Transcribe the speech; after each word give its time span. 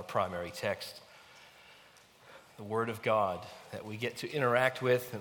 our 0.00 0.04
primary 0.04 0.50
text, 0.50 0.98
the 2.56 2.62
Word 2.62 2.88
of 2.88 3.02
God 3.02 3.44
that 3.70 3.84
we 3.84 3.98
get 3.98 4.16
to 4.16 4.32
interact 4.32 4.80
with 4.80 5.14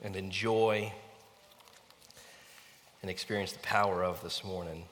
and, 0.00 0.14
enjoy 0.14 0.92
and 3.02 3.10
experience 3.10 3.50
the 3.50 3.58
power 3.58 4.04
of 4.04 4.22
this 4.22 4.44
morning. 4.44 4.84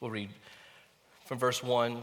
We'll 0.00 0.10
read 0.10 0.30
from 1.24 1.38
verse 1.38 1.62
1 1.62 2.02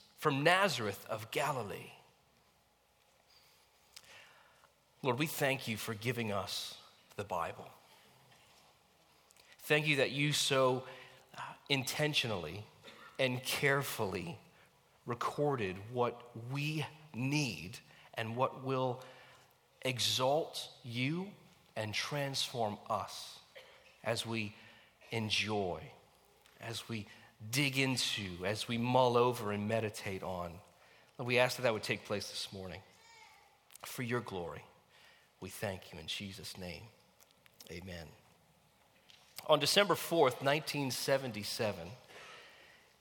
from 0.21 0.43
Nazareth 0.43 1.03
of 1.09 1.31
Galilee. 1.31 1.93
Lord, 5.01 5.17
we 5.17 5.25
thank 5.25 5.67
you 5.67 5.77
for 5.77 5.95
giving 5.95 6.31
us 6.31 6.75
the 7.15 7.23
Bible. 7.23 7.67
Thank 9.63 9.87
you 9.87 9.95
that 9.95 10.11
you 10.11 10.31
so 10.31 10.83
uh, 11.35 11.41
intentionally 11.69 12.63
and 13.17 13.43
carefully 13.43 14.37
recorded 15.07 15.75
what 15.91 16.21
we 16.51 16.85
need 17.15 17.79
and 18.13 18.35
what 18.35 18.63
will 18.63 19.01
exalt 19.81 20.67
you 20.83 21.25
and 21.75 21.95
transform 21.95 22.77
us 22.91 23.39
as 24.03 24.23
we 24.23 24.53
enjoy, 25.09 25.81
as 26.61 26.87
we 26.87 27.07
dig 27.49 27.77
into, 27.77 28.45
as 28.45 28.67
we 28.67 28.77
mull 28.77 29.17
over 29.17 29.51
and 29.51 29.67
meditate 29.67 30.23
on. 30.23 30.51
And 31.17 31.25
we 31.25 31.39
ask 31.39 31.57
that 31.57 31.63
that 31.63 31.73
would 31.73 31.83
take 31.83 32.05
place 32.05 32.29
this 32.29 32.49
morning 32.53 32.81
for 33.85 34.03
your 34.03 34.21
glory. 34.21 34.63
We 35.39 35.49
thank 35.49 35.91
you 35.91 35.99
in 35.99 36.07
Jesus' 36.07 36.57
name. 36.57 36.83
Amen. 37.71 38.05
On 39.47 39.59
December 39.59 39.95
4th, 39.95 40.43
1977, 40.43 41.75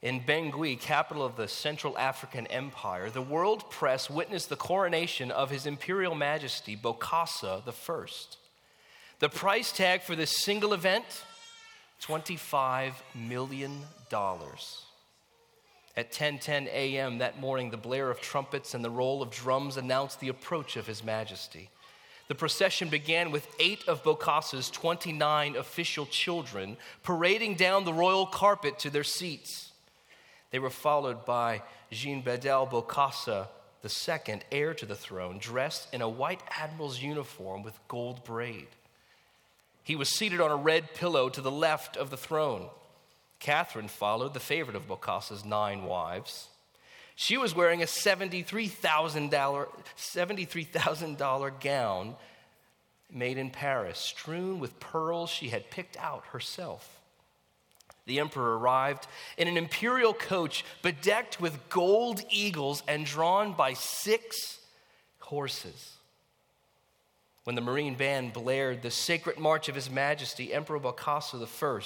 in 0.03 0.21
Bangui, 0.21 0.81
capital 0.81 1.25
of 1.25 1.37
the 1.37 1.47
Central 1.49 1.99
African 1.99 2.47
Empire, 2.47 3.11
the 3.11 3.21
world 3.21 3.71
press 3.71 4.09
witnessed 4.09 4.49
the 4.49 4.57
coronation 4.57 5.31
of 5.31 5.51
His 5.51 5.67
Imperial 5.67 6.15
Majesty 6.15 6.77
Bokassa 6.77 7.62
I. 7.67 8.07
The 9.19 9.28
price 9.28 9.72
tag 9.72 10.01
for 10.01 10.17
this 10.17 10.31
single 10.31 10.72
event 10.72 11.05
$25 12.00 12.94
million. 13.15 13.83
At 15.97 16.12
10:10 16.12 16.66
a.m. 16.66 17.19
that 17.19 17.41
morning, 17.41 17.71
the 17.71 17.77
blare 17.77 18.11
of 18.11 18.21
trumpets 18.21 18.75
and 18.75 18.84
the 18.84 18.91
roll 18.91 19.22
of 19.22 19.31
drums 19.31 19.77
announced 19.77 20.21
the 20.21 20.28
approach 20.28 20.77
of 20.77 20.87
His 20.87 21.05
Majesty. 21.05 21.69
The 22.28 22.34
procession 22.37 22.89
began 22.89 23.33
with 23.33 23.53
eight 23.59 23.87
of 23.89 24.05
Bokassa's 24.05 24.71
29 24.71 25.56
official 25.56 26.06
children 26.06 26.77
parading 27.03 27.56
down 27.56 27.84
the 27.84 27.93
royal 27.93 28.25
carpet 28.25 28.78
to 28.78 28.91
their 28.91 29.05
seats. 29.05 29.72
They 30.53 30.60
were 30.60 30.71
followed 30.71 31.25
by 31.25 31.62
Jean 31.91 32.22
Bedel 32.22 32.71
Bokassa 32.71 33.49
II, 33.84 34.41
heir 34.53 34.75
to 34.75 34.87
the 34.87 34.94
throne, 34.94 35.39
dressed 35.39 35.93
in 35.93 36.03
a 36.03 36.09
white 36.09 36.43
admiral's 36.50 37.03
uniform 37.03 37.65
with 37.65 37.78
gold 37.89 38.22
braid. 38.25 38.69
He 39.83 39.97
was 39.97 40.09
seated 40.09 40.41
on 40.41 40.51
a 40.51 40.57
red 40.57 40.95
pillow 40.95 41.29
to 41.31 41.41
the 41.41 41.51
left 41.51 41.97
of 41.97 42.11
the 42.11 42.17
throne. 42.17 42.69
Catherine 43.39 43.89
followed, 43.89 44.35
the 44.35 44.41
favorite 44.41 44.77
of 44.77 44.87
Bokassa's 44.87 45.45
nine 45.45 45.85
wives. 45.85 46.49
She 47.17 47.37
was 47.37 47.55
wearing 47.55 47.83
a 47.83 47.87
$73,000 47.87 49.67
$73, 49.99 51.61
gown 51.61 52.17
made 53.13 53.39
in 53.39 53.51
Paris, 53.51 53.99
strewn 53.99 54.61
with 54.61 54.79
pearls 54.81 55.31
she 55.31 55.49
had 55.49 55.71
picked 55.71 55.97
out 55.97 56.25
herself. 56.33 57.01
The 58.07 58.21
emperor 58.21 58.59
arrived 58.59 59.07
in 59.37 59.49
an 59.49 59.57
imperial 59.57 60.15
coach 60.15 60.65
bedecked 60.83 61.41
with 61.41 61.69
gold 61.69 62.23
eagles 62.31 62.83
and 62.89 63.05
drawn 63.05 63.53
by 63.53 63.75
six 63.75 64.59
horses. 65.19 65.97
When 67.45 67.56
the 67.56 67.62
Marine 67.62 67.95
band 67.95 68.33
blared 68.33 68.83
the 68.83 68.91
sacred 68.91 69.39
march 69.39 69.69
of 69.69 69.75
His 69.75 69.91
Majesty, 69.91 70.53
Emperor 70.53 70.78
Bokassa 70.78 71.43
I, 71.43 71.81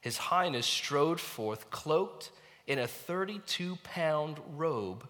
His 0.00 0.16
Highness 0.16 0.66
strode 0.66 1.20
forth 1.20 1.70
cloaked 1.70 2.30
in 2.66 2.78
a 2.78 2.86
32 2.86 3.76
pound 3.82 4.38
robe 4.56 5.06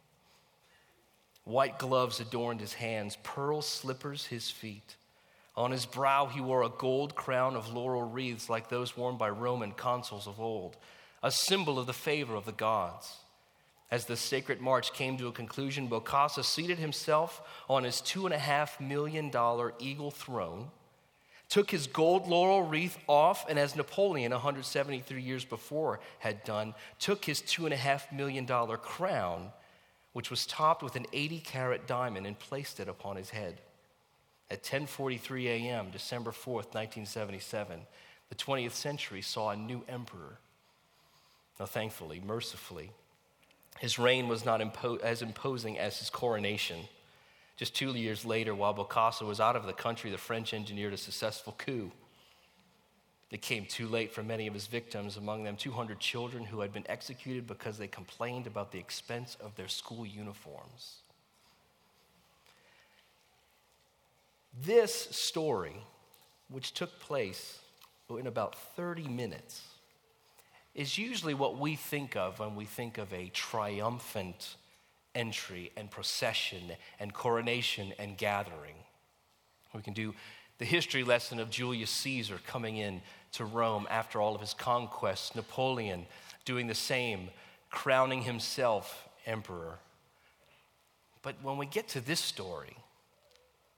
White 1.44 1.78
gloves 1.78 2.20
adorned 2.20 2.60
his 2.60 2.74
hands, 2.74 3.16
pearl 3.22 3.62
slippers 3.62 4.26
his 4.26 4.50
feet. 4.50 4.96
On 5.56 5.70
his 5.70 5.86
brow, 5.86 6.26
he 6.26 6.40
wore 6.40 6.62
a 6.62 6.68
gold 6.68 7.14
crown 7.14 7.54
of 7.54 7.72
laurel 7.72 8.02
wreaths 8.02 8.50
like 8.50 8.68
those 8.68 8.96
worn 8.96 9.16
by 9.16 9.30
Roman 9.30 9.72
consuls 9.72 10.26
of 10.26 10.40
old, 10.40 10.76
a 11.22 11.30
symbol 11.30 11.78
of 11.78 11.86
the 11.86 11.92
favor 11.92 12.34
of 12.34 12.44
the 12.44 12.52
gods. 12.52 13.18
As 13.90 14.06
the 14.06 14.16
sacred 14.16 14.60
march 14.60 14.92
came 14.92 15.16
to 15.18 15.28
a 15.28 15.32
conclusion, 15.32 15.88
Bokassa 15.88 16.44
seated 16.44 16.78
himself 16.78 17.40
on 17.68 17.84
his 17.84 17.96
$2.5 17.96 18.80
million 18.80 19.30
eagle 19.78 20.10
throne, 20.10 20.70
took 21.48 21.70
his 21.70 21.86
gold 21.86 22.26
laurel 22.26 22.62
wreath 22.62 22.98
off, 23.06 23.48
and 23.48 23.56
as 23.56 23.76
Napoleon 23.76 24.32
173 24.32 25.22
years 25.22 25.44
before 25.44 26.00
had 26.18 26.42
done, 26.42 26.74
took 26.98 27.24
his 27.24 27.40
$2.5 27.42 28.10
million 28.10 28.46
crown, 28.46 29.52
which 30.14 30.30
was 30.30 30.46
topped 30.46 30.82
with 30.82 30.96
an 30.96 31.06
80 31.12 31.38
carat 31.40 31.86
diamond, 31.86 32.26
and 32.26 32.36
placed 32.36 32.80
it 32.80 32.88
upon 32.88 33.14
his 33.14 33.30
head. 33.30 33.60
At 34.50 34.62
10:43 34.62 35.46
a.m., 35.46 35.90
December 35.90 36.30
4th, 36.30 36.74
1977, 36.74 37.80
the 38.28 38.34
20th 38.34 38.72
century 38.72 39.22
saw 39.22 39.50
a 39.50 39.56
new 39.56 39.84
emperor. 39.88 40.38
Now, 41.58 41.66
thankfully, 41.66 42.20
mercifully, 42.20 42.90
his 43.78 43.98
reign 43.98 44.28
was 44.28 44.44
not 44.44 44.60
impo- 44.60 45.00
as 45.00 45.22
imposing 45.22 45.78
as 45.78 45.98
his 45.98 46.10
coronation. 46.10 46.80
Just 47.56 47.74
two 47.74 47.92
years 47.92 48.24
later, 48.24 48.54
while 48.54 48.74
Bokassa 48.74 49.26
was 49.26 49.40
out 49.40 49.56
of 49.56 49.66
the 49.66 49.72
country, 49.72 50.10
the 50.10 50.18
French 50.18 50.52
engineered 50.52 50.92
a 50.92 50.98
successful 50.98 51.54
coup. 51.56 51.90
It 53.30 53.42
came 53.42 53.66
too 53.66 53.88
late 53.88 54.12
for 54.12 54.22
many 54.22 54.46
of 54.46 54.54
his 54.54 54.66
victims, 54.66 55.16
among 55.16 55.44
them 55.44 55.56
200 55.56 55.98
children 55.98 56.44
who 56.44 56.60
had 56.60 56.72
been 56.72 56.88
executed 56.88 57.46
because 57.46 57.78
they 57.78 57.88
complained 57.88 58.46
about 58.46 58.70
the 58.70 58.78
expense 58.78 59.36
of 59.40 59.54
their 59.56 59.68
school 59.68 60.04
uniforms. 60.06 60.98
This 64.62 64.94
story, 64.94 65.76
which 66.48 66.74
took 66.74 67.00
place 67.00 67.58
in 68.08 68.26
about 68.26 68.54
30 68.76 69.08
minutes, 69.08 69.62
is 70.74 70.98
usually 70.98 71.34
what 71.34 71.58
we 71.58 71.76
think 71.76 72.16
of 72.16 72.38
when 72.38 72.54
we 72.54 72.64
think 72.64 72.98
of 72.98 73.12
a 73.12 73.30
triumphant 73.30 74.56
entry 75.14 75.72
and 75.76 75.90
procession 75.90 76.72
and 77.00 77.12
coronation 77.12 77.92
and 77.98 78.16
gathering. 78.16 78.74
We 79.74 79.82
can 79.82 79.94
do 79.94 80.14
the 80.58 80.64
history 80.64 81.02
lesson 81.02 81.40
of 81.40 81.50
Julius 81.50 81.90
Caesar 81.90 82.38
coming 82.46 82.76
in 82.76 83.02
to 83.32 83.44
Rome 83.44 83.86
after 83.90 84.20
all 84.20 84.34
of 84.34 84.40
his 84.40 84.54
conquests, 84.54 85.34
Napoleon 85.34 86.06
doing 86.44 86.68
the 86.68 86.74
same, 86.74 87.30
crowning 87.70 88.22
himself 88.22 89.08
emperor. 89.26 89.78
But 91.22 91.36
when 91.42 91.56
we 91.56 91.66
get 91.66 91.88
to 91.88 92.00
this 92.00 92.20
story, 92.20 92.76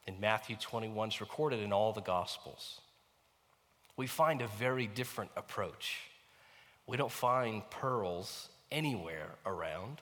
in 0.07 0.21
Matthew 0.21 0.57
21, 0.57 1.09
it's 1.09 1.21
recorded 1.21 1.61
in 1.61 1.73
all 1.73 1.93
the 1.93 2.01
Gospels, 2.01 2.81
we 3.97 4.07
find 4.07 4.43
a 4.43 4.47
very 4.47 4.87
different 4.87 5.31
approach. 5.37 5.99
We 6.87 6.97
don't 6.97 7.11
find 7.11 7.69
pearls 7.71 8.49
anywhere 8.71 9.31
around, 9.45 10.01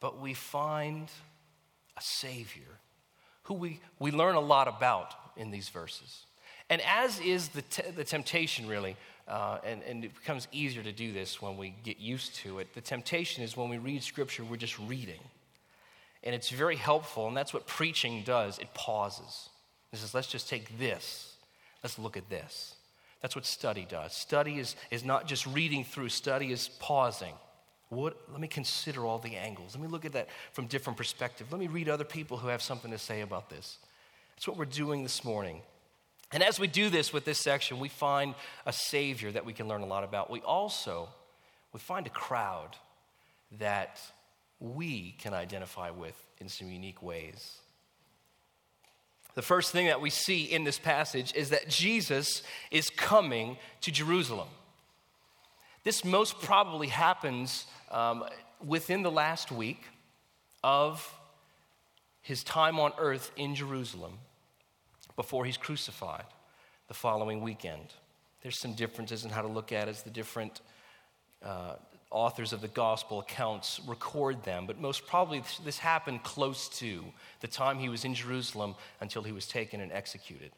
but 0.00 0.20
we 0.20 0.34
find 0.34 1.08
a 1.96 2.02
Savior 2.02 2.62
who 3.44 3.54
we, 3.54 3.80
we 3.98 4.10
learn 4.10 4.34
a 4.34 4.40
lot 4.40 4.68
about 4.68 5.14
in 5.36 5.50
these 5.50 5.68
verses. 5.68 6.24
And 6.70 6.80
as 6.82 7.20
is 7.20 7.48
the, 7.48 7.62
the 7.94 8.04
temptation, 8.04 8.66
really, 8.66 8.96
uh, 9.28 9.58
and, 9.64 9.82
and 9.82 10.04
it 10.04 10.14
becomes 10.14 10.48
easier 10.50 10.82
to 10.82 10.92
do 10.92 11.12
this 11.12 11.40
when 11.40 11.56
we 11.56 11.74
get 11.84 11.98
used 11.98 12.34
to 12.36 12.58
it, 12.58 12.74
the 12.74 12.80
temptation 12.80 13.44
is 13.44 13.56
when 13.56 13.68
we 13.68 13.78
read 13.78 14.02
Scripture, 14.02 14.44
we're 14.44 14.56
just 14.56 14.78
reading. 14.78 15.20
And 16.24 16.34
it's 16.34 16.48
very 16.48 16.76
helpful, 16.76 17.28
and 17.28 17.36
that's 17.36 17.54
what 17.54 17.66
preaching 17.66 18.22
does 18.24 18.58
it 18.58 18.72
pauses. 18.74 19.50
It 19.92 19.98
says, 19.98 20.14
let's 20.14 20.26
just 20.26 20.48
take 20.48 20.78
this, 20.78 21.36
let's 21.82 21.98
look 21.98 22.16
at 22.16 22.28
this. 22.28 22.74
That's 23.22 23.36
what 23.36 23.46
study 23.46 23.86
does. 23.88 24.12
Study 24.12 24.58
is, 24.58 24.74
is 24.90 25.04
not 25.04 25.26
just 25.26 25.46
reading 25.46 25.84
through, 25.84 26.08
study 26.08 26.50
is 26.50 26.68
pausing. 26.80 27.34
What, 27.90 28.18
let 28.30 28.40
me 28.40 28.48
consider 28.48 29.04
all 29.04 29.18
the 29.18 29.36
angles. 29.36 29.74
Let 29.74 29.82
me 29.82 29.88
look 29.88 30.04
at 30.04 30.12
that 30.12 30.28
from 30.52 30.66
different 30.66 30.96
perspective. 30.96 31.46
Let 31.50 31.60
me 31.60 31.68
read 31.68 31.88
other 31.88 32.04
people 32.04 32.38
who 32.38 32.48
have 32.48 32.60
something 32.60 32.90
to 32.90 32.98
say 32.98 33.20
about 33.20 33.50
this. 33.50 33.78
That's 34.34 34.48
what 34.48 34.56
we're 34.56 34.64
doing 34.64 35.04
this 35.04 35.24
morning. 35.24 35.60
And 36.32 36.42
as 36.42 36.58
we 36.58 36.66
do 36.66 36.90
this 36.90 37.12
with 37.12 37.24
this 37.24 37.38
section, 37.38 37.78
we 37.78 37.88
find 37.88 38.34
a 38.66 38.72
Savior 38.72 39.30
that 39.30 39.44
we 39.44 39.52
can 39.52 39.68
learn 39.68 39.82
a 39.82 39.86
lot 39.86 40.02
about. 40.02 40.30
We 40.30 40.40
also 40.40 41.08
we 41.72 41.80
find 41.80 42.06
a 42.06 42.10
crowd 42.10 42.76
that 43.58 44.00
we 44.64 45.12
can 45.18 45.34
identify 45.34 45.90
with 45.90 46.16
in 46.38 46.48
some 46.48 46.70
unique 46.70 47.02
ways. 47.02 47.58
The 49.34 49.42
first 49.42 49.72
thing 49.72 49.86
that 49.86 50.00
we 50.00 50.10
see 50.10 50.44
in 50.44 50.64
this 50.64 50.78
passage 50.78 51.34
is 51.34 51.50
that 51.50 51.68
Jesus 51.68 52.42
is 52.70 52.88
coming 52.88 53.58
to 53.82 53.90
Jerusalem. 53.90 54.48
This 55.82 56.04
most 56.04 56.40
probably 56.40 56.86
happens 56.86 57.66
um, 57.90 58.24
within 58.64 59.02
the 59.02 59.10
last 59.10 59.52
week 59.52 59.82
of 60.62 61.12
his 62.22 62.42
time 62.42 62.80
on 62.80 62.92
earth 62.96 63.32
in 63.36 63.54
Jerusalem 63.54 64.18
before 65.16 65.44
he's 65.44 65.58
crucified 65.58 66.24
the 66.88 66.94
following 66.94 67.42
weekend. 67.42 67.92
There's 68.42 68.58
some 68.58 68.74
differences 68.74 69.24
in 69.24 69.30
how 69.30 69.42
to 69.42 69.48
look 69.48 69.72
at 69.72 69.88
it 69.88 69.90
as 69.90 70.02
the 70.02 70.10
different 70.10 70.60
uh, 71.42 71.74
authors 72.14 72.52
of 72.52 72.60
the 72.60 72.68
gospel 72.68 73.18
accounts 73.18 73.80
record 73.86 74.42
them, 74.44 74.66
but 74.66 74.80
most 74.80 75.06
probably 75.06 75.42
this 75.64 75.78
happened 75.78 76.22
close 76.22 76.68
to 76.68 77.04
the 77.40 77.48
time 77.48 77.78
he 77.78 77.88
was 77.88 78.04
in 78.04 78.14
Jerusalem 78.14 78.76
until 79.00 79.22
he 79.22 79.32
was 79.32 79.46
taken 79.46 79.80
and 79.80 79.92
executed. 79.92 80.52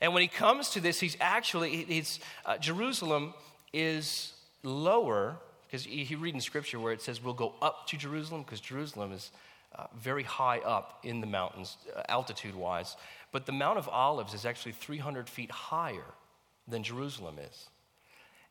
And 0.00 0.12
when 0.12 0.22
he 0.22 0.28
comes 0.28 0.70
to 0.70 0.80
this, 0.80 0.98
he's 0.98 1.16
actually, 1.20 1.84
he's, 1.84 2.18
uh, 2.44 2.58
Jerusalem 2.58 3.34
is 3.72 4.32
lower, 4.64 5.36
because 5.64 5.86
you 5.86 6.18
read 6.18 6.34
in 6.34 6.40
scripture 6.40 6.80
where 6.80 6.92
it 6.92 7.00
says 7.00 7.22
we'll 7.22 7.34
go 7.34 7.54
up 7.62 7.86
to 7.86 7.96
Jerusalem, 7.96 8.42
because 8.42 8.60
Jerusalem 8.60 9.12
is 9.12 9.30
uh, 9.76 9.86
very 9.96 10.24
high 10.24 10.58
up 10.58 10.98
in 11.04 11.20
the 11.20 11.26
mountains, 11.26 11.76
uh, 11.96 12.02
altitude 12.08 12.56
wise. 12.56 12.96
But 13.30 13.46
the 13.46 13.52
Mount 13.52 13.78
of 13.78 13.88
Olives 13.88 14.34
is 14.34 14.44
actually 14.44 14.72
300 14.72 15.28
feet 15.28 15.52
higher 15.52 16.14
than 16.66 16.82
Jerusalem 16.82 17.38
is. 17.38 17.68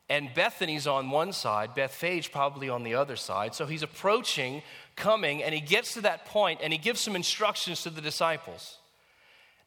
And 0.09 0.33
Bethany's 0.33 0.87
on 0.87 1.09
one 1.09 1.31
side, 1.31 1.73
Bethphage 1.73 2.31
probably 2.31 2.67
on 2.67 2.83
the 2.83 2.95
other 2.95 3.15
side. 3.15 3.55
So 3.55 3.65
he's 3.65 3.83
approaching, 3.83 4.61
coming, 4.95 5.41
and 5.41 5.55
he 5.55 5.61
gets 5.61 5.93
to 5.93 6.01
that 6.01 6.25
point 6.25 6.59
and 6.61 6.73
he 6.73 6.79
gives 6.79 6.99
some 6.99 7.15
instructions 7.15 7.83
to 7.83 7.89
the 7.89 8.01
disciples. 8.01 8.77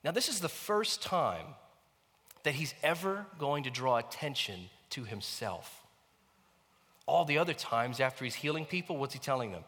Now, 0.02 0.10
this 0.10 0.28
is 0.28 0.40
the 0.40 0.50
first 0.50 1.02
time 1.02 1.46
that 2.42 2.54
he's 2.54 2.75
ever 2.82 3.25
going 3.38 3.64
to 3.64 3.70
draw 3.70 3.96
attention 3.96 4.69
to 4.90 5.04
himself. 5.04 5.82
All 7.06 7.25
the 7.25 7.38
other 7.38 7.54
times 7.54 8.00
after 8.00 8.25
he's 8.25 8.34
healing 8.34 8.66
people, 8.66 8.98
what's 8.98 9.14
he 9.14 9.19
telling 9.19 9.50
them? 9.50 9.64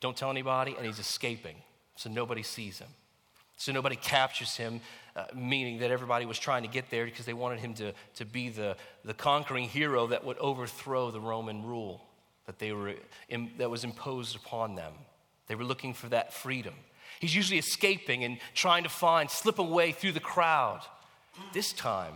Don't 0.00 0.16
tell 0.16 0.30
anybody, 0.30 0.74
and 0.76 0.84
he's 0.84 0.98
escaping 0.98 1.56
so 1.96 2.10
nobody 2.10 2.42
sees 2.42 2.78
him. 2.78 2.88
So 3.56 3.72
nobody 3.72 3.96
captures 3.96 4.56
him, 4.56 4.80
uh, 5.14 5.24
meaning 5.34 5.78
that 5.78 5.90
everybody 5.90 6.24
was 6.24 6.38
trying 6.38 6.62
to 6.62 6.68
get 6.68 6.90
there 6.90 7.04
because 7.04 7.26
they 7.26 7.34
wanted 7.34 7.60
him 7.60 7.74
to, 7.74 7.92
to 8.14 8.24
be 8.24 8.48
the, 8.48 8.76
the 9.04 9.14
conquering 9.14 9.68
hero 9.68 10.06
that 10.06 10.24
would 10.24 10.38
overthrow 10.38 11.10
the 11.10 11.20
Roman 11.20 11.62
rule 11.64 12.02
that, 12.46 12.58
they 12.58 12.72
were, 12.72 12.94
in, 13.28 13.50
that 13.58 13.70
was 13.70 13.84
imposed 13.84 14.36
upon 14.36 14.74
them. 14.74 14.92
They 15.48 15.54
were 15.54 15.64
looking 15.64 15.94
for 15.94 16.08
that 16.08 16.32
freedom. 16.32 16.74
He's 17.20 17.34
usually 17.34 17.58
escaping 17.58 18.24
and 18.24 18.38
trying 18.54 18.82
to 18.84 18.88
find, 18.88 19.30
slip 19.30 19.58
away 19.58 19.92
through 19.92 20.12
the 20.12 20.20
crowd. 20.20 20.80
This 21.52 21.72
time, 21.72 22.14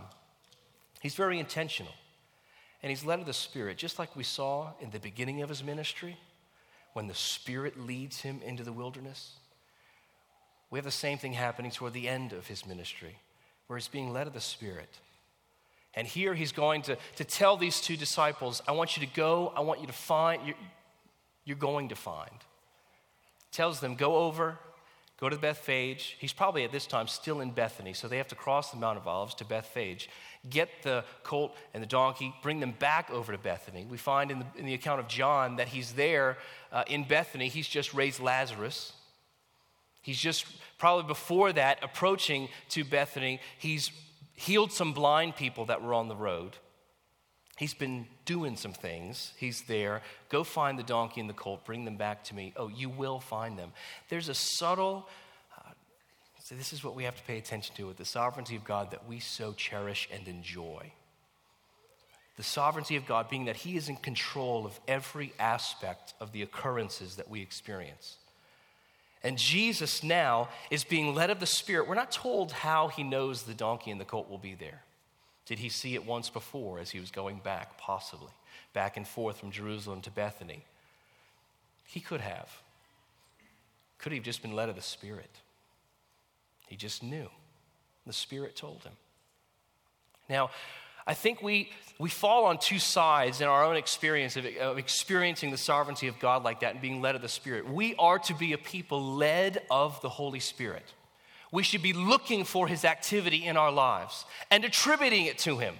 he's 1.01 1.15
very 1.15 1.39
intentional. 1.39 1.93
And 2.83 2.89
he's 2.89 3.05
led 3.05 3.19
of 3.19 3.25
the 3.25 3.33
Spirit, 3.33 3.77
just 3.77 3.99
like 3.99 4.15
we 4.15 4.23
saw 4.23 4.71
in 4.81 4.91
the 4.91 4.99
beginning 4.99 5.41
of 5.41 5.49
his 5.49 5.63
ministry 5.63 6.17
when 6.93 7.07
the 7.07 7.13
Spirit 7.13 7.79
leads 7.79 8.21
him 8.21 8.41
into 8.43 8.63
the 8.63 8.73
wilderness. 8.73 9.33
We 10.69 10.77
have 10.77 10.85
the 10.85 10.91
same 10.91 11.17
thing 11.17 11.33
happening 11.33 11.71
toward 11.71 11.93
the 11.93 12.07
end 12.07 12.33
of 12.33 12.47
his 12.47 12.65
ministry, 12.65 13.17
where 13.67 13.77
he's 13.77 13.87
being 13.87 14.11
led 14.11 14.27
of 14.27 14.33
the 14.33 14.41
Spirit. 14.41 14.99
And 15.93 16.07
here 16.07 16.33
he's 16.33 16.51
going 16.51 16.83
to, 16.83 16.97
to 17.15 17.23
tell 17.23 17.57
these 17.57 17.81
two 17.81 17.97
disciples, 17.97 18.61
I 18.67 18.73
want 18.73 18.97
you 18.97 19.05
to 19.05 19.13
go, 19.13 19.51
I 19.55 19.61
want 19.61 19.81
you 19.81 19.87
to 19.87 19.93
find, 19.93 20.45
you're, 20.45 20.55
you're 21.45 21.57
going 21.57 21.89
to 21.89 21.95
find. 21.95 22.29
Tells 23.51 23.79
them, 23.79 23.95
go 23.95 24.17
over, 24.17 24.59
go 25.19 25.29
to 25.29 25.37
Bethphage. 25.37 26.17
He's 26.19 26.33
probably 26.33 26.63
at 26.63 26.71
this 26.71 26.85
time 26.85 27.07
still 27.07 27.41
in 27.41 27.51
Bethany, 27.51 27.93
so 27.93 28.07
they 28.07 28.17
have 28.17 28.27
to 28.27 28.35
cross 28.35 28.69
the 28.71 28.77
Mount 28.77 28.97
of 28.97 29.07
Olives 29.07 29.33
to 29.35 29.45
Bethphage 29.45 30.09
get 30.49 30.69
the 30.83 31.03
colt 31.23 31.55
and 31.73 31.81
the 31.81 31.87
donkey, 31.87 32.33
bring 32.41 32.59
them 32.59 32.73
back 32.77 33.09
over 33.11 33.31
to 33.31 33.37
Bethany. 33.37 33.85
We 33.89 33.97
find 33.97 34.31
in 34.31 34.39
the, 34.39 34.45
in 34.57 34.65
the 34.65 34.73
account 34.73 34.99
of 34.99 35.07
John 35.07 35.57
that 35.57 35.67
he's 35.69 35.93
there 35.93 36.37
uh, 36.71 36.83
in 36.87 37.03
Bethany. 37.03 37.47
He's 37.47 37.67
just 37.67 37.93
raised 37.93 38.19
Lazarus. 38.19 38.93
He's 40.07 40.17
just 40.17 40.45
probably 40.77 41.05
before 41.05 41.51
that 41.51 41.83
approaching 41.83 42.47
to 42.69 42.85
Bethany. 42.85 43.41
He's 43.57 43.91
healed 44.35 44.71
some 44.71 44.93
blind 44.93 45.35
people 45.35 45.65
that 45.65 45.81
were 45.81 45.93
on 45.93 46.07
the 46.07 46.15
road. 46.15 46.55
He's 47.57 47.73
been 47.73 48.05
doing 48.23 48.55
some 48.55 48.71
things. 48.71 49.33
He's 49.35 49.63
there. 49.63 50.01
Go 50.29 50.45
find 50.45 50.79
the 50.79 50.83
donkey 50.83 51.19
and 51.19 51.29
the 51.29 51.33
colt, 51.33 51.65
bring 51.65 51.83
them 51.83 51.97
back 51.97 52.23
to 52.25 52.35
me. 52.35 52.53
Oh, 52.55 52.69
you 52.69 52.87
will 52.87 53.19
find 53.19 53.59
them. 53.59 53.73
There's 54.07 54.29
a 54.29 54.33
subtle 54.33 55.09
uh, 55.57 55.71
so, 56.41 56.55
this 56.55 56.71
is 56.71 56.85
what 56.85 56.95
we 56.95 57.03
have 57.03 57.17
to 57.17 57.23
pay 57.23 57.37
attention 57.37 57.75
to 57.75 57.87
with 57.87 57.97
the 57.97 58.05
sovereignty 58.05 58.55
of 58.55 58.63
God 58.63 58.91
that 58.91 59.09
we 59.09 59.19
so 59.19 59.51
cherish 59.51 60.07
and 60.09 60.25
enjoy. 60.29 60.93
The 62.37 62.43
sovereignty 62.43 62.95
of 62.95 63.05
God 63.05 63.27
being 63.27 63.43
that 63.43 63.57
He 63.57 63.75
is 63.75 63.89
in 63.89 63.97
control 63.97 64.65
of 64.65 64.79
every 64.87 65.33
aspect 65.37 66.13
of 66.21 66.31
the 66.31 66.43
occurrences 66.43 67.17
that 67.17 67.29
we 67.29 67.41
experience. 67.41 68.19
And 69.23 69.37
Jesus 69.37 70.03
now 70.03 70.49
is 70.69 70.83
being 70.83 71.15
led 71.15 71.29
of 71.29 71.39
the 71.39 71.45
Spirit. 71.45 71.87
We're 71.87 71.95
not 71.95 72.11
told 72.11 72.51
how 72.51 72.87
He 72.87 73.03
knows 73.03 73.43
the 73.43 73.53
donkey 73.53 73.91
and 73.91 73.99
the 73.99 74.05
colt 74.05 74.29
will 74.29 74.37
be 74.37 74.55
there. 74.55 74.81
Did 75.45 75.59
He 75.59 75.69
see 75.69 75.95
it 75.95 76.05
once 76.05 76.29
before 76.29 76.79
as 76.79 76.91
He 76.91 76.99
was 76.99 77.11
going 77.11 77.39
back, 77.39 77.77
possibly, 77.77 78.31
back 78.73 78.97
and 78.97 79.07
forth 79.07 79.39
from 79.39 79.51
Jerusalem 79.51 80.01
to 80.01 80.11
Bethany? 80.11 80.63
He 81.87 81.99
could 81.99 82.21
have. 82.21 82.49
Could 83.97 84.11
he 84.11 84.17
have 84.17 84.25
just 84.25 84.41
been 84.41 84.53
led 84.53 84.69
of 84.69 84.75
the 84.75 84.81
Spirit? 84.81 85.31
He 86.67 86.75
just 86.75 87.01
knew. 87.01 87.29
The 88.05 88.13
Spirit 88.13 88.55
told 88.55 88.83
him. 88.83 88.93
Now, 90.29 90.51
I 91.07 91.13
think 91.13 91.41
we, 91.41 91.71
we 91.97 92.09
fall 92.09 92.45
on 92.45 92.59
two 92.59 92.79
sides 92.79 93.39
in 93.39 93.47
our 93.47 93.63
own 93.63 93.77
experience 93.77 94.35
of, 94.35 94.45
of, 94.45 94.77
experiencing 94.77 95.51
the 95.51 95.57
sovereignty 95.57 96.07
of 96.07 96.19
God 96.19 96.43
like 96.43 96.59
that 96.59 96.73
and 96.73 96.81
being 96.81 97.01
led 97.01 97.15
of 97.15 97.21
the 97.21 97.29
Spirit. 97.29 97.67
We 97.67 97.95
are 97.95 98.19
to 98.19 98.35
be 98.35 98.51
a 98.51 98.57
people 98.57 99.15
led 99.15 99.63
of 99.71 99.99
the 100.01 100.09
Holy 100.09 100.41
Spirit. 100.41 100.83
We 101.49 101.63
should 101.63 101.81
be 101.81 101.93
looking 101.93 102.43
for 102.43 102.67
his 102.67 102.83
activity 102.83 103.45
in 103.45 103.55
our 103.55 103.71
lives 103.71 104.25
and 104.51 104.65
attributing 104.65 105.25
it 105.25 105.37
to 105.39 105.57
him. 105.57 105.75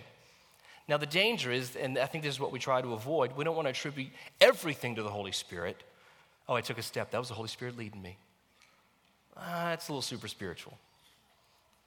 Now, 0.88 0.96
the 0.96 1.06
danger 1.06 1.52
is, 1.52 1.76
and 1.76 1.98
I 1.98 2.06
think 2.06 2.24
this 2.24 2.34
is 2.34 2.40
what 2.40 2.54
we 2.54 2.60
try 2.60 2.82
to 2.82 2.94
avoid, 2.94 3.36
we 3.36 3.44
don't 3.44 3.58
want 3.58 3.66
to 3.66 3.72
attribute 3.72 4.12
everything 4.40 4.96
to 4.96 5.04
the 5.04 5.10
Holy 5.10 5.34
Spirit. 5.34 5.84
Oh, 6.48 6.54
I 6.54 6.62
took 6.62 6.78
a 6.78 6.82
step. 6.82 7.12
That 7.12 7.18
was 7.20 7.28
the 7.28 7.34
Holy 7.34 7.50
Spirit 7.50 7.78
leading 7.78 8.02
me. 8.02 8.16
Uh, 9.36 9.66
that's 9.66 9.90
a 9.90 9.92
little 9.92 10.02
super 10.02 10.30
spiritual. 10.30 10.78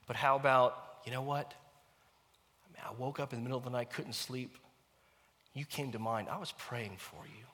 But 0.06 0.16
how 0.16 0.36
about, 0.36 0.98
you 1.06 1.12
know 1.12 1.22
what? 1.22 1.54
I, 2.86 2.92
woke 2.98 3.20
up 3.20 3.32
in 3.32 3.38
the 3.38 3.42
middle 3.42 3.58
of 3.58 3.64
the 3.64 3.70
night, 3.70 3.90
couldn't 3.90 4.14
sleep. 4.14 4.56
You 5.54 5.64
came 5.64 5.92
to 5.92 5.98
mind. 5.98 6.28
I 6.28 6.38
was 6.38 6.52
praying 6.52 6.96
for 6.98 7.24
you. 7.26 7.44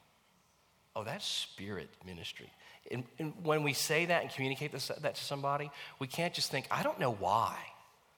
Oh, 0.95 1.04
that's 1.04 1.26
spirit 1.26 1.90
ministry. 2.06 2.50
And, 2.90 3.04
and 3.18 3.33
when 3.42 3.62
we 3.62 3.73
say 3.73 4.06
that 4.06 4.23
and 4.23 4.30
communicate 4.30 4.73
this, 4.73 4.90
that 5.00 5.14
to 5.14 5.25
somebody, 5.25 5.71
we 5.99 6.06
can't 6.06 6.33
just 6.33 6.50
think, 6.50 6.66
I 6.71 6.83
don't 6.83 6.99
know 6.99 7.12
why 7.12 7.56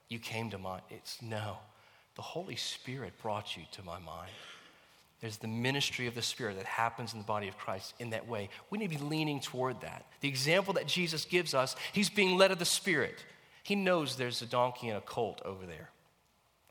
you 0.07 0.19
came 0.19 0.49
to 0.51 0.57
mind. 0.57 0.83
It's 0.89 1.21
no. 1.21 1.57
The 2.15 2.21
Holy 2.21 2.55
Spirit 2.55 3.13
brought 3.21 3.55
you 3.55 3.63
to 3.71 3.83
my 3.83 3.99
mind. 3.99 4.31
There's 5.21 5.37
the 5.37 5.47
ministry 5.47 6.07
of 6.07 6.15
the 6.15 6.21
Spirit 6.21 6.57
that 6.57 6.65
happens 6.65 7.13
in 7.13 7.19
the 7.19 7.25
body 7.25 7.49
of 7.49 7.57
Christ 7.57 7.93
in 7.99 8.11
that 8.11 8.27
way. 8.27 8.49
We 8.69 8.77
need 8.77 8.91
to 8.91 8.97
be 8.97 9.03
leaning 9.03 9.41
toward 9.41 9.81
that. 9.81 10.05
The 10.21 10.29
example 10.29 10.73
that 10.75 10.87
Jesus 10.87 11.25
gives 11.25 11.53
us, 11.53 11.75
he's 11.91 12.09
being 12.09 12.37
led 12.37 12.51
of 12.51 12.59
the 12.59 12.65
Spirit. 12.65 13.25
He 13.63 13.75
knows 13.75 14.15
there's 14.15 14.41
a 14.41 14.45
donkey 14.45 14.87
and 14.87 14.97
a 14.97 15.01
colt 15.01 15.41
over 15.43 15.65
there. 15.65 15.89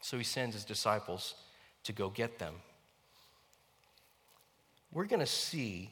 So 0.00 0.17
he 0.17 0.25
sends 0.25 0.55
his 0.55 0.64
disciples 0.64 1.35
to 1.85 1.93
go 1.93 2.11
get 2.11 2.38
them. 2.38 2.55
We're 4.93 5.05
going 5.05 5.21
to 5.21 5.26
see 5.26 5.90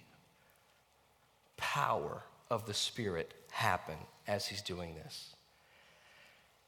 power 1.56 2.22
of 2.50 2.66
the 2.66 2.74
Spirit 2.74 3.34
happen 3.50 3.96
as 4.26 4.46
he's 4.46 4.62
doing 4.62 4.94
this. 4.94 5.34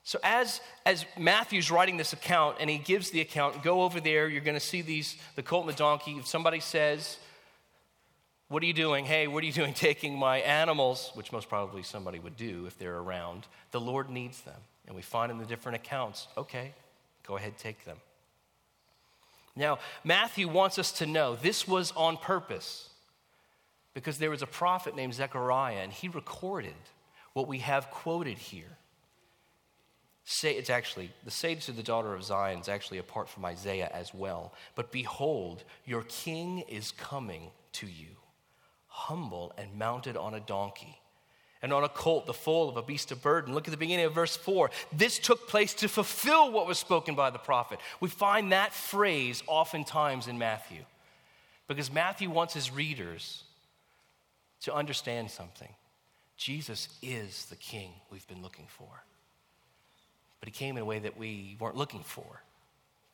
So 0.04 0.18
as, 0.22 0.60
as 0.86 1.04
Matthew's 1.18 1.70
writing 1.70 1.98
this 1.98 2.14
account 2.14 2.56
and 2.60 2.70
he 2.70 2.78
gives 2.78 3.10
the 3.10 3.20
account, 3.20 3.62
go 3.62 3.82
over 3.82 4.00
there, 4.00 4.26
you're 4.28 4.40
going 4.40 4.56
to 4.56 4.60
see 4.60 4.80
these, 4.80 5.16
the 5.34 5.42
colt 5.42 5.66
and 5.66 5.74
the 5.74 5.78
donkey. 5.78 6.12
If 6.12 6.26
somebody 6.26 6.60
says, 6.60 7.18
what 8.48 8.62
are 8.62 8.66
you 8.66 8.72
doing? 8.72 9.04
Hey, 9.04 9.26
what 9.26 9.42
are 9.42 9.46
you 9.46 9.52
doing 9.52 9.74
taking 9.74 10.18
my 10.18 10.38
animals? 10.38 11.10
Which 11.14 11.32
most 11.32 11.48
probably 11.48 11.82
somebody 11.82 12.18
would 12.18 12.36
do 12.36 12.64
if 12.66 12.78
they're 12.78 12.96
around. 12.96 13.46
The 13.70 13.80
Lord 13.80 14.08
needs 14.08 14.40
them. 14.40 14.60
And 14.86 14.96
we 14.96 15.02
find 15.02 15.30
in 15.30 15.36
the 15.36 15.44
different 15.44 15.76
accounts, 15.76 16.28
okay, 16.38 16.72
go 17.28 17.36
ahead, 17.36 17.56
take 17.56 17.84
them. 17.84 17.98
Now, 19.54 19.78
Matthew 20.02 20.48
wants 20.48 20.78
us 20.78 20.90
to 20.92 21.06
know 21.06 21.36
this 21.36 21.68
was 21.68 21.92
on 21.96 22.16
purpose 22.16 22.88
because 23.94 24.18
there 24.18 24.30
was 24.30 24.42
a 24.42 24.46
prophet 24.46 24.96
named 24.96 25.14
Zechariah 25.14 25.78
and 25.82 25.92
he 25.92 26.08
recorded 26.08 26.74
what 27.34 27.46
we 27.46 27.58
have 27.58 27.90
quoted 27.90 28.38
here 28.38 28.78
say 30.30 30.52
it's 30.52 30.68
actually 30.68 31.10
the 31.24 31.30
sage 31.30 31.64
to 31.64 31.72
the 31.72 31.82
daughter 31.82 32.12
of 32.12 32.22
Zion 32.22 32.60
is 32.60 32.68
actually 32.68 32.98
apart 32.98 33.30
from 33.30 33.46
Isaiah 33.46 33.90
as 33.94 34.12
well. 34.12 34.52
But 34.74 34.92
behold, 34.92 35.64
your 35.86 36.02
king 36.02 36.60
is 36.68 36.92
coming 36.92 37.50
to 37.72 37.86
you, 37.86 38.08
humble 38.88 39.54
and 39.56 39.78
mounted 39.78 40.18
on 40.18 40.34
a 40.34 40.40
donkey. 40.40 41.00
And 41.62 41.72
on 41.72 41.82
a 41.82 41.88
colt, 41.88 42.26
the 42.26 42.34
foal 42.34 42.68
of 42.68 42.76
a 42.76 42.82
beast 42.82 43.10
of 43.10 43.20
burden. 43.20 43.52
Look 43.52 43.66
at 43.66 43.72
the 43.72 43.76
beginning 43.76 44.06
of 44.06 44.14
verse 44.14 44.36
4. 44.36 44.70
This 44.92 45.18
took 45.18 45.48
place 45.48 45.74
to 45.74 45.88
fulfill 45.88 46.52
what 46.52 46.66
was 46.66 46.78
spoken 46.78 47.14
by 47.14 47.30
the 47.30 47.38
prophet. 47.38 47.80
We 48.00 48.08
find 48.08 48.52
that 48.52 48.72
phrase 48.72 49.42
oftentimes 49.46 50.28
in 50.28 50.38
Matthew 50.38 50.82
because 51.66 51.92
Matthew 51.92 52.30
wants 52.30 52.54
his 52.54 52.70
readers 52.70 53.42
to 54.62 54.74
understand 54.74 55.30
something. 55.30 55.68
Jesus 56.36 56.88
is 57.02 57.46
the 57.46 57.56
king 57.56 57.90
we've 58.10 58.26
been 58.28 58.42
looking 58.42 58.66
for 58.68 59.02
but 60.40 60.48
he 60.48 60.52
came 60.52 60.76
in 60.76 60.82
a 60.82 60.86
way 60.86 60.98
that 60.98 61.16
we 61.16 61.56
weren't 61.58 61.76
looking 61.76 62.02
for. 62.02 62.42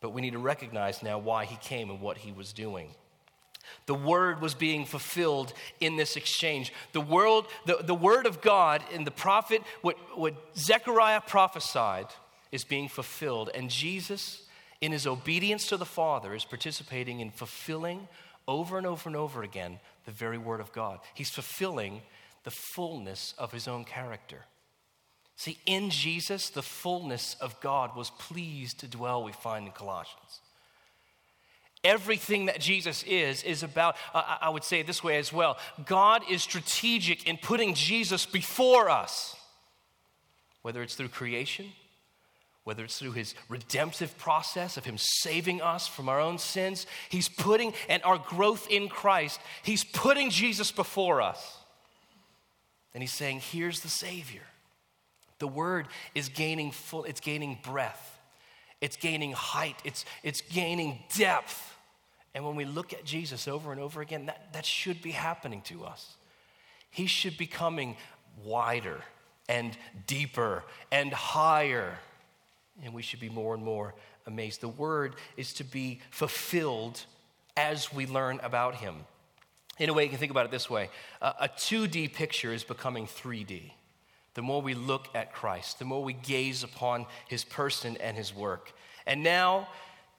But 0.00 0.10
we 0.10 0.20
need 0.20 0.32
to 0.32 0.38
recognize 0.38 1.02
now 1.02 1.18
why 1.18 1.46
he 1.46 1.56
came 1.56 1.90
and 1.90 2.00
what 2.00 2.18
he 2.18 2.32
was 2.32 2.52
doing. 2.52 2.90
The 3.86 3.94
word 3.94 4.40
was 4.40 4.54
being 4.54 4.84
fulfilled 4.84 5.52
in 5.80 5.96
this 5.96 6.16
exchange. 6.16 6.72
The, 6.92 7.00
world, 7.00 7.46
the, 7.66 7.78
the 7.82 7.94
word 7.94 8.26
of 8.26 8.40
God 8.40 8.82
in 8.92 9.04
the 9.04 9.10
prophet, 9.10 9.62
what, 9.82 9.96
what 10.16 10.34
Zechariah 10.56 11.22
prophesied, 11.22 12.06
is 12.52 12.64
being 12.64 12.88
fulfilled. 12.88 13.50
And 13.54 13.70
Jesus, 13.70 14.46
in 14.80 14.92
his 14.92 15.06
obedience 15.06 15.66
to 15.68 15.76
the 15.76 15.84
Father, 15.84 16.34
is 16.34 16.44
participating 16.44 17.20
in 17.20 17.30
fulfilling 17.30 18.08
over 18.46 18.78
and 18.78 18.86
over 18.86 19.08
and 19.08 19.16
over 19.16 19.42
again 19.42 19.80
the 20.04 20.12
very 20.12 20.38
word 20.38 20.60
of 20.60 20.72
God. 20.72 21.00
He's 21.14 21.30
fulfilling 21.30 22.02
the 22.44 22.50
fullness 22.50 23.34
of 23.38 23.52
his 23.52 23.66
own 23.66 23.84
character. 23.84 24.44
See, 25.36 25.58
in 25.66 25.90
Jesus, 25.90 26.50
the 26.50 26.62
fullness 26.62 27.36
of 27.40 27.60
God 27.60 27.96
was 27.96 28.10
pleased 28.10 28.80
to 28.80 28.86
dwell, 28.86 29.24
we 29.24 29.32
find 29.32 29.66
in 29.66 29.72
Colossians. 29.72 30.40
Everything 31.84 32.46
that 32.46 32.60
Jesus 32.60 33.04
is, 33.04 33.42
is 33.42 33.62
about, 33.62 33.96
uh, 34.14 34.38
I 34.40 34.48
would 34.48 34.64
say 34.64 34.80
it 34.80 34.86
this 34.86 35.04
way 35.04 35.18
as 35.18 35.32
well 35.32 35.58
God 35.84 36.22
is 36.30 36.42
strategic 36.42 37.28
in 37.28 37.36
putting 37.36 37.74
Jesus 37.74 38.26
before 38.26 38.88
us, 38.88 39.36
whether 40.62 40.82
it's 40.82 40.94
through 40.94 41.08
creation, 41.08 41.72
whether 42.64 42.84
it's 42.84 42.98
through 42.98 43.12
his 43.12 43.34
redemptive 43.48 44.16
process 44.16 44.76
of 44.78 44.86
him 44.86 44.96
saving 44.98 45.60
us 45.60 45.86
from 45.86 46.08
our 46.08 46.18
own 46.18 46.38
sins, 46.38 46.86
he's 47.10 47.28
putting, 47.28 47.74
and 47.88 48.02
our 48.02 48.16
growth 48.18 48.66
in 48.70 48.88
Christ, 48.88 49.38
he's 49.62 49.84
putting 49.84 50.30
Jesus 50.30 50.72
before 50.72 51.20
us. 51.20 51.58
And 52.94 53.02
he's 53.02 53.12
saying, 53.12 53.40
Here's 53.40 53.80
the 53.80 53.88
Savior. 53.88 54.42
The 55.40 55.48
word 55.48 55.88
is 56.14 56.30
gaining 56.30 56.70
full, 56.70 57.04
it's 57.04 57.20
gaining 57.20 57.58
breadth, 57.62 58.18
it's 58.80 58.96
gaining 58.96 59.32
height, 59.32 59.76
it's, 59.84 60.06
it's 60.22 60.40
gaining 60.40 61.00
depth. 61.14 61.73
And 62.34 62.44
when 62.44 62.56
we 62.56 62.64
look 62.64 62.92
at 62.92 63.04
Jesus 63.04 63.46
over 63.46 63.72
and 63.72 63.80
over 63.80 64.00
again, 64.00 64.26
that, 64.26 64.52
that 64.52 64.66
should 64.66 65.00
be 65.02 65.12
happening 65.12 65.62
to 65.62 65.84
us. 65.84 66.16
He 66.90 67.06
should 67.06 67.36
be 67.36 67.46
coming 67.46 67.96
wider 68.44 69.00
and 69.48 69.76
deeper 70.06 70.64
and 70.90 71.12
higher. 71.12 71.98
And 72.84 72.92
we 72.92 73.02
should 73.02 73.20
be 73.20 73.28
more 73.28 73.54
and 73.54 73.62
more 73.62 73.94
amazed. 74.26 74.60
The 74.60 74.68
word 74.68 75.14
is 75.36 75.52
to 75.54 75.64
be 75.64 76.00
fulfilled 76.10 77.04
as 77.56 77.92
we 77.92 78.06
learn 78.06 78.40
about 78.42 78.76
him. 78.76 78.96
In 79.78 79.90
a 79.90 79.92
way, 79.92 80.04
you 80.04 80.10
can 80.10 80.18
think 80.18 80.30
about 80.30 80.46
it 80.46 80.50
this 80.50 80.70
way 80.70 80.90
a 81.20 81.48
2D 81.48 82.12
picture 82.12 82.52
is 82.52 82.64
becoming 82.64 83.06
3D 83.06 83.72
the 84.34 84.42
more 84.42 84.60
we 84.60 84.74
look 84.74 85.08
at 85.14 85.32
Christ, 85.32 85.78
the 85.78 85.84
more 85.84 86.02
we 86.02 86.12
gaze 86.12 86.62
upon 86.62 87.06
his 87.28 87.44
person 87.44 87.96
and 87.98 88.16
his 88.16 88.34
work. 88.34 88.72
And 89.06 89.22
now 89.22 89.68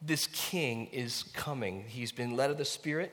this 0.06 0.28
king 0.28 0.88
is 0.88 1.24
coming. 1.34 1.86
He's 1.88 2.12
been 2.12 2.36
led 2.36 2.52
of 2.52 2.58
the 2.58 2.66
Spirit, 2.66 3.12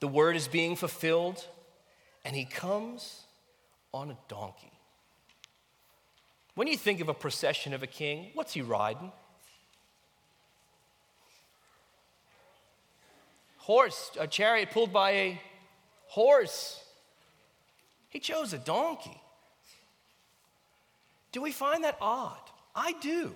the 0.00 0.08
word 0.08 0.36
is 0.36 0.46
being 0.46 0.76
fulfilled, 0.76 1.44
and 2.24 2.36
he 2.36 2.44
comes 2.44 3.24
on 3.92 4.10
a 4.10 4.18
donkey. 4.28 4.70
When 6.54 6.68
you 6.68 6.76
think 6.76 7.00
of 7.00 7.08
a 7.08 7.14
procession 7.14 7.72
of 7.72 7.82
a 7.82 7.86
king, 7.86 8.30
what's 8.34 8.52
he 8.52 8.62
riding? 8.62 9.12
Horse, 13.58 14.10
a 14.18 14.26
chariot 14.26 14.70
pulled 14.70 14.92
by 14.92 15.10
a 15.10 15.40
horse. 16.06 16.82
He 18.08 18.18
chose 18.18 18.52
a 18.52 18.58
donkey. 18.58 19.20
Do 21.32 21.42
we 21.42 21.52
find 21.52 21.84
that 21.84 21.98
odd? 22.00 22.40
I 22.74 22.92
do. 23.00 23.34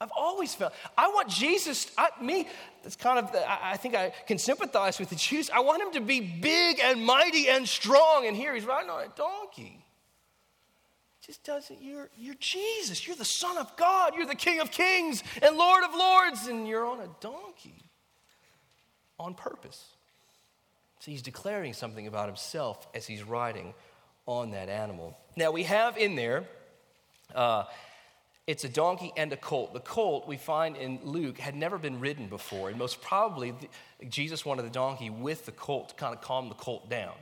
I've 0.00 0.12
always 0.16 0.54
felt, 0.54 0.72
I 0.96 1.08
want 1.08 1.28
Jesus, 1.28 1.90
I, 1.98 2.10
me, 2.22 2.46
that's 2.82 2.94
kind 2.94 3.18
of, 3.18 3.34
I, 3.34 3.72
I 3.72 3.76
think 3.76 3.96
I 3.96 4.12
can 4.26 4.38
sympathize 4.38 5.00
with 5.00 5.10
the 5.10 5.16
Jews. 5.16 5.50
I 5.52 5.60
want 5.60 5.82
him 5.82 5.92
to 5.94 6.00
be 6.00 6.20
big 6.20 6.78
and 6.80 7.04
mighty 7.04 7.48
and 7.48 7.68
strong. 7.68 8.26
And 8.26 8.36
here 8.36 8.54
he's 8.54 8.64
riding 8.64 8.90
on 8.90 9.02
a 9.02 9.08
donkey. 9.16 9.84
just 11.26 11.42
doesn't, 11.42 11.82
you're, 11.82 12.10
you're 12.16 12.36
Jesus. 12.38 13.06
You're 13.06 13.16
the 13.16 13.24
Son 13.24 13.58
of 13.58 13.76
God. 13.76 14.14
You're 14.16 14.26
the 14.26 14.36
King 14.36 14.60
of 14.60 14.70
Kings 14.70 15.24
and 15.42 15.56
Lord 15.56 15.82
of 15.82 15.92
Lords. 15.94 16.46
And 16.46 16.68
you're 16.68 16.86
on 16.86 17.00
a 17.00 17.08
donkey 17.20 17.82
on 19.18 19.34
purpose. 19.34 19.84
So 21.00 21.10
he's 21.10 21.22
declaring 21.22 21.72
something 21.72 22.06
about 22.06 22.28
himself 22.28 22.86
as 22.94 23.06
he's 23.06 23.24
riding 23.24 23.74
on 24.26 24.52
that 24.52 24.68
animal. 24.68 25.18
Now 25.36 25.50
we 25.50 25.64
have 25.64 25.96
in 25.96 26.14
there, 26.14 26.44
uh, 27.34 27.64
it's 28.48 28.64
a 28.64 28.68
donkey 28.68 29.12
and 29.14 29.30
a 29.30 29.36
colt. 29.36 29.74
The 29.74 29.80
colt 29.80 30.26
we 30.26 30.38
find 30.38 30.74
in 30.74 31.00
Luke 31.04 31.36
had 31.36 31.54
never 31.54 31.76
been 31.76 32.00
ridden 32.00 32.28
before, 32.28 32.70
and 32.70 32.78
most 32.78 33.02
probably 33.02 33.52
Jesus 34.08 34.42
wanted 34.46 34.62
the 34.62 34.70
donkey 34.70 35.10
with 35.10 35.44
the 35.44 35.52
colt 35.52 35.90
to 35.90 35.94
kind 35.96 36.14
of 36.14 36.22
calm 36.22 36.48
the 36.48 36.54
colt 36.54 36.88
down. 36.88 37.12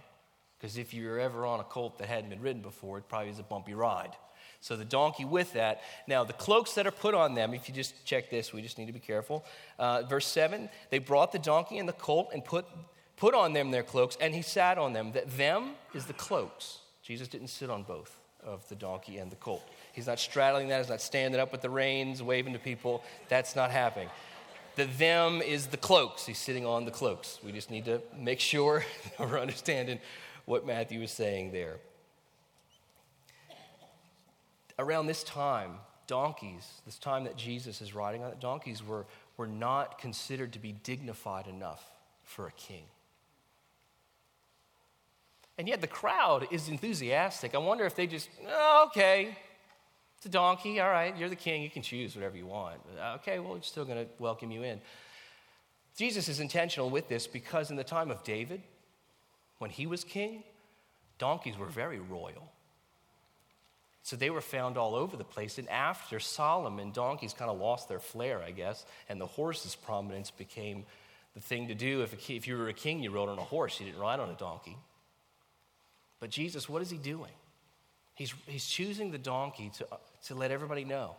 Because 0.56 0.78
if 0.78 0.94
you're 0.94 1.18
ever 1.18 1.44
on 1.44 1.58
a 1.58 1.64
colt 1.64 1.98
that 1.98 2.06
hadn't 2.06 2.30
been 2.30 2.40
ridden 2.40 2.62
before, 2.62 2.98
it 2.98 3.08
probably 3.08 3.30
is 3.30 3.40
a 3.40 3.42
bumpy 3.42 3.74
ride. 3.74 4.12
So 4.60 4.76
the 4.76 4.84
donkey 4.84 5.24
with 5.24 5.52
that. 5.54 5.82
Now, 6.06 6.22
the 6.22 6.32
cloaks 6.32 6.74
that 6.74 6.86
are 6.86 6.92
put 6.92 7.12
on 7.12 7.34
them, 7.34 7.54
if 7.54 7.68
you 7.68 7.74
just 7.74 8.04
check 8.04 8.30
this, 8.30 8.52
we 8.52 8.62
just 8.62 8.78
need 8.78 8.86
to 8.86 8.92
be 8.92 9.00
careful. 9.00 9.44
Uh, 9.80 10.04
verse 10.04 10.26
7 10.28 10.68
they 10.90 11.00
brought 11.00 11.32
the 11.32 11.40
donkey 11.40 11.78
and 11.78 11.88
the 11.88 11.92
colt 11.92 12.30
and 12.32 12.44
put 12.44 12.66
put 13.16 13.34
on 13.34 13.52
them 13.52 13.72
their 13.72 13.82
cloaks, 13.82 14.16
and 14.20 14.32
he 14.32 14.42
sat 14.42 14.78
on 14.78 14.92
them. 14.92 15.10
That 15.10 15.36
them 15.36 15.70
is 15.92 16.06
the 16.06 16.12
cloaks. 16.12 16.78
Jesus 17.02 17.26
didn't 17.26 17.48
sit 17.48 17.68
on 17.68 17.82
both 17.82 18.16
of 18.46 18.66
the 18.68 18.76
donkey 18.76 19.18
and 19.18 19.30
the 19.30 19.36
colt. 19.36 19.68
He's 19.96 20.06
not 20.06 20.18
straddling 20.18 20.68
that, 20.68 20.82
he's 20.82 20.90
not 20.90 21.00
standing 21.00 21.40
up 21.40 21.52
with 21.52 21.62
the 21.62 21.70
reins, 21.70 22.22
waving 22.22 22.52
to 22.52 22.58
people. 22.58 23.02
That's 23.30 23.56
not 23.56 23.70
happening. 23.70 24.10
The 24.74 24.84
them 24.84 25.40
is 25.40 25.68
the 25.68 25.78
cloaks. 25.78 26.26
He's 26.26 26.36
sitting 26.36 26.66
on 26.66 26.84
the 26.84 26.90
cloaks. 26.90 27.38
We 27.42 27.50
just 27.50 27.70
need 27.70 27.86
to 27.86 28.02
make 28.14 28.38
sure 28.38 28.84
we're 29.18 29.40
understanding 29.40 29.98
what 30.44 30.66
Matthew 30.66 31.00
is 31.00 31.10
saying 31.10 31.52
there. 31.52 31.78
Around 34.78 35.06
this 35.06 35.24
time, 35.24 35.76
donkeys, 36.06 36.82
this 36.84 36.98
time 36.98 37.24
that 37.24 37.38
Jesus 37.38 37.80
is 37.80 37.94
riding 37.94 38.22
on 38.22 38.34
donkeys 38.38 38.86
were, 38.86 39.06
were 39.38 39.46
not 39.46 39.98
considered 39.98 40.52
to 40.52 40.58
be 40.58 40.72
dignified 40.72 41.46
enough 41.46 41.82
for 42.22 42.46
a 42.46 42.52
king. 42.52 42.84
And 45.56 45.66
yet 45.66 45.80
the 45.80 45.86
crowd 45.86 46.48
is 46.50 46.68
enthusiastic. 46.68 47.54
I 47.54 47.58
wonder 47.58 47.86
if 47.86 47.96
they 47.96 48.06
just, 48.06 48.28
oh, 48.46 48.88
okay, 48.88 49.38
a 50.26 50.28
donkey, 50.28 50.80
all 50.80 50.90
right, 50.90 51.16
you're 51.16 51.28
the 51.28 51.36
king, 51.36 51.62
you 51.62 51.70
can 51.70 51.82
choose 51.82 52.14
whatever 52.14 52.36
you 52.36 52.46
want. 52.46 52.80
Okay, 53.16 53.38
well, 53.38 53.54
we're 53.54 53.62
still 53.62 53.84
going 53.84 54.04
to 54.04 54.10
welcome 54.18 54.50
you 54.50 54.62
in. 54.62 54.80
Jesus 55.96 56.28
is 56.28 56.40
intentional 56.40 56.90
with 56.90 57.08
this 57.08 57.26
because 57.26 57.70
in 57.70 57.76
the 57.76 57.84
time 57.84 58.10
of 58.10 58.22
David, 58.22 58.60
when 59.58 59.70
he 59.70 59.86
was 59.86 60.04
king, 60.04 60.42
donkeys 61.18 61.56
were 61.56 61.66
very 61.66 61.98
royal. 61.98 62.52
So 64.02 64.14
they 64.14 64.30
were 64.30 64.40
found 64.40 64.76
all 64.76 64.94
over 64.94 65.16
the 65.16 65.24
place. 65.24 65.58
And 65.58 65.68
after 65.68 66.20
Solomon, 66.20 66.92
donkeys 66.92 67.32
kind 67.32 67.50
of 67.50 67.58
lost 67.58 67.88
their 67.88 67.98
flair, 67.98 68.40
I 68.40 68.50
guess, 68.50 68.84
and 69.08 69.20
the 69.20 69.26
horse's 69.26 69.74
prominence 69.74 70.30
became 70.30 70.84
the 71.34 71.40
thing 71.40 71.68
to 71.68 71.74
do. 71.74 72.02
If, 72.02 72.12
a, 72.12 72.34
if 72.34 72.46
you 72.46 72.56
were 72.56 72.68
a 72.68 72.72
king, 72.74 73.02
you 73.02 73.10
rode 73.10 73.28
on 73.28 73.38
a 73.38 73.42
horse, 73.42 73.80
you 73.80 73.86
didn't 73.86 74.00
ride 74.00 74.20
on 74.20 74.30
a 74.30 74.36
donkey. 74.36 74.76
But 76.20 76.30
Jesus, 76.30 76.68
what 76.68 76.82
is 76.82 76.90
he 76.90 76.98
doing? 76.98 77.32
He's, 78.16 78.34
he's 78.46 78.66
choosing 78.66 79.12
the 79.12 79.18
donkey 79.18 79.70
to, 79.78 79.86
to 80.26 80.34
let 80.34 80.50
everybody 80.50 80.84
know 80.84 81.14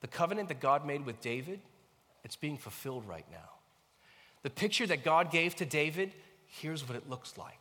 the 0.00 0.06
covenant 0.06 0.48
that 0.48 0.60
God 0.60 0.86
made 0.86 1.04
with 1.04 1.20
David, 1.20 1.60
it's 2.24 2.36
being 2.36 2.56
fulfilled 2.56 3.08
right 3.08 3.26
now. 3.30 3.50
The 4.42 4.50
picture 4.50 4.86
that 4.86 5.04
God 5.04 5.30
gave 5.30 5.56
to 5.56 5.64
David, 5.64 6.12
here's 6.46 6.86
what 6.88 6.96
it 6.96 7.08
looks 7.08 7.36
like. 7.36 7.58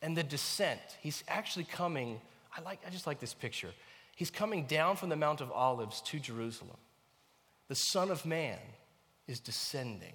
And 0.00 0.16
the 0.16 0.22
descent, 0.22 0.80
he's 1.00 1.24
actually 1.26 1.64
coming, 1.64 2.20
I, 2.56 2.60
like, 2.60 2.80
I 2.86 2.90
just 2.90 3.06
like 3.06 3.18
this 3.18 3.34
picture. 3.34 3.70
He's 4.14 4.30
coming 4.30 4.66
down 4.66 4.96
from 4.96 5.08
the 5.08 5.16
Mount 5.16 5.40
of 5.40 5.50
Olives 5.50 6.00
to 6.02 6.20
Jerusalem. 6.20 6.76
The 7.66 7.74
Son 7.74 8.10
of 8.10 8.24
Man 8.24 8.58
is 9.26 9.40
descending, 9.40 10.14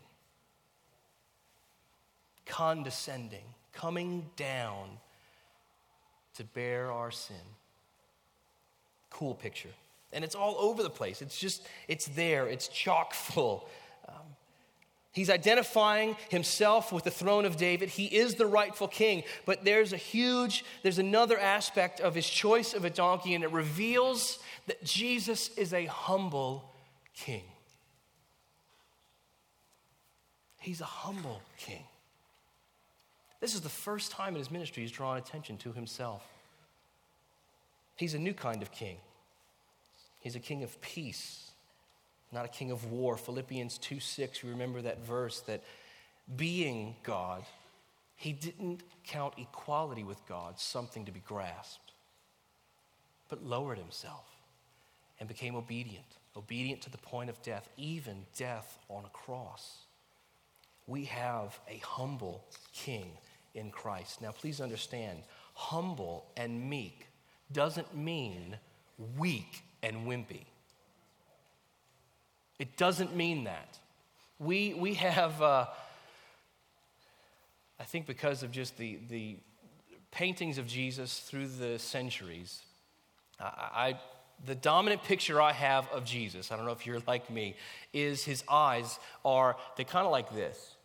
condescending, 2.45 3.43
coming 3.73 4.29
down 4.37 4.89
to 6.35 6.43
bear 6.43 6.91
our 6.91 7.11
sin. 7.11 7.35
Cool 9.09 9.35
picture. 9.35 9.69
And 10.11 10.23
it's 10.23 10.35
all 10.35 10.55
over 10.59 10.83
the 10.83 10.89
place. 10.89 11.21
It's 11.21 11.37
just, 11.39 11.67
it's 11.87 12.07
there. 12.07 12.47
It's 12.47 12.67
chock 12.67 13.13
full. 13.13 13.67
Um, 14.07 14.35
he's 15.11 15.29
identifying 15.29 16.15
himself 16.29 16.91
with 16.91 17.03
the 17.03 17.11
throne 17.11 17.45
of 17.45 17.57
David. 17.57 17.89
He 17.89 18.05
is 18.05 18.35
the 18.35 18.45
rightful 18.45 18.87
king. 18.87 19.23
But 19.45 19.63
there's 19.65 19.93
a 19.93 19.97
huge, 19.97 20.65
there's 20.83 20.99
another 20.99 21.39
aspect 21.39 21.99
of 21.99 22.15
his 22.15 22.29
choice 22.29 22.73
of 22.73 22.85
a 22.85 22.89
donkey, 22.89 23.33
and 23.33 23.43
it 23.43 23.51
reveals 23.51 24.39
that 24.67 24.83
Jesus 24.83 25.49
is 25.57 25.73
a 25.73 25.85
humble 25.85 26.71
king. 27.15 27.43
He's 30.59 30.79
a 30.79 30.85
humble 30.85 31.41
king. 31.57 31.83
This 33.43 33.55
is 33.55 33.59
the 33.59 33.67
first 33.67 34.09
time 34.09 34.35
in 34.35 34.39
his 34.39 34.49
ministry 34.49 34.83
he's 34.83 34.91
drawn 34.93 35.17
attention 35.17 35.57
to 35.57 35.73
himself. 35.73 36.25
He's 37.97 38.13
a 38.13 38.17
new 38.17 38.33
kind 38.33 38.61
of 38.61 38.71
king. 38.71 38.95
He's 40.21 40.37
a 40.37 40.39
king 40.39 40.63
of 40.63 40.79
peace, 40.79 41.51
not 42.31 42.45
a 42.45 42.47
king 42.47 42.71
of 42.71 42.89
war. 42.89 43.17
Philippians 43.17 43.79
2 43.79 43.99
6, 43.99 44.43
you 44.43 44.49
remember 44.49 44.81
that 44.83 45.05
verse 45.05 45.41
that 45.41 45.61
being 46.37 46.95
God, 47.03 47.43
he 48.15 48.31
didn't 48.31 48.81
count 49.03 49.33
equality 49.37 50.05
with 50.05 50.25
God 50.25 50.57
something 50.57 51.03
to 51.03 51.11
be 51.11 51.21
grasped, 51.27 51.91
but 53.27 53.43
lowered 53.43 53.77
himself 53.77 54.23
and 55.19 55.27
became 55.27 55.57
obedient, 55.57 56.15
obedient 56.37 56.79
to 56.83 56.89
the 56.89 56.97
point 56.97 57.29
of 57.29 57.41
death, 57.41 57.67
even 57.75 58.23
death 58.37 58.79
on 58.87 59.03
a 59.03 59.09
cross. 59.09 59.79
We 60.87 61.03
have 61.05 61.59
a 61.69 61.79
humble 61.79 62.45
king 62.73 63.11
in 63.53 63.71
Christ. 63.71 64.21
Now, 64.21 64.31
please 64.31 64.59
understand 64.59 65.19
humble 65.53 66.25
and 66.35 66.69
meek 66.69 67.07
doesn't 67.51 67.95
mean 67.95 68.57
weak 69.17 69.63
and 69.81 70.07
wimpy. 70.07 70.45
It 72.59 72.77
doesn't 72.77 73.15
mean 73.15 73.43
that. 73.43 73.77
We, 74.39 74.73
we 74.73 74.95
have, 74.95 75.41
uh, 75.41 75.67
I 77.79 77.83
think, 77.83 78.05
because 78.05 78.43
of 78.43 78.51
just 78.51 78.77
the, 78.77 78.99
the 79.09 79.37
paintings 80.11 80.57
of 80.57 80.67
Jesus 80.67 81.19
through 81.19 81.47
the 81.47 81.77
centuries, 81.79 82.61
I, 83.39 83.43
I, 83.45 83.99
the 84.45 84.55
dominant 84.55 85.03
picture 85.03 85.41
I 85.41 85.51
have 85.51 85.87
of 85.89 86.05
Jesus, 86.05 86.51
I 86.51 86.55
don't 86.55 86.65
know 86.65 86.71
if 86.71 86.85
you're 86.85 87.01
like 87.07 87.29
me, 87.29 87.55
is 87.93 88.23
his 88.23 88.43
eyes 88.49 88.99
are, 89.23 89.57
they 89.77 89.83
kind 89.83 90.05
of 90.05 90.11
like 90.11 90.33
this 90.33 90.75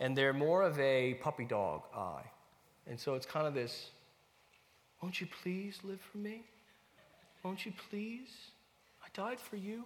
and 0.00 0.16
they're 0.16 0.32
more 0.32 0.62
of 0.62 0.78
a 0.78 1.14
puppy 1.14 1.44
dog 1.44 1.82
eye. 1.94 2.24
And 2.86 2.98
so 2.98 3.14
it's 3.14 3.26
kind 3.26 3.46
of 3.46 3.54
this 3.54 3.90
won't 5.02 5.20
you 5.20 5.26
please 5.42 5.78
live 5.84 6.00
for 6.00 6.18
me? 6.18 6.42
Won't 7.42 7.66
you 7.66 7.72
please? 7.90 8.28
I 9.04 9.08
died 9.14 9.38
for 9.38 9.56
you. 9.56 9.84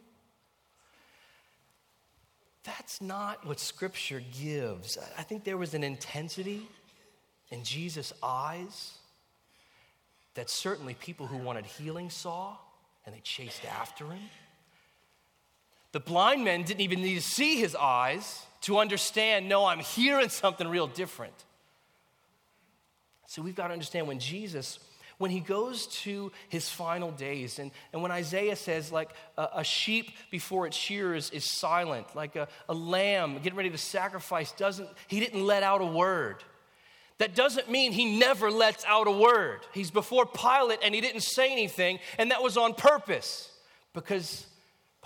That's 2.62 3.00
not 3.00 3.44
what 3.46 3.58
Scripture 3.58 4.22
gives. 4.40 4.98
I 5.18 5.22
think 5.22 5.44
there 5.44 5.56
was 5.56 5.74
an 5.74 5.82
intensity 5.82 6.68
in 7.50 7.64
Jesus' 7.64 8.12
eyes 8.22 8.98
that 10.34 10.48
certainly 10.48 10.94
people 10.94 11.26
who 11.26 11.38
wanted 11.38 11.66
healing 11.66 12.10
saw, 12.10 12.56
and 13.04 13.14
they 13.14 13.20
chased 13.20 13.64
after 13.64 14.04
him. 14.06 14.20
The 15.92 16.00
blind 16.00 16.44
men 16.44 16.62
didn't 16.62 16.82
even 16.82 17.02
need 17.02 17.16
to 17.16 17.20
see 17.20 17.58
his 17.58 17.74
eyes 17.74 18.44
to 18.62 18.78
understand 18.78 19.48
no, 19.48 19.64
I'm 19.64 19.80
hearing 19.80 20.28
something 20.28 20.68
real 20.68 20.86
different. 20.86 21.34
So 23.26 23.42
we've 23.42 23.54
got 23.54 23.68
to 23.68 23.72
understand 23.72 24.06
when 24.06 24.18
Jesus, 24.18 24.78
when 25.18 25.30
he 25.30 25.40
goes 25.40 25.86
to 26.02 26.32
his 26.48 26.68
final 26.68 27.10
days, 27.12 27.58
and, 27.58 27.70
and 27.92 28.02
when 28.02 28.10
Isaiah 28.10 28.56
says, 28.56 28.90
like 28.90 29.10
a, 29.38 29.48
a 29.56 29.64
sheep 29.64 30.10
before 30.30 30.66
its 30.66 30.76
shears 30.76 31.30
is 31.30 31.44
silent, 31.44 32.14
like 32.16 32.36
a, 32.36 32.48
a 32.68 32.74
lamb 32.74 33.38
getting 33.42 33.56
ready 33.56 33.70
to 33.70 33.78
sacrifice, 33.78 34.52
doesn't, 34.52 34.88
he 35.06 35.20
didn't 35.20 35.44
let 35.44 35.62
out 35.62 35.80
a 35.80 35.86
word. 35.86 36.42
That 37.18 37.34
doesn't 37.34 37.70
mean 37.70 37.92
he 37.92 38.18
never 38.18 38.50
lets 38.50 38.84
out 38.84 39.06
a 39.06 39.12
word. 39.12 39.60
He's 39.72 39.90
before 39.90 40.26
Pilate 40.26 40.80
and 40.82 40.94
he 40.94 41.00
didn't 41.00 41.22
say 41.22 41.52
anything, 41.52 41.98
and 42.18 42.30
that 42.30 42.42
was 42.42 42.56
on 42.56 42.74
purpose 42.74 43.50
because 43.92 44.46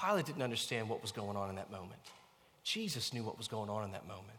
Pilate 0.00 0.26
didn't 0.26 0.42
understand 0.42 0.88
what 0.88 1.02
was 1.02 1.12
going 1.12 1.36
on 1.36 1.50
in 1.50 1.56
that 1.56 1.70
moment. 1.70 2.00
Jesus 2.64 3.12
knew 3.12 3.22
what 3.22 3.38
was 3.38 3.48
going 3.48 3.70
on 3.70 3.84
in 3.84 3.92
that 3.92 4.06
moment. 4.06 4.38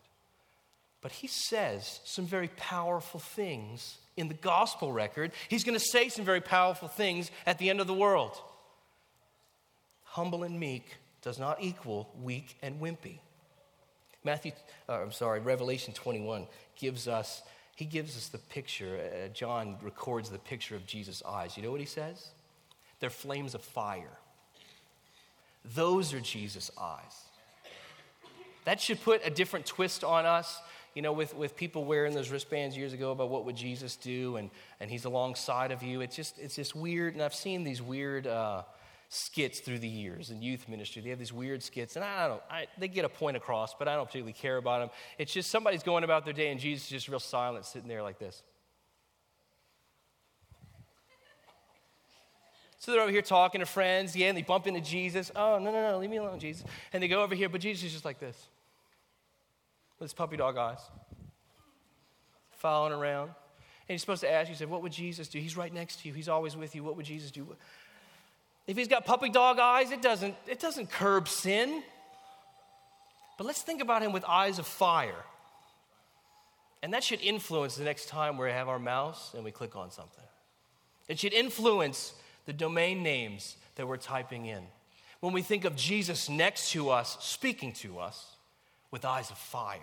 But 1.01 1.11
he 1.11 1.27
says 1.27 1.99
some 2.03 2.25
very 2.25 2.47
powerful 2.47 3.19
things 3.19 3.97
in 4.17 4.27
the 4.27 4.33
gospel 4.33 4.91
record. 4.91 5.31
He's 5.49 5.63
going 5.63 5.77
to 5.77 5.85
say 5.85 6.09
some 6.09 6.25
very 6.25 6.41
powerful 6.41 6.87
things 6.87 7.29
at 7.45 7.59
the 7.59 7.69
end 7.69 7.79
of 7.79 7.87
the 7.87 7.93
world. 7.93 8.35
Humble 10.03 10.43
and 10.43 10.59
meek 10.59 10.95
does 11.21 11.37
not 11.37 11.61
equal 11.61 12.09
weak 12.21 12.57
and 12.61 12.81
wimpy. 12.81 13.19
Matthew, 14.23 14.53
uh, 14.89 14.93
I'm 14.93 15.11
sorry, 15.11 15.39
Revelation 15.39 15.93
21 15.93 16.47
gives 16.75 17.07
us, 17.07 17.43
he 17.75 17.85
gives 17.85 18.17
us 18.17 18.29
the 18.29 18.39
picture. 18.39 18.99
Uh, 18.99 19.27
John 19.27 19.77
records 19.83 20.31
the 20.31 20.39
picture 20.39 20.75
of 20.75 20.87
Jesus' 20.87 21.21
eyes. 21.23 21.55
You 21.55 21.63
know 21.63 21.71
what 21.71 21.79
he 21.79 21.85
says? 21.85 22.29
They're 22.99 23.11
flames 23.11 23.53
of 23.53 23.61
fire. 23.61 24.17
Those 25.73 26.13
are 26.13 26.19
Jesus' 26.19 26.69
eyes. 26.79 27.23
That 28.65 28.81
should 28.81 29.01
put 29.01 29.21
a 29.25 29.29
different 29.29 29.65
twist 29.65 30.03
on 30.03 30.25
us. 30.25 30.59
You 30.93 31.01
know, 31.01 31.11
with, 31.11 31.35
with 31.35 31.57
people 31.57 31.83
wearing 31.83 32.13
those 32.13 32.29
wristbands 32.29 32.77
years 32.77 32.93
ago 32.93 33.11
about 33.11 33.29
what 33.29 33.43
would 33.43 33.57
Jesus 33.57 33.97
do, 33.97 34.37
and, 34.37 34.49
and 34.79 34.89
he's 34.89 35.03
alongside 35.03 35.71
of 35.71 35.83
you. 35.83 35.99
It's 35.99 36.15
just, 36.15 36.39
it's 36.39 36.55
just 36.55 36.73
weird. 36.73 37.15
And 37.15 37.21
I've 37.21 37.35
seen 37.35 37.65
these 37.65 37.81
weird 37.81 38.27
uh, 38.27 38.63
skits 39.09 39.59
through 39.59 39.79
the 39.79 39.87
years 39.87 40.29
in 40.29 40.41
youth 40.41 40.69
ministry. 40.69 41.01
They 41.01 41.09
have 41.09 41.19
these 41.19 41.33
weird 41.33 41.61
skits, 41.63 41.95
and 41.95 42.05
I 42.05 42.27
don't 42.27 42.41
I, 42.49 42.67
they 42.77 42.87
get 42.87 43.05
a 43.05 43.09
point 43.09 43.37
across, 43.37 43.73
but 43.73 43.87
I 43.87 43.95
don't 43.95 44.05
particularly 44.05 44.33
care 44.33 44.57
about 44.57 44.79
them. 44.79 44.89
It's 45.17 45.33
just 45.33 45.51
somebody's 45.51 45.83
going 45.83 46.03
about 46.03 46.23
their 46.23 46.33
day, 46.33 46.49
and 46.49 46.59
Jesus 46.59 46.85
is 46.85 46.91
just 46.91 47.07
real 47.09 47.19
silent, 47.19 47.65
sitting 47.65 47.89
there 47.89 48.03
like 48.03 48.17
this. 48.17 48.41
So 52.85 52.91
they're 52.91 53.01
over 53.01 53.09
here 53.09 53.23
talking 53.23 53.61
to 53.61 53.65
friends, 53.65 54.15
yeah, 54.15 54.27
and 54.27 54.37
they 54.37 54.43
bump 54.43 54.67
into 54.67 54.79
Jesus. 54.79 55.31
Oh, 55.35 55.57
no, 55.57 55.71
no, 55.71 55.81
no, 55.81 55.97
leave 55.97 56.11
me 56.11 56.17
alone, 56.17 56.37
Jesus. 56.37 56.63
And 56.93 57.01
they 57.01 57.07
go 57.07 57.23
over 57.23 57.33
here, 57.33 57.49
but 57.49 57.59
Jesus 57.59 57.85
is 57.85 57.93
just 57.93 58.05
like 58.05 58.19
this 58.19 58.37
with 59.97 60.05
his 60.05 60.13
puppy 60.13 60.37
dog 60.37 60.55
eyes, 60.55 60.77
following 62.57 62.93
around. 62.93 63.29
And 63.29 63.33
he's 63.87 64.01
supposed 64.01 64.21
to 64.21 64.31
ask 64.31 64.51
you, 64.51 64.55
say, 64.55 64.65
what 64.65 64.83
would 64.83 64.91
Jesus 64.91 65.27
do? 65.27 65.39
He's 65.39 65.57
right 65.57 65.73
next 65.73 66.01
to 66.01 66.07
you. 66.07 66.13
He's 66.13 66.29
always 66.29 66.55
with 66.55 66.75
you. 66.75 66.83
What 66.83 66.95
would 66.95 67.07
Jesus 67.07 67.31
do? 67.31 67.47
If 68.67 68.77
he's 68.77 68.87
got 68.87 69.03
puppy 69.03 69.29
dog 69.29 69.57
eyes, 69.57 69.89
it 69.89 70.03
doesn't, 70.03 70.35
it 70.45 70.59
doesn't 70.59 70.91
curb 70.91 71.27
sin. 71.27 71.81
But 73.39 73.47
let's 73.47 73.63
think 73.63 73.81
about 73.81 74.03
him 74.03 74.11
with 74.11 74.23
eyes 74.25 74.59
of 74.59 74.67
fire. 74.67 75.25
And 76.83 76.93
that 76.93 77.03
should 77.03 77.21
influence 77.21 77.77
the 77.77 77.83
next 77.83 78.09
time 78.09 78.37
we 78.37 78.51
have 78.51 78.69
our 78.69 78.77
mouse 78.77 79.31
and 79.33 79.43
we 79.43 79.49
click 79.49 79.75
on 79.75 79.89
something. 79.89 80.23
It 81.07 81.17
should 81.17 81.33
influence 81.33 82.13
the 82.45 82.53
domain 82.53 83.03
names 83.03 83.55
that 83.75 83.87
we're 83.87 83.97
typing 83.97 84.45
in. 84.45 84.63
When 85.19 85.33
we 85.33 85.41
think 85.41 85.65
of 85.65 85.75
Jesus 85.75 86.29
next 86.29 86.71
to 86.71 86.89
us, 86.89 87.17
speaking 87.19 87.73
to 87.73 87.99
us 87.99 88.35
with 88.91 89.05
eyes 89.05 89.31
of 89.31 89.37
fire. 89.37 89.79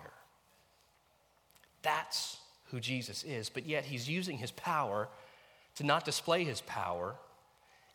That's 1.81 2.37
who 2.71 2.79
Jesus 2.79 3.23
is, 3.23 3.49
but 3.49 3.65
yet 3.65 3.85
he's 3.85 4.09
using 4.09 4.37
his 4.37 4.51
power 4.51 5.09
to 5.75 5.83
not 5.83 6.05
display 6.05 6.43
his 6.43 6.61
power 6.61 7.15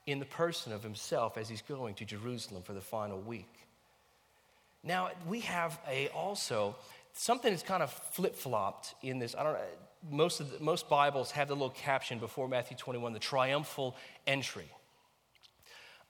in 0.07 0.19
the 0.19 0.25
person 0.25 0.73
of 0.73 0.83
himself 0.83 1.37
as 1.37 1.49
he's 1.49 1.63
going 1.63 1.95
to 1.95 2.05
Jerusalem 2.05 2.63
for 2.63 2.73
the 2.73 2.81
final 2.81 3.21
week. 3.21 3.53
Now, 4.85 5.11
we 5.27 5.41
have 5.41 5.79
a 5.89 6.09
also 6.09 6.77
something 7.13 7.51
that's 7.51 7.63
kind 7.63 7.83
of 7.83 7.93
flip 7.93 8.37
flopped 8.37 8.95
in 9.03 9.19
this. 9.19 9.35
I 9.37 9.43
don't 9.43 9.55
know. 9.55 9.61
Most, 10.11 10.39
the, 10.39 10.63
most 10.63 10.89
Bibles 10.89 11.33
have 11.33 11.49
the 11.49 11.55
little 11.55 11.71
caption 11.71 12.19
before 12.19 12.49
Matthew 12.49 12.77
21, 12.77 13.13
the 13.13 13.19
triumphal 13.19 13.97
entry. 14.27 14.71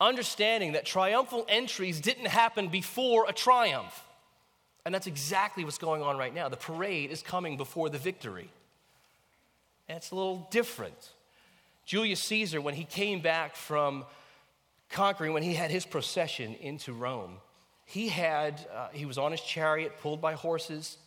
Understanding 0.01 0.73
that 0.73 0.85
triumphal 0.85 1.45
entries 1.49 2.01
didn't 2.01 2.27
happen 2.27 2.69
before 2.69 3.27
a 3.29 3.33
triumph. 3.33 4.05
And 4.85 4.95
that's 4.95 5.07
exactly 5.07 5.65
what's 5.65 5.79
going 5.79 6.03
on 6.03 6.17
right 6.17 6.35
now. 6.35 6.49
The 6.49 6.57
parade 6.57 7.11
is 7.11 7.23
coming 7.23 7.57
before 7.57 7.91
the 7.91 7.99
victory. 7.99 8.51
And 9.89 9.97
it's 9.97 10.11
a 10.11 10.15
little 10.15 10.47
different. 10.51 11.13
Julius 11.85 12.21
Caesar, 12.25 12.61
when 12.61 12.75
he 12.75 12.85
came 12.85 13.21
back 13.21 13.57
from 13.57 14.05
conquering, 14.91 15.33
when 15.33 15.43
he 15.43 15.55
had 15.55 15.71
his 15.71 15.85
procession 15.85 16.55
into 16.61 16.93
Rome, 16.93 17.39
he 17.87 18.09
had 18.09 18.67
uh, 18.75 18.89
he 18.93 19.07
was 19.07 19.17
on 19.17 19.33
his 19.33 19.41
chariot 19.41 19.93
pulled 20.01 20.21
by 20.21 20.35
horses 20.35 20.99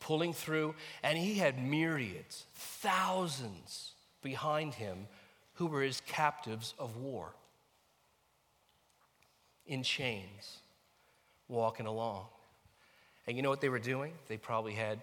pulling 0.00 0.32
through 0.32 0.74
and 1.02 1.18
he 1.18 1.34
had 1.34 1.62
myriads 1.62 2.46
thousands 2.54 3.92
behind 4.22 4.74
him 4.74 5.06
who 5.54 5.66
were 5.66 5.82
his 5.82 6.00
captives 6.06 6.74
of 6.78 6.96
war 6.96 7.32
in 9.66 9.82
chains 9.82 10.58
walking 11.48 11.86
along 11.86 12.26
and 13.26 13.36
you 13.36 13.42
know 13.42 13.50
what 13.50 13.60
they 13.60 13.68
were 13.68 13.78
doing 13.78 14.12
they 14.28 14.36
probably 14.36 14.74
had 14.74 15.00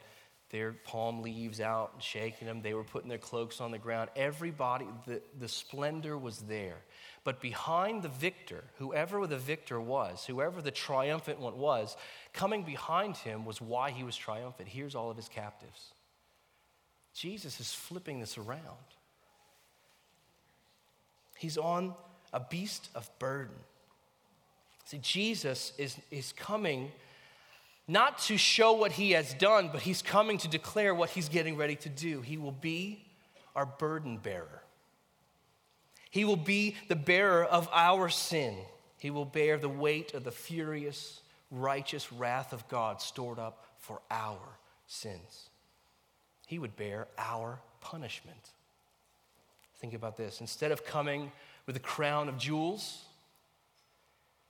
their 0.54 0.72
palm 0.72 1.24
leaves 1.24 1.60
out 1.60 1.94
and 1.96 2.04
shaking 2.04 2.48
them. 2.48 2.62
They 2.62 2.76
were 2.76 2.84
putting 2.84 3.10
their 3.10 3.18
cloaks 3.18 3.60
on 3.60 3.72
the 3.72 3.80
ground. 3.80 4.12
Everybody, 4.16 4.86
the, 5.08 5.20
the 5.40 5.48
splendor 5.48 6.16
was 6.16 6.38
there. 6.42 6.78
But 7.24 7.40
behind 7.40 8.04
the 8.04 8.10
victor, 8.10 8.66
whoever 8.78 9.26
the 9.28 9.38
victor 9.38 9.80
was, 9.80 10.26
whoever 10.26 10.62
the 10.62 10.72
triumphant 10.72 11.40
one 11.40 11.58
was, 11.58 11.96
coming 12.34 12.64
behind 12.64 13.16
him 13.16 13.46
was 13.46 13.62
why 13.62 13.92
he 13.92 14.04
was 14.04 14.16
triumphant. 14.16 14.68
Here's 14.68 14.94
all 14.94 15.10
of 15.10 15.16
his 15.16 15.30
captives. 15.30 15.94
Jesus 17.14 17.60
is 17.60 17.74
flipping 17.74 18.20
this 18.20 18.38
around. 18.38 18.62
He's 21.38 21.58
on 21.58 21.94
a 22.34 22.40
beast 22.40 22.90
of 22.96 23.10
burden. 23.20 23.56
See, 24.86 24.98
Jesus 24.98 25.72
is, 25.78 25.98
is 26.12 26.34
coming 26.34 26.92
not 27.88 28.18
to 28.20 28.38
show 28.38 28.74
what 28.74 28.94
he 28.94 29.12
has 29.12 29.34
done, 29.36 29.70
but 29.72 29.82
he's 29.82 30.02
coming 30.02 30.38
to 30.40 30.48
declare 30.48 30.96
what 30.96 31.10
he's 31.10 31.30
getting 31.30 31.56
ready 31.56 31.76
to 31.78 31.90
do. 31.90 32.22
He 32.22 32.38
will 32.38 32.52
be 32.52 33.06
our 33.56 33.66
burden 33.66 34.18
bearer. 34.18 34.63
He 36.14 36.26
will 36.26 36.36
be 36.36 36.76
the 36.90 36.96
bearer 36.96 37.44
of 37.44 37.68
our 37.74 38.08
sin. 38.08 38.56
He 39.00 39.10
will 39.10 39.26
bear 39.26 39.58
the 39.58 39.68
weight 39.68 40.14
of 40.14 40.24
the 40.24 40.32
furious, 40.32 41.22
righteous 41.50 42.14
wrath 42.14 42.54
of 42.54 42.68
God 42.68 43.02
stored 43.02 43.40
up 43.40 43.66
for 43.80 44.00
our 44.12 44.60
sins. 44.86 45.50
He 46.46 46.60
would 46.60 46.76
bear 46.76 47.08
our 47.18 47.58
punishment. 47.82 48.52
Think 49.80 49.96
about 49.96 50.16
this. 50.16 50.40
Instead 50.40 50.72
of 50.72 50.86
coming 50.86 51.32
with 51.66 51.76
a 51.78 51.80
crown 51.80 52.30
of 52.30 52.38
jewels, 52.38 53.06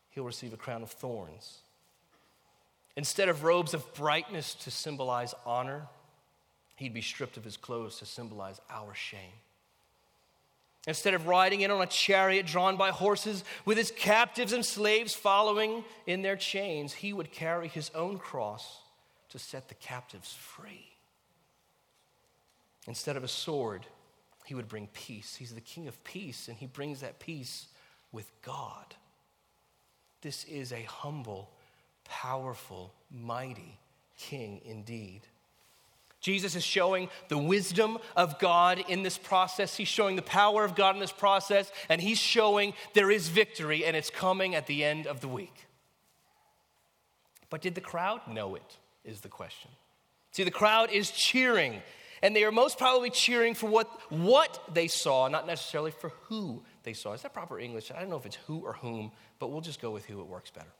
he'll 0.09 0.25
receive 0.25 0.51
a 0.51 0.57
crown 0.57 0.83
of 0.83 0.91
thorns. 0.91 1.59
Instead 2.97 3.29
of 3.29 3.45
robes 3.45 3.73
of 3.73 3.93
brightness 3.93 4.53
to 4.55 4.69
symbolize 4.69 5.33
honor, 5.45 5.87
he'd 6.75 6.93
be 6.93 7.01
stripped 7.01 7.37
of 7.37 7.45
his 7.45 7.55
clothes 7.55 7.99
to 7.99 8.05
symbolize 8.05 8.59
our 8.69 8.93
shame. 8.93 9.31
Instead 10.85 11.13
of 11.13 11.27
riding 11.27 11.61
in 11.61 11.71
on 11.71 11.81
a 11.81 11.87
chariot 11.87 12.45
drawn 12.45 12.75
by 12.75 12.89
horses 12.89 13.43
with 13.63 13.77
his 13.77 13.91
captives 13.91 14.51
and 14.51 14.65
slaves 14.65 15.13
following 15.13 15.83
in 16.05 16.21
their 16.21 16.35
chains, 16.35 16.91
he 16.93 17.13
would 17.13 17.31
carry 17.31 17.69
his 17.69 17.89
own 17.95 18.17
cross 18.19 18.79
to 19.29 19.39
set 19.39 19.69
the 19.69 19.75
captives 19.75 20.33
free. 20.33 20.89
Instead 22.85 23.15
of 23.15 23.23
a 23.23 23.29
sword, 23.29 23.85
he 24.45 24.55
would 24.55 24.67
bring 24.67 24.87
peace. 24.87 25.35
He's 25.35 25.53
the 25.53 25.61
king 25.61 25.87
of 25.87 26.03
peace, 26.03 26.49
and 26.49 26.57
he 26.57 26.67
brings 26.67 26.99
that 26.99 27.19
peace 27.19 27.67
with 28.11 28.29
God. 28.41 28.95
This 30.21 30.43
is 30.45 30.73
a 30.73 30.83
humble 30.83 31.49
powerful, 32.03 32.93
mighty 33.09 33.79
king 34.17 34.61
indeed. 34.65 35.21
Jesus 36.23 36.55
is 36.55 36.63
showing 36.63 37.09
the 37.27 37.37
wisdom 37.37 37.97
of 38.15 38.39
God 38.39 38.83
in 38.87 39.03
this 39.03 39.17
process. 39.17 39.75
He's 39.75 39.89
showing 39.89 40.15
the 40.15 40.21
power 40.21 40.63
of 40.63 40.73
God 40.73 40.95
in 40.95 41.01
this 41.01 41.11
process, 41.11 41.69
and 41.89 42.01
he's 42.01 42.17
showing 42.17 42.73
there 42.93 43.11
is 43.11 43.27
victory, 43.27 43.83
and 43.83 43.95
it's 43.95 44.09
coming 44.09 44.55
at 44.55 44.65
the 44.65 44.85
end 44.85 45.05
of 45.05 45.19
the 45.19 45.27
week. 45.27 45.67
But 47.49 47.61
did 47.61 47.75
the 47.75 47.81
crowd 47.81 48.21
know 48.27 48.55
it? 48.55 48.77
Is 49.03 49.19
the 49.19 49.27
question. 49.27 49.69
See, 50.31 50.45
the 50.45 50.49
crowd 50.49 50.91
is 50.91 51.11
cheering, 51.11 51.81
and 52.21 52.33
they 52.33 52.45
are 52.45 52.53
most 52.53 52.77
probably 52.77 53.09
cheering 53.09 53.53
for 53.53 53.67
what, 53.67 53.89
what 54.09 54.63
they 54.73 54.87
saw, 54.87 55.27
not 55.27 55.45
necessarily 55.45 55.91
for 55.91 56.13
who 56.29 56.63
they 56.83 56.93
saw. 56.93 57.11
Is 57.11 57.21
that 57.23 57.33
proper 57.33 57.59
English? 57.59 57.91
I 57.91 57.99
don't 57.99 58.09
know 58.09 58.15
if 58.15 58.25
it's 58.25 58.37
who 58.47 58.59
or 58.59 58.73
whom, 58.73 59.11
but 59.39 59.51
we'll 59.51 59.59
just 59.59 59.81
go 59.81 59.91
with 59.91 60.05
who, 60.05 60.21
it 60.21 60.27
works 60.27 60.51
better. 60.51 60.71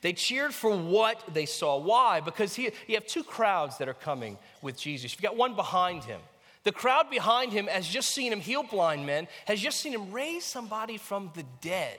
They 0.00 0.12
cheered 0.12 0.54
for 0.54 0.76
what 0.76 1.22
they 1.32 1.46
saw. 1.46 1.78
Why? 1.78 2.20
Because 2.20 2.54
he, 2.54 2.70
you 2.86 2.94
have 2.94 3.06
two 3.06 3.24
crowds 3.24 3.78
that 3.78 3.88
are 3.88 3.94
coming 3.94 4.38
with 4.62 4.78
Jesus. 4.78 5.12
You've 5.12 5.22
got 5.22 5.36
one 5.36 5.56
behind 5.56 6.04
him. 6.04 6.20
The 6.64 6.72
crowd 6.72 7.10
behind 7.10 7.52
him 7.52 7.66
has 7.66 7.88
just 7.88 8.10
seen 8.10 8.32
him 8.32 8.40
heal 8.40 8.62
blind 8.62 9.06
men, 9.06 9.26
has 9.46 9.60
just 9.60 9.80
seen 9.80 9.92
him 9.92 10.12
raise 10.12 10.44
somebody 10.44 10.98
from 10.98 11.30
the 11.34 11.44
dead. 11.60 11.98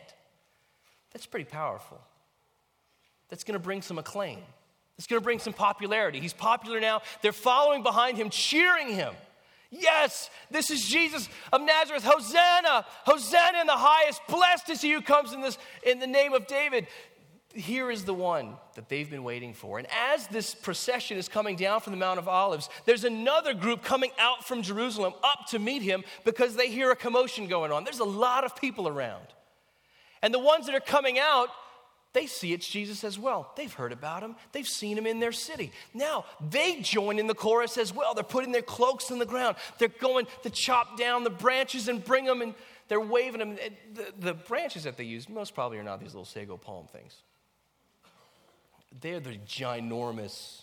That's 1.12 1.26
pretty 1.26 1.50
powerful. 1.50 2.00
That's 3.30 3.44
going 3.44 3.60
to 3.60 3.64
bring 3.64 3.82
some 3.82 3.98
acclaim. 3.98 4.40
It's 4.98 5.08
going 5.08 5.20
to 5.20 5.24
bring 5.24 5.40
some 5.40 5.54
popularity. 5.54 6.20
He's 6.20 6.34
popular 6.34 6.80
now. 6.80 7.02
They're 7.22 7.32
following 7.32 7.84
behind 7.84 8.18
him, 8.18 8.30
cheering 8.30 8.90
him. 8.90 9.14
Yes, 9.72 10.32
this 10.50 10.72
is 10.72 10.84
Jesus 10.84 11.30
of 11.54 11.62
Nazareth. 11.62 12.04
Hosanna! 12.04 12.86
Hosanna 13.06 13.62
in 13.62 13.68
the 13.68 13.74
highest. 13.74 14.20
Blessed 14.28 14.70
is 14.72 14.82
he 14.82 14.92
who 14.92 15.02
comes 15.02 15.32
in 15.32 15.42
this 15.42 15.60
in 15.86 16.00
the 16.00 16.08
name 16.08 16.34
of 16.34 16.48
David 16.48 16.88
here 17.60 17.92
is 17.92 18.06
the 18.06 18.14
one 18.14 18.56
that 18.76 18.90
they've 18.90 19.10
been 19.10 19.24
waiting 19.24 19.54
for. 19.54 19.78
And 19.78 19.88
as 19.92 20.28
this 20.28 20.56
procession 20.56 21.18
is 21.18 21.28
coming 21.28 21.56
down 21.56 21.82
from 21.82 21.92
the 21.92 21.98
Mount 21.98 22.20
of 22.20 22.28
Olives, 22.28 22.70
there's 22.86 23.04
another 23.04 23.54
group 23.54 23.84
coming 23.84 24.12
out 24.18 24.48
from 24.48 24.62
Jerusalem 24.62 25.14
up 25.24 25.48
to 25.50 25.60
meet 25.60 25.82
him 25.82 26.04
because 26.26 26.56
they 26.56 26.70
hear 26.70 26.92
a 26.92 26.96
commotion 26.96 27.48
going 27.48 27.72
on. 27.72 27.84
There's 27.84 28.00
a 28.00 28.06
lot 28.06 28.44
of 28.44 28.56
people 28.56 28.88
around. 28.88 29.28
And 30.22 30.34
the 30.34 30.40
ones 30.40 30.66
that 30.66 30.76
are 30.76 30.80
coming 30.80 31.20
out, 31.20 31.50
they 32.14 32.26
see 32.26 32.54
it's 32.54 32.68
Jesus 32.68 33.04
as 33.04 33.20
well. 33.20 33.52
They've 33.56 33.72
heard 33.72 33.92
about 33.92 34.24
him, 34.24 34.36
they've 34.52 34.68
seen 34.68 34.98
him 34.98 35.06
in 35.06 35.20
their 35.20 35.32
city. 35.32 35.72
Now 35.94 36.26
they 36.50 36.82
join 36.82 37.20
in 37.20 37.28
the 37.28 37.36
chorus 37.36 37.78
as 37.78 37.94
well. 37.94 38.14
They're 38.14 38.24
putting 38.24 38.52
their 38.52 38.62
cloaks 38.62 39.12
on 39.12 39.20
the 39.20 39.26
ground, 39.26 39.58
they're 39.78 39.88
going 39.88 40.28
to 40.44 40.50
chop 40.50 40.98
down 40.98 41.24
the 41.24 41.30
branches 41.30 41.88
and 41.88 42.04
bring 42.04 42.26
them, 42.26 42.42
and 42.42 42.54
they're 42.88 43.00
waving 43.00 43.40
them. 43.40 43.58
The, 43.94 44.14
the 44.20 44.34
branches 44.34 44.84
that 44.84 44.98
they 44.98 45.04
use 45.04 45.30
most 45.30 45.54
probably 45.54 45.78
are 45.78 45.84
not 45.84 46.00
these 46.00 46.14
little 46.14 46.26
sago 46.26 46.58
palm 46.58 46.88
things 46.88 47.16
they're 49.02 49.20
the 49.20 49.38
ginormous, 49.46 50.62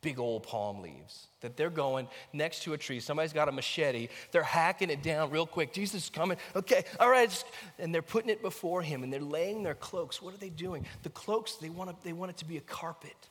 big 0.00 0.18
old 0.18 0.42
palm 0.42 0.80
leaves 0.80 1.28
that 1.40 1.56
they're 1.56 1.70
going 1.70 2.08
next 2.32 2.62
to 2.62 2.72
a 2.72 2.78
tree. 2.78 3.00
Somebody's 3.00 3.32
got 3.32 3.48
a 3.48 3.52
machete. 3.52 4.08
They're 4.32 4.42
hacking 4.42 4.90
it 4.90 5.02
down 5.02 5.30
real 5.30 5.46
quick. 5.46 5.72
Jesus 5.72 6.04
is 6.04 6.10
coming. 6.10 6.38
Okay, 6.56 6.84
all 6.98 7.10
right. 7.10 7.44
And 7.78 7.94
they're 7.94 8.02
putting 8.02 8.30
it 8.30 8.40
before 8.42 8.80
him 8.82 9.02
and 9.02 9.12
they're 9.12 9.20
laying 9.20 9.62
their 9.62 9.74
cloaks. 9.74 10.22
What 10.22 10.34
are 10.34 10.38
they 10.38 10.48
doing? 10.48 10.86
The 11.02 11.10
cloaks, 11.10 11.56
they 11.56 11.68
want, 11.68 11.90
to, 11.90 11.96
they 12.02 12.14
want 12.14 12.30
it 12.30 12.38
to 12.38 12.44
be 12.46 12.56
a 12.56 12.62
carpet, 12.62 13.28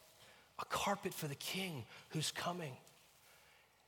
a 0.60 0.66
carpet 0.66 1.14
for 1.14 1.28
the 1.28 1.36
king 1.36 1.86
who's 2.10 2.32
coming. 2.32 2.74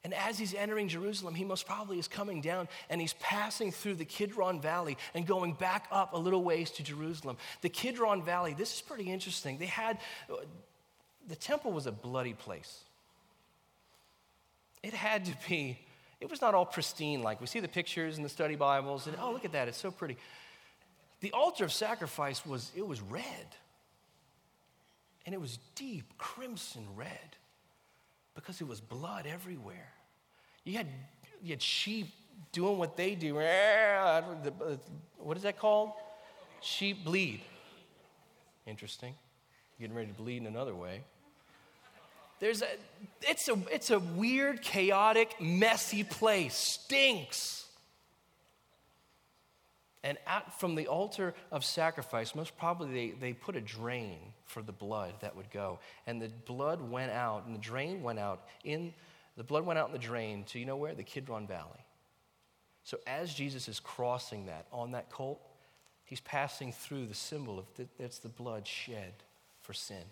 And 0.05 0.13
as 0.13 0.37
he's 0.37 0.53
entering 0.53 0.87
Jerusalem, 0.87 1.33
he 1.33 1.43
most 1.43 1.65
probably 1.65 1.97
is 1.97 2.07
coming 2.07 2.39
down 2.39 2.67
and 2.91 3.01
he's 3.01 3.13
passing 3.13 3.71
through 3.71 3.95
the 3.95 4.05
Kidron 4.05 4.61
Valley 4.61 4.99
and 5.15 5.25
going 5.25 5.53
back 5.53 5.87
up 5.91 6.13
a 6.13 6.17
little 6.17 6.43
ways 6.43 6.69
to 6.71 6.83
Jerusalem. 6.83 7.37
The 7.61 7.69
Kidron 7.69 8.21
Valley, 8.21 8.53
this 8.53 8.75
is 8.75 8.81
pretty 8.81 9.11
interesting. 9.11 9.57
They 9.57 9.65
had, 9.65 9.97
the 11.27 11.35
temple 11.35 11.71
was 11.71 11.87
a 11.87 11.91
bloody 11.91 12.33
place. 12.33 12.81
It 14.83 14.93
had 14.93 15.25
to 15.25 15.33
be, 15.49 15.79
it 16.21 16.29
was 16.29 16.39
not 16.39 16.53
all 16.53 16.67
pristine 16.67 17.23
like 17.23 17.41
we 17.41 17.47
see 17.47 17.59
the 17.59 17.67
pictures 17.67 18.17
in 18.17 18.21
the 18.21 18.29
study 18.29 18.55
Bibles, 18.55 19.07
and 19.07 19.17
oh, 19.19 19.31
look 19.31 19.43
at 19.43 19.53
that, 19.53 19.67
it's 19.67 19.79
so 19.79 19.89
pretty. 19.89 20.17
The 21.21 21.31
altar 21.31 21.65
of 21.65 21.73
sacrifice 21.73 22.45
was, 22.45 22.71
it 22.75 22.85
was 22.85 23.01
red. 23.01 23.23
And 25.25 25.33
it 25.33 25.41
was 25.41 25.57
deep 25.73 26.15
crimson 26.19 26.85
red 26.95 27.37
because 28.35 28.61
it 28.61 28.67
was 28.67 28.79
blood 28.79 29.25
everywhere. 29.25 29.94
You 30.65 30.77
had, 30.77 30.87
you 31.41 31.51
had 31.51 31.61
sheep 31.61 32.07
doing 32.51 32.77
what 32.77 32.97
they 32.97 33.15
do. 33.15 33.35
What 35.17 35.37
is 35.37 35.43
that 35.43 35.57
called? 35.57 35.91
Sheep 36.61 37.03
bleed. 37.03 37.41
Interesting. 38.67 39.15
Getting 39.79 39.95
ready 39.95 40.09
to 40.09 40.13
bleed 40.13 40.37
in 40.37 40.45
another 40.45 40.75
way. 40.75 41.01
There's 42.39 42.61
a, 42.61 42.67
it's, 43.21 43.47
a, 43.47 43.57
it's 43.71 43.89
a 43.89 43.99
weird, 43.99 44.61
chaotic, 44.61 45.41
messy 45.41 46.03
place. 46.03 46.55
Stinks. 46.55 47.65
And 50.03 50.19
out 50.27 50.59
from 50.59 50.75
the 50.75 50.87
altar 50.87 51.33
of 51.51 51.65
sacrifice, 51.65 52.35
most 52.35 52.55
probably 52.57 52.93
they, 52.93 53.15
they 53.19 53.33
put 53.33 53.55
a 53.55 53.61
drain 53.61 54.19
for 54.45 54.61
the 54.61 54.71
blood 54.71 55.13
that 55.21 55.35
would 55.35 55.49
go. 55.49 55.79
And 56.05 56.21
the 56.21 56.29
blood 56.45 56.79
went 56.91 57.11
out, 57.11 57.45
and 57.47 57.55
the 57.55 57.59
drain 57.59 58.03
went 58.03 58.19
out 58.19 58.43
in 58.63 58.93
the 59.37 59.43
blood 59.43 59.65
went 59.65 59.79
out 59.79 59.87
in 59.87 59.93
the 59.93 59.99
drain 59.99 60.43
to 60.45 60.59
you 60.59 60.65
know 60.65 60.77
where? 60.77 60.93
The 60.93 61.03
Kidron 61.03 61.47
Valley. 61.47 61.85
So 62.83 62.99
as 63.07 63.33
Jesus 63.33 63.67
is 63.67 63.79
crossing 63.79 64.45
that 64.45 64.67
on 64.71 64.91
that 64.91 65.09
colt, 65.09 65.41
he's 66.03 66.21
passing 66.21 66.71
through 66.71 67.07
the 67.07 67.15
symbol 67.15 67.59
of 67.59 67.65
that's 67.99 68.19
the 68.19 68.29
blood 68.29 68.67
shed 68.67 69.13
for 69.61 69.73
sin. 69.73 70.03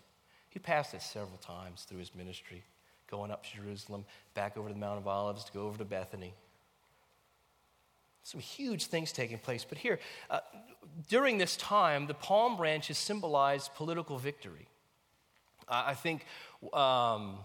He 0.50 0.58
passed 0.58 0.94
it 0.94 1.02
several 1.02 1.38
times 1.38 1.82
through 1.82 1.98
his 1.98 2.14
ministry, 2.14 2.62
going 3.10 3.30
up 3.30 3.44
to 3.44 3.56
Jerusalem, 3.56 4.04
back 4.34 4.56
over 4.56 4.68
to 4.68 4.74
the 4.74 4.80
Mount 4.80 4.98
of 4.98 5.06
Olives 5.06 5.44
to 5.44 5.52
go 5.52 5.66
over 5.66 5.78
to 5.78 5.84
Bethany 5.84 6.34
some 8.24 8.40
huge 8.40 8.86
things 8.86 9.12
taking 9.12 9.38
place. 9.38 9.64
But 9.68 9.78
here, 9.78 10.00
uh, 10.30 10.40
during 11.08 11.38
this 11.38 11.56
time, 11.56 12.06
the 12.06 12.14
palm 12.14 12.56
branches 12.56 12.98
symbolized 12.98 13.74
political 13.74 14.18
victory. 14.18 14.66
I 15.68 15.94
think, 15.94 16.26
um, 16.74 17.38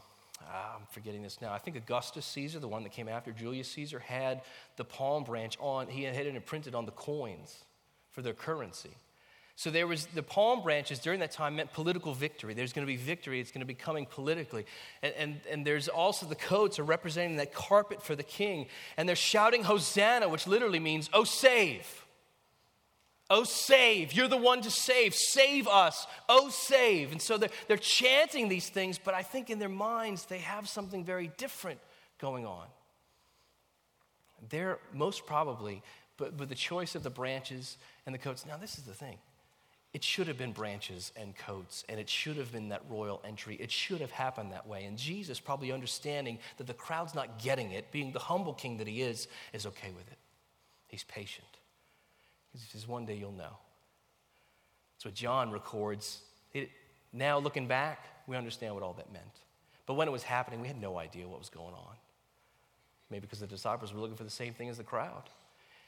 ah, 0.47 0.75
I'm 0.77 0.85
forgetting 0.91 1.21
this 1.21 1.41
now. 1.41 1.51
I 1.51 1.57
think 1.57 1.75
Augustus 1.75 2.25
Caesar, 2.25 2.59
the 2.59 2.67
one 2.67 2.83
that 2.83 2.91
came 2.91 3.07
after 3.07 3.31
Julius 3.31 3.69
Caesar, 3.71 3.99
had 3.99 4.41
the 4.77 4.85
palm 4.85 5.23
branch 5.23 5.57
on, 5.59 5.87
he 5.87 6.03
had 6.03 6.25
it 6.25 6.35
imprinted 6.35 6.75
on 6.75 6.85
the 6.85 6.91
coins 6.91 7.63
for 8.11 8.21
their 8.21 8.33
currency. 8.33 8.91
So 9.59 9.69
there 9.69 9.87
was 9.87 10.05
the 10.05 10.23
palm 10.23 10.63
branches 10.63 10.99
during 10.99 11.19
that 11.19 11.31
time 11.31 11.57
meant 11.57 11.73
political 11.73 12.13
victory. 12.13 12.53
There's 12.53 12.71
going 12.71 12.87
to 12.87 12.91
be 12.91 12.95
victory. 12.95 13.41
It's 13.41 13.51
going 13.51 13.59
to 13.59 13.65
be 13.65 13.73
coming 13.73 14.05
politically. 14.05 14.65
And, 15.03 15.13
and, 15.17 15.41
and 15.51 15.67
there's 15.67 15.89
also 15.89 16.25
the 16.25 16.35
coats 16.35 16.79
are 16.79 16.85
representing 16.85 17.35
that 17.37 17.53
carpet 17.53 18.01
for 18.01 18.15
the 18.15 18.23
king. 18.23 18.67
And 18.95 19.07
they're 19.07 19.17
shouting 19.17 19.63
Hosanna, 19.63 20.29
which 20.29 20.47
literally 20.47 20.79
means, 20.79 21.09
oh, 21.11 21.25
save. 21.25 22.05
Oh, 23.29 23.43
save. 23.43 24.13
You're 24.13 24.27
the 24.27 24.37
one 24.37 24.61
to 24.61 24.71
save. 24.71 25.13
Save 25.13 25.67
us. 25.67 26.07
Oh, 26.27 26.49
save. 26.49 27.11
And 27.11 27.21
so 27.21 27.37
they're, 27.37 27.49
they're 27.67 27.77
chanting 27.77 28.49
these 28.49 28.69
things, 28.69 28.97
but 28.97 29.13
I 29.13 29.21
think 29.21 29.49
in 29.49 29.59
their 29.59 29.69
minds 29.69 30.25
they 30.25 30.39
have 30.39 30.67
something 30.67 31.05
very 31.05 31.31
different 31.37 31.79
going 32.19 32.45
on. 32.45 32.65
They're 34.49 34.79
most 34.93 35.25
probably, 35.25 35.83
but 36.17 36.33
with 36.39 36.49
the 36.49 36.55
choice 36.55 36.95
of 36.95 37.03
the 37.03 37.09
branches 37.09 37.77
and 38.05 38.15
the 38.15 38.19
coats. 38.19 38.45
Now, 38.45 38.57
this 38.57 38.77
is 38.77 38.85
the 38.85 38.93
thing 38.93 39.17
it 39.93 40.03
should 40.03 40.27
have 40.27 40.37
been 40.37 40.51
branches 40.51 41.11
and 41.15 41.35
coats, 41.35 41.83
and 41.89 41.99
it 41.99 42.07
should 42.07 42.37
have 42.37 42.51
been 42.51 42.69
that 42.69 42.83
royal 42.89 43.21
entry. 43.25 43.55
It 43.55 43.71
should 43.71 44.01
have 44.01 44.11
happened 44.11 44.51
that 44.51 44.67
way. 44.67 44.85
And 44.85 44.97
Jesus, 44.97 45.39
probably 45.39 45.71
understanding 45.71 46.37
that 46.57 46.67
the 46.67 46.75
crowd's 46.75 47.15
not 47.15 47.39
getting 47.39 47.71
it, 47.71 47.91
being 47.91 48.11
the 48.11 48.19
humble 48.19 48.53
king 48.53 48.77
that 48.77 48.87
he 48.87 49.01
is, 49.01 49.27
is 49.51 49.65
okay 49.65 49.89
with 49.95 50.07
it. 50.11 50.17
He's 50.87 51.03
patient. 51.03 51.47
Because 52.51 52.65
he 52.65 52.71
says, 52.71 52.87
One 52.87 53.05
day 53.05 53.15
you'll 53.15 53.31
know. 53.31 53.57
What 55.03 55.13
John 55.13 55.51
records. 55.51 56.21
It, 56.53 56.69
now, 57.13 57.39
looking 57.39 57.67
back, 57.67 58.05
we 58.27 58.35
understand 58.35 58.73
what 58.73 58.83
all 58.83 58.93
that 58.93 59.11
meant. 59.11 59.25
But 59.85 59.95
when 59.95 60.07
it 60.07 60.11
was 60.11 60.23
happening, 60.23 60.61
we 60.61 60.67
had 60.67 60.79
no 60.79 60.97
idea 60.97 61.27
what 61.27 61.39
was 61.39 61.49
going 61.49 61.73
on. 61.73 61.95
Maybe 63.09 63.21
because 63.21 63.39
the 63.39 63.47
disciples 63.47 63.93
were 63.93 63.99
looking 63.99 64.17
for 64.17 64.23
the 64.23 64.29
same 64.29 64.53
thing 64.53 64.69
as 64.69 64.77
the 64.77 64.83
crowd. 64.83 65.23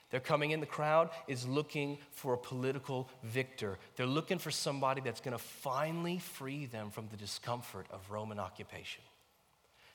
They're 0.10 0.20
coming 0.20 0.52
in, 0.52 0.60
the 0.60 0.66
crowd 0.66 1.10
is 1.28 1.48
looking 1.48 1.98
for 2.12 2.34
a 2.34 2.38
political 2.38 3.10
victor. 3.24 3.78
They're 3.96 4.06
looking 4.06 4.40
for 4.40 4.52
somebody 4.52 5.02
that's 5.02 5.22
going 5.22 5.38
to 5.38 5.44
finally 5.44 6.20
free 6.20 6.66
them 6.66 6.90
from 6.90 7.08
the 7.10 7.18
discomfort 7.18 7.86
of 7.92 8.10
Roman 8.10 8.40
occupation. 8.40 9.04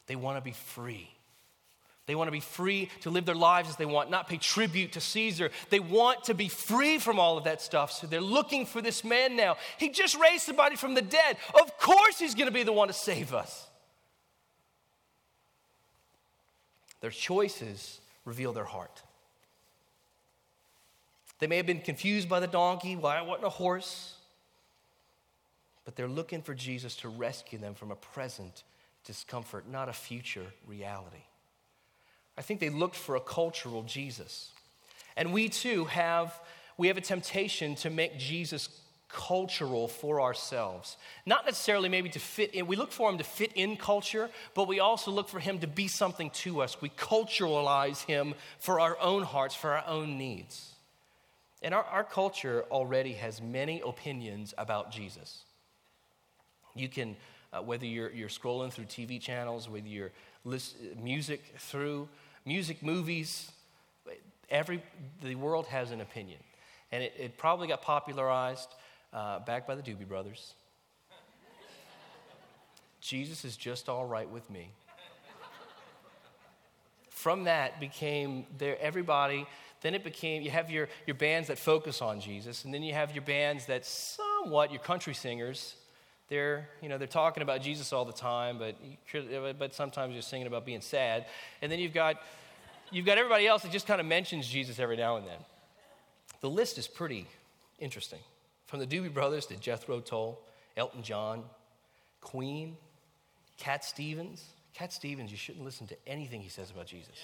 They 0.07 0.17
want 0.17 0.39
to 0.39 0.41
be 0.41 0.53
free. 0.53 1.11
They 2.07 2.15
want 2.15 2.29
to 2.29 2.33
be 2.33 2.41
free 2.41 2.89
to 3.01 3.11
live 3.11 3.27
their 3.27 3.35
lives 3.35 3.69
as 3.69 3.77
they 3.77 3.85
want, 3.85 4.11
not 4.11 4.29
pay 4.29 4.37
tribute 4.37 4.93
to 4.93 5.01
Caesar. 5.01 5.51
They 5.71 5.81
want 5.81 6.25
to 6.25 6.35
be 6.35 6.49
free 6.49 6.99
from 6.99 7.19
all 7.19 7.37
of 7.37 7.45
that 7.45 7.61
stuff. 7.61 7.91
So 7.91 8.07
they're 8.07 8.21
looking 8.21 8.65
for 8.65 8.81
this 8.81 9.03
man 9.03 9.35
now. 9.35 9.57
He 9.77 9.89
just 9.89 10.17
raised 10.17 10.45
somebody 10.45 10.77
from 10.77 10.95
the 10.95 11.03
dead. 11.03 11.37
Of 11.61 11.77
course, 11.79 12.19
he's 12.19 12.37
going 12.37 12.47
to 12.47 12.53
be 12.53 12.63
the 12.63 12.73
one 12.73 12.89
to 12.89 12.95
save 12.95 13.35
us. 13.35 13.67
Their 17.01 17.11
choices 17.11 18.01
reveal 18.25 18.53
their 18.53 18.65
heart. 18.65 19.03
They 21.41 21.49
may 21.49 21.57
have 21.57 21.67
been 21.67 21.81
confused 21.81 22.29
by 22.29 22.39
the 22.39 22.47
donkey. 22.47 22.95
Why 22.95 23.19
I 23.19 23.23
wasn't 23.23 23.47
a 23.47 23.51
horse? 23.51 24.15
But 25.85 25.97
they're 25.97 26.09
looking 26.09 26.41
for 26.41 26.55
Jesus 26.55 26.95
to 26.97 27.09
rescue 27.09 27.59
them 27.59 27.75
from 27.75 27.91
a 27.91 27.97
present 27.97 28.63
discomfort, 29.05 29.69
not 29.69 29.89
a 29.89 29.93
future 29.93 30.47
reality. 30.67 31.25
I 32.39 32.43
think 32.43 32.61
they 32.61 32.71
looked 32.71 32.97
for 32.97 33.17
a 33.17 33.21
cultural 33.21 33.83
Jesus. 33.83 34.51
And 35.17 35.33
we 35.33 35.49
too 35.49 35.87
have, 35.87 36.39
we 36.77 36.89
have 36.89 36.97
a 36.97 37.03
temptation 37.03 37.75
to 37.77 37.91
make 37.91 38.19
Jesus 38.19 38.69
cultural 39.09 39.89
for 39.89 40.21
ourselves. 40.21 40.97
Not 41.25 41.47
necessarily 41.47 41.89
maybe 41.89 42.11
to 42.11 42.19
fit 42.19 42.55
in, 42.55 42.67
we 42.67 42.77
look 42.77 42.93
for 42.93 43.09
him 43.11 43.19
to 43.19 43.25
fit 43.25 43.53
in 43.55 43.77
culture, 43.77 44.29
but 44.55 44.69
we 44.69 44.81
also 44.81 45.11
look 45.11 45.29
for 45.29 45.41
him 45.41 45.59
to 45.61 45.67
be 45.67 45.89
something 45.89 46.31
to 46.31 46.61
us. 46.61 46.81
We 46.83 46.91
culturalize 46.91 48.05
him 48.05 48.35
for 48.59 48.81
our 48.81 48.99
own 49.01 49.23
hearts, 49.23 49.55
for 49.55 49.73
our 49.73 49.87
own 49.87 50.19
needs. 50.19 50.75
And 51.63 51.73
our, 51.73 51.85
our 51.85 52.05
culture 52.05 52.65
already 52.71 53.15
has 53.15 53.41
many 53.41 53.81
opinions 53.81 54.53
about 54.59 54.91
Jesus. 54.91 55.45
You 56.75 56.89
can, 56.89 57.17
uh, 57.53 57.63
whether 57.63 57.87
you're, 57.87 58.11
you're 58.11 58.29
scrolling 58.29 58.73
through 58.73 58.85
TV 58.85 59.21
channels, 59.21 59.69
whether 59.69 59.89
you're 59.89 60.13
list, 60.45 60.77
music 61.03 61.43
through 61.59 62.09
music, 62.47 62.83
movies, 62.83 63.51
every, 64.49 64.83
the 65.23 65.35
world 65.35 65.67
has 65.67 65.91
an 65.91 66.01
opinion. 66.01 66.39
And 66.93 67.03
it, 67.03 67.13
it 67.19 67.37
probably 67.37 67.69
got 67.69 67.83
popularized 67.83 68.69
uh, 69.13 69.41
back 69.41 69.67
by 69.67 69.75
the 69.75 69.83
Doobie 69.83 70.09
Brothers. 70.09 70.55
Jesus 73.01 73.45
is 73.45 73.57
just 73.57 73.89
all 73.89 74.07
right 74.07 74.29
with 74.29 74.49
me. 74.49 74.71
From 77.11 77.45
that 77.45 77.81
became 77.81 78.47
there, 78.57 78.81
everybody 78.81 79.47
then 79.87 79.95
it 79.95 80.03
became, 80.03 80.43
you 80.43 80.51
have 80.51 80.71
your, 80.71 80.89
your 81.07 81.15
bands 81.15 81.49
that 81.49 81.59
focus 81.59 82.01
on 82.03 82.21
Jesus, 82.21 82.65
and 82.65 82.73
then 82.73 82.83
you 82.83 82.95
have 82.95 83.15
your 83.15 83.23
bands 83.23 83.67
that 83.67 83.85
somewhat, 83.85 84.73
your 84.73 84.81
country 84.81 85.15
singers, 85.15 85.77
they're, 86.29 86.69
you 86.83 86.89
know, 86.89 86.99
they're 86.99 87.07
talking 87.07 87.43
about 87.43 87.63
Jesus 87.63 87.93
all 87.93 88.05
the 88.05 88.13
time, 88.13 88.59
but, 88.59 88.77
but 89.59 89.75
sometimes 89.75 90.13
you're 90.13 90.23
singing 90.23 90.47
about 90.47 90.67
being 90.67 90.81
sad. 90.81 91.27
And 91.63 91.71
then 91.71 91.79
you've 91.79 91.95
got, 91.95 92.23
you've 92.91 93.07
got 93.07 93.19
everybody 93.19 93.47
else 93.47 93.63
that 93.63 93.73
just 93.73 93.87
kind 93.87 94.01
of 94.01 94.07
mentions 94.07 94.49
Jesus 94.49 94.79
every 94.79 94.97
now 94.97 95.17
and 95.17 95.27
then. 95.27 95.39
The 96.41 96.51
list 96.51 96.79
is 96.79 96.87
pretty 96.87 97.27
interesting. 97.79 98.21
From 98.67 98.81
the 98.81 98.87
Doobie 98.87 99.13
Brothers 99.13 99.47
to 99.47 99.57
Jethro 99.57 100.01
Tull, 100.01 100.41
Elton 100.77 101.03
John, 101.03 101.45
Queen, 102.21 102.77
Cat 103.57 103.85
Stevens. 103.85 104.45
Cat 104.75 104.93
Stevens, 104.93 105.31
you 105.31 105.37
shouldn't 105.37 105.65
listen 105.65 105.87
to 105.87 105.97
anything 106.07 106.43
he 106.43 106.49
says 106.49 106.71
about 106.71 106.87
Jesus 106.87 107.15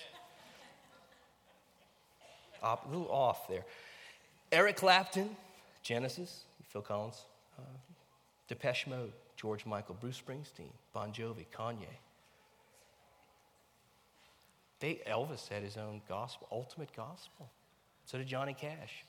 a 2.62 2.78
little 2.88 3.10
off 3.10 3.48
there. 3.48 3.64
Eric 4.50 4.76
Clapton, 4.76 5.36
Genesis, 5.82 6.44
Phil 6.68 6.82
Collins, 6.82 7.24
uh, 7.58 7.62
Depeche 8.52 8.86
Mode, 8.86 9.12
George 9.34 9.64
Michael, 9.64 9.96
Bruce 9.98 10.20
Springsteen, 10.20 10.72
Bon 10.92 11.10
Jovi, 11.10 11.46
Kanye. 11.56 11.86
They, 14.78 15.00
Elvis 15.08 15.48
had 15.48 15.62
his 15.62 15.78
own 15.78 16.02
gospel, 16.06 16.48
ultimate 16.52 16.90
gospel. 16.94 17.48
So 18.04 18.18
did 18.18 18.26
Johnny 18.26 18.52
Cash. 18.52 19.06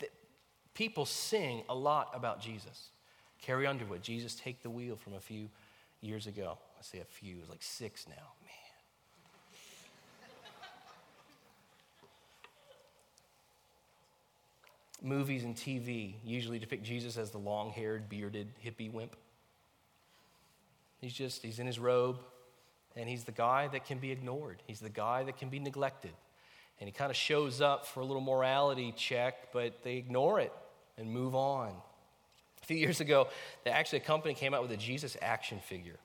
The, 0.00 0.08
people 0.74 1.06
sing 1.06 1.62
a 1.70 1.74
lot 1.74 2.10
about 2.12 2.42
Jesus. 2.42 2.90
Carrie 3.40 3.66
Underwood, 3.66 4.02
Jesus 4.02 4.34
Take 4.34 4.62
the 4.62 4.68
Wheel 4.68 4.96
from 4.96 5.14
a 5.14 5.20
few 5.20 5.48
years 6.02 6.26
ago. 6.26 6.58
I 6.78 6.82
say 6.82 6.98
a 6.98 7.04
few, 7.04 7.36
it 7.36 7.40
was 7.40 7.48
like 7.48 7.62
six 7.62 8.06
now. 8.06 8.34
Man. 8.42 8.59
Movies 15.02 15.44
and 15.44 15.54
TV 15.54 16.14
usually 16.24 16.58
depict 16.58 16.82
Jesus 16.82 17.16
as 17.16 17.30
the 17.30 17.38
long 17.38 17.70
haired, 17.70 18.08
bearded 18.08 18.48
hippie 18.64 18.92
wimp. 18.92 19.16
He's 21.00 21.12
just, 21.12 21.42
he's 21.42 21.58
in 21.58 21.66
his 21.66 21.78
robe, 21.78 22.18
And 22.96 23.08
he's 23.08 23.24
the 23.24 23.32
guy 23.32 23.68
that 23.68 23.86
can 23.86 23.98
be 23.98 24.10
ignored, 24.10 24.62
he's 24.66 24.80
the 24.80 24.90
guy 24.90 25.24
that 25.24 25.38
can 25.38 25.48
be 25.48 25.58
neglected. 25.58 26.12
And 26.80 26.88
he 26.88 26.92
kind 26.92 27.10
of 27.10 27.16
shows 27.16 27.60
up 27.60 27.86
for 27.86 28.00
a 28.00 28.04
little 28.04 28.22
morality 28.22 28.92
check, 28.96 29.52
but 29.52 29.82
they 29.82 29.96
ignore 29.96 30.40
it 30.40 30.52
and 30.96 31.10
move 31.10 31.34
on. 31.34 31.74
A 32.62 32.66
few 32.66 32.76
years 32.76 33.00
ago, 33.00 33.28
actually 33.66 33.98
a 33.98 34.02
company 34.02 34.32
came 34.32 34.54
out 34.54 34.62
with 34.62 34.70
a 34.70 34.76
Jesus 34.76 35.16
action 35.20 35.60
figure. 35.60 35.98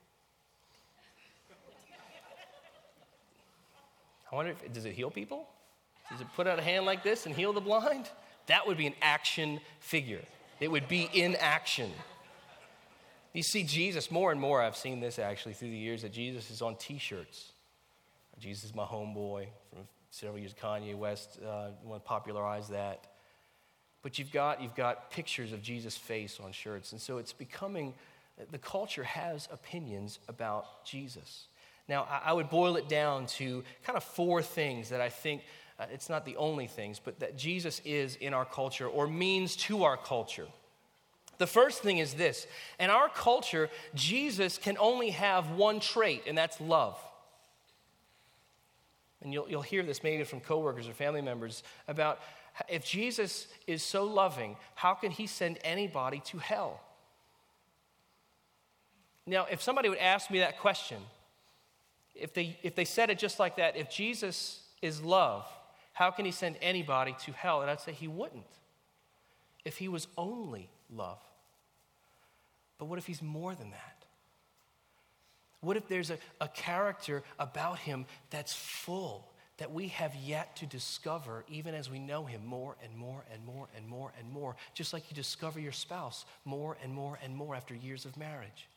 I 4.31 4.35
wonder 4.35 4.51
if 4.51 4.73
does 4.73 4.85
it 4.85 4.93
heal 4.93 5.09
people? 5.09 5.47
Does 6.11 6.21
it 6.21 6.27
put 6.35 6.45
out 6.45 6.59
a 6.59 6.61
hand 6.61 6.85
like 6.85 7.03
this 7.03 7.25
and 7.25 7.33
heal 7.33 7.53
the 7.53 7.61
blind? 7.61 8.09
That 8.47 8.67
would 8.67 8.77
be 8.77 8.87
an 8.87 8.95
action 9.01 9.59
figure. 9.79 10.21
It 10.59 10.71
would 10.71 10.87
be 10.87 11.09
in 11.13 11.35
action. 11.35 11.91
You 13.33 13.43
see 13.43 13.63
Jesus 13.63 14.09
more 14.09 14.31
and 14.31 14.39
more. 14.39 14.61
I've 14.61 14.77
seen 14.77 14.99
this 14.99 15.19
actually 15.19 15.53
through 15.53 15.71
the 15.71 15.77
years 15.77 16.03
that 16.03 16.13
Jesus 16.13 16.49
is 16.51 16.61
on 16.61 16.75
T-shirts. 16.75 17.51
Jesus 18.39 18.65
is 18.65 18.75
my 18.75 18.85
homeboy 18.85 19.47
from 19.69 19.87
several 20.09 20.39
years. 20.39 20.53
Kanye 20.53 20.95
West 20.95 21.39
uh, 21.45 21.69
want 21.83 22.03
to 22.03 22.07
popularize 22.07 22.69
that. 22.69 23.07
But 24.01 24.19
you've 24.19 24.31
got 24.31 24.61
you've 24.61 24.75
got 24.75 25.09
pictures 25.09 25.51
of 25.51 25.61
Jesus' 25.61 25.97
face 25.97 26.39
on 26.43 26.51
shirts, 26.51 26.91
and 26.91 27.01
so 27.01 27.17
it's 27.17 27.33
becoming. 27.33 27.93
The 28.51 28.57
culture 28.57 29.03
has 29.03 29.47
opinions 29.51 30.19
about 30.27 30.85
Jesus. 30.85 31.47
Now, 31.87 32.07
I 32.23 32.33
would 32.33 32.49
boil 32.49 32.75
it 32.75 32.89
down 32.89 33.27
to 33.27 33.63
kind 33.83 33.95
of 33.95 34.03
four 34.03 34.41
things 34.41 34.89
that 34.89 35.01
I 35.01 35.09
think 35.09 35.43
uh, 35.79 35.85
it's 35.91 36.09
not 36.09 36.25
the 36.25 36.37
only 36.37 36.67
things, 36.67 36.99
but 37.03 37.19
that 37.19 37.37
Jesus 37.37 37.81
is 37.83 38.15
in 38.17 38.33
our 38.33 38.45
culture 38.45 38.87
or 38.87 39.07
means 39.07 39.55
to 39.57 39.83
our 39.83 39.97
culture. 39.97 40.47
The 41.37 41.47
first 41.47 41.83
thing 41.83 41.97
is 41.97 42.13
this 42.13 42.47
in 42.79 42.89
our 42.89 43.09
culture, 43.09 43.69
Jesus 43.93 44.57
can 44.57 44.77
only 44.79 45.09
have 45.11 45.51
one 45.51 45.79
trait, 45.79 46.23
and 46.27 46.37
that's 46.37 46.61
love. 46.61 46.97
And 49.21 49.33
you'll, 49.33 49.49
you'll 49.49 49.61
hear 49.61 49.83
this 49.83 50.03
maybe 50.03 50.23
from 50.23 50.39
coworkers 50.39 50.87
or 50.87 50.93
family 50.93 51.21
members 51.21 51.63
about 51.87 52.19
if 52.69 52.85
Jesus 52.85 53.47
is 53.67 53.83
so 53.83 54.05
loving, 54.05 54.55
how 54.75 54.93
can 54.93 55.11
he 55.11 55.27
send 55.27 55.57
anybody 55.63 56.21
to 56.27 56.37
hell? 56.37 56.79
Now, 59.25 59.47
if 59.49 59.61
somebody 59.61 59.89
would 59.89 59.97
ask 59.97 60.29
me 60.29 60.39
that 60.39 60.59
question, 60.59 60.99
if 62.13 62.33
they, 62.33 62.57
if 62.63 62.75
they 62.75 62.85
said 62.85 63.09
it 63.09 63.19
just 63.19 63.39
like 63.39 63.57
that, 63.57 63.75
if 63.75 63.89
Jesus 63.89 64.61
is 64.81 65.01
love, 65.01 65.45
how 65.95 66.11
can 66.11 66.25
he 66.25 66.31
send 66.31 66.57
anybody 66.61 67.15
to 67.23 67.31
hell? 67.31 67.61
And 67.61 67.71
I'd 67.71 67.79
say 67.79 67.93
he 67.93 68.09
wouldn't 68.09 68.43
if 69.63 69.77
he 69.77 69.87
was 69.87 70.07
only 70.17 70.69
love. 70.93 71.19
But 72.77 72.85
what 72.85 72.99
if 72.99 73.07
he's 73.07 73.21
more 73.21 73.55
than 73.55 73.71
that? 73.71 74.05
What 75.61 75.77
if 75.77 75.87
there's 75.87 76.11
a, 76.11 76.17
a 76.41 76.49
character 76.49 77.23
about 77.39 77.79
him 77.79 78.05
that's 78.29 78.53
full 78.53 79.31
that 79.55 79.71
we 79.71 79.87
have 79.87 80.13
yet 80.15 80.57
to 80.57 80.65
discover, 80.65 81.45
even 81.47 81.73
as 81.73 81.89
we 81.89 81.97
know 81.97 82.25
him 82.25 82.45
more 82.45 82.75
and 82.83 82.93
more 82.93 83.23
and 83.33 83.45
more 83.45 83.69
and 83.77 83.87
more 83.87 84.11
and 84.19 84.29
more, 84.29 84.57
just 84.73 84.91
like 84.91 85.09
you 85.09 85.15
discover 85.15 85.61
your 85.61 85.71
spouse 85.71 86.25
more 86.43 86.75
and 86.83 86.93
more 86.93 87.17
and 87.23 87.33
more 87.33 87.55
after 87.55 87.73
years 87.73 88.03
of 88.03 88.17
marriage? 88.17 88.67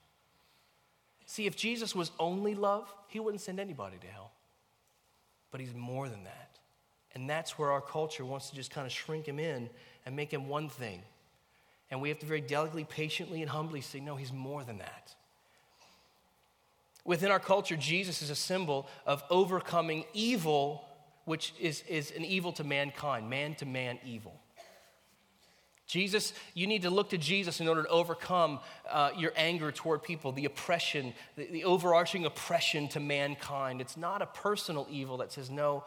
See, 1.26 1.46
if 1.46 1.57
Jesus 1.57 1.96
was 1.96 2.12
only 2.20 2.54
love, 2.54 2.88
he 3.09 3.18
wouldn't 3.18 3.40
send 3.40 3.59
anybody 3.59 3.96
to 3.98 4.07
hell. 4.07 4.31
But 5.50 5.61
he's 5.61 5.74
more 5.74 6.09
than 6.09 6.22
that. 6.22 6.58
And 7.14 7.29
that's 7.29 7.59
where 7.59 7.71
our 7.71 7.81
culture 7.81 8.25
wants 8.25 8.51
to 8.51 8.57
just 8.57 8.71
kind 8.71 8.87
of 8.87 8.92
shrink 8.92 9.27
him 9.27 9.38
in 9.38 9.71
and 10.07 10.14
make 10.14 10.33
him 10.33 10.49
one 10.49 10.68
thing. 10.68 11.03
And 11.90 12.03
we 12.03 12.11
have 12.11 12.18
to 12.18 12.27
very 12.27 12.40
delicately, 12.40 12.85
patiently, 12.85 13.40
and 13.40 13.51
humbly 13.51 13.81
say, 13.81 14.01
no, 14.01 14.16
he's 14.16 14.33
more 14.33 14.62
than 14.62 14.79
that. 14.79 15.14
Within 17.05 17.31
our 17.31 17.40
culture, 17.40 17.77
Jesus 17.77 18.21
is 18.21 18.29
a 18.29 18.35
symbol 18.35 18.87
of 19.07 19.25
overcoming 19.31 20.05
evil, 20.12 20.85
which 21.25 21.55
is, 21.59 21.83
is 21.88 22.11
an 22.11 22.25
evil 22.25 22.53
to 22.53 22.64
mankind, 22.64 23.31
man 23.31 23.55
to 23.57 23.66
man 23.66 23.99
evil. 24.05 24.38
Jesus, 25.87 26.35
you 26.53 26.66
need 26.66 26.83
to 26.83 26.90
look 26.90 27.09
to 27.11 27.18
Jesus 27.18 27.61
in 27.61 27.68
order 27.68 27.85
to 27.85 27.88
overcome 27.88 28.61
uh, 28.90 29.11
your 29.16 29.33
anger 29.37 29.73
toward 29.73 30.03
people, 30.03 30.33
the 30.33 30.44
oppression, 30.44 31.14
the, 31.37 31.47
the 31.47 31.64
overarching 31.64 32.27
oppression 32.27 32.88
to 32.88 33.01
mankind. 33.01 33.81
It's 33.81 33.97
not 33.97 34.21
a 34.21 34.27
personal 34.27 34.87
evil 34.90 35.16
that 35.16 35.33
says, 35.33 35.49
no, 35.49 35.85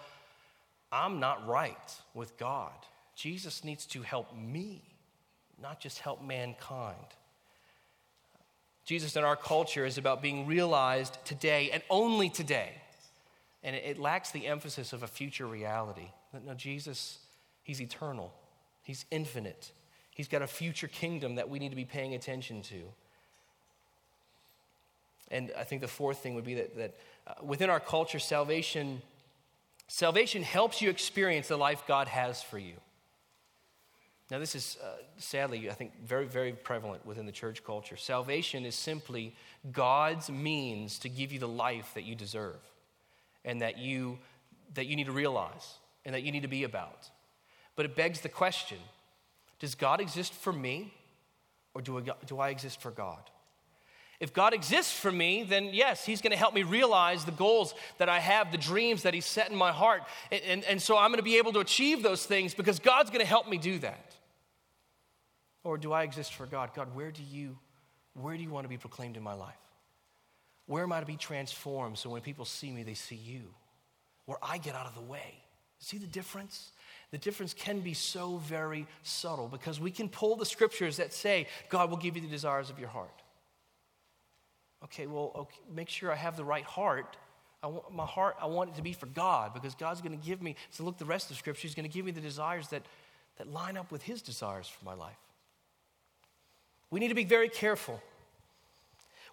I'm 0.91 1.19
not 1.19 1.47
right 1.47 1.95
with 2.13 2.37
God. 2.37 2.73
Jesus 3.15 3.63
needs 3.63 3.85
to 3.87 4.01
help 4.01 4.35
me, 4.35 4.83
not 5.61 5.79
just 5.79 5.99
help 5.99 6.21
mankind. 6.23 6.97
Jesus 8.85 9.15
in 9.15 9.23
our 9.23 9.35
culture 9.35 9.85
is 9.85 9.97
about 9.97 10.21
being 10.21 10.47
realized 10.47 11.17
today 11.23 11.69
and 11.71 11.81
only 11.89 12.29
today. 12.29 12.73
And 13.63 13.75
it, 13.75 13.99
lacks 13.99 14.31
the 14.31 14.47
emphasis 14.47 14.91
of 14.91 15.03
a 15.03 15.07
future 15.07 15.45
reality. 15.45 16.09
No, 16.45 16.55
Jesus, 16.55 17.19
He's 17.63 17.79
eternal, 17.79 18.33
He's 18.81 19.05
infinite, 19.11 19.71
He's 20.09 20.27
got 20.27 20.41
a 20.41 20.47
future 20.47 20.87
kingdom 20.87 21.35
that 21.35 21.47
we 21.47 21.59
need 21.59 21.69
to 21.69 21.75
be 21.75 21.85
paying 21.85 22.15
attention 22.15 22.63
to. 22.63 22.81
And 25.29 25.51
I 25.57 25.63
think 25.63 25.81
the 25.81 25.87
fourth 25.87 26.17
thing 26.17 26.35
would 26.35 26.43
be 26.43 26.55
that, 26.55 26.75
that 26.75 26.95
uh, 27.27 27.33
within 27.41 27.69
our 27.69 27.79
culture, 27.79 28.19
salvation 28.19 29.01
Salvation 29.93 30.41
helps 30.41 30.81
you 30.81 30.89
experience 30.89 31.49
the 31.49 31.57
life 31.57 31.83
God 31.85 32.07
has 32.07 32.41
for 32.41 32.57
you. 32.57 32.75
Now, 34.31 34.39
this 34.39 34.55
is 34.55 34.77
uh, 34.81 34.87
sadly, 35.17 35.69
I 35.69 35.73
think, 35.73 35.91
very, 36.05 36.25
very 36.25 36.53
prevalent 36.53 37.05
within 37.05 37.25
the 37.25 37.31
church 37.33 37.61
culture. 37.65 37.97
Salvation 37.97 38.63
is 38.63 38.73
simply 38.73 39.35
God's 39.73 40.29
means 40.29 40.97
to 40.99 41.09
give 41.09 41.33
you 41.33 41.39
the 41.39 41.47
life 41.49 41.91
that 41.95 42.05
you 42.05 42.15
deserve 42.15 42.61
and 43.43 43.61
that 43.61 43.79
you, 43.79 44.17
that 44.75 44.85
you 44.85 44.95
need 44.95 45.07
to 45.07 45.11
realize 45.11 45.73
and 46.05 46.15
that 46.15 46.23
you 46.23 46.31
need 46.31 46.43
to 46.43 46.47
be 46.47 46.63
about. 46.63 47.09
But 47.75 47.85
it 47.85 47.93
begs 47.93 48.21
the 48.21 48.29
question 48.29 48.79
does 49.59 49.75
God 49.75 49.99
exist 49.99 50.33
for 50.33 50.53
me 50.53 50.93
or 51.73 51.81
do 51.81 51.97
I, 51.97 52.01
do 52.25 52.39
I 52.39 52.47
exist 52.47 52.79
for 52.79 52.91
God? 52.91 53.29
If 54.21 54.33
God 54.33 54.53
exists 54.53 54.97
for 54.97 55.11
me, 55.11 55.41
then 55.41 55.71
yes, 55.73 56.05
He's 56.05 56.21
going 56.21 56.31
to 56.31 56.37
help 56.37 56.53
me 56.53 56.61
realize 56.61 57.25
the 57.25 57.31
goals 57.31 57.73
that 57.97 58.07
I 58.07 58.19
have, 58.19 58.51
the 58.51 58.57
dreams 58.57 59.01
that 59.01 59.15
He's 59.15 59.25
set 59.25 59.49
in 59.49 59.57
my 59.57 59.71
heart. 59.71 60.03
And, 60.31 60.41
and, 60.43 60.63
and 60.65 60.81
so 60.81 60.95
I'm 60.95 61.09
going 61.09 61.17
to 61.17 61.23
be 61.23 61.39
able 61.39 61.51
to 61.53 61.59
achieve 61.59 62.03
those 62.03 62.23
things 62.23 62.53
because 62.53 62.77
God's 62.77 63.09
going 63.09 63.21
to 63.21 63.27
help 63.27 63.49
me 63.49 63.57
do 63.57 63.79
that. 63.79 64.15
Or 65.63 65.75
do 65.79 65.91
I 65.91 66.03
exist 66.03 66.35
for 66.35 66.45
God? 66.45 66.69
God, 66.75 66.95
where 66.95 67.09
do 67.09 67.23
you, 67.23 67.57
where 68.13 68.37
do 68.37 68.43
you 68.43 68.51
want 68.51 68.63
to 68.65 68.69
be 68.69 68.77
proclaimed 68.77 69.17
in 69.17 69.23
my 69.23 69.33
life? 69.33 69.55
Where 70.67 70.83
am 70.83 70.93
I 70.93 70.99
to 70.99 71.05
be 71.07 71.17
transformed 71.17 71.97
so 71.97 72.11
when 72.11 72.21
people 72.21 72.45
see 72.45 72.71
me, 72.71 72.83
they 72.83 72.93
see 72.93 73.15
you? 73.15 73.41
Where 74.25 74.37
I 74.41 74.59
get 74.59 74.75
out 74.75 74.85
of 74.85 74.93
the 74.93 75.01
way. 75.01 75.33
See 75.79 75.97
the 75.97 76.05
difference? 76.05 76.73
The 77.09 77.17
difference 77.17 77.55
can 77.55 77.79
be 77.79 77.95
so 77.95 78.37
very 78.37 78.85
subtle 79.01 79.47
because 79.47 79.79
we 79.79 79.89
can 79.89 80.09
pull 80.09 80.35
the 80.35 80.45
scriptures 80.45 80.97
that 80.97 81.11
say, 81.11 81.47
God 81.69 81.89
will 81.89 81.97
give 81.97 82.15
you 82.15 82.21
the 82.21 82.27
desires 82.27 82.69
of 82.69 82.77
your 82.77 82.89
heart. 82.89 83.20
Okay, 84.83 85.07
well, 85.07 85.31
okay, 85.35 85.59
make 85.73 85.89
sure 85.89 86.11
I 86.11 86.15
have 86.15 86.37
the 86.37 86.43
right 86.43 86.63
heart. 86.63 87.17
I 87.63 87.67
want, 87.67 87.93
my 87.93 88.05
heart, 88.05 88.35
I 88.41 88.47
want 88.47 88.71
it 88.71 88.75
to 88.75 88.81
be 88.81 88.93
for 88.93 89.05
God 89.05 89.53
because 89.53 89.75
God's 89.75 90.01
going 90.01 90.17
to 90.17 90.25
give 90.25 90.41
me, 90.41 90.55
so 90.71 90.83
look, 90.83 90.97
the 90.97 91.05
rest 91.05 91.25
of 91.25 91.29
the 91.29 91.35
scripture, 91.35 91.61
He's 91.61 91.75
going 91.75 91.87
to 91.87 91.93
give 91.93 92.05
me 92.05 92.11
the 92.11 92.21
desires 92.21 92.69
that, 92.69 92.83
that 93.37 93.51
line 93.51 93.77
up 93.77 93.91
with 93.91 94.01
His 94.01 94.21
desires 94.21 94.67
for 94.67 94.83
my 94.83 94.93
life. 94.93 95.17
We 96.89 96.99
need 96.99 97.09
to 97.09 97.15
be 97.15 97.23
very 97.23 97.49
careful. 97.49 98.01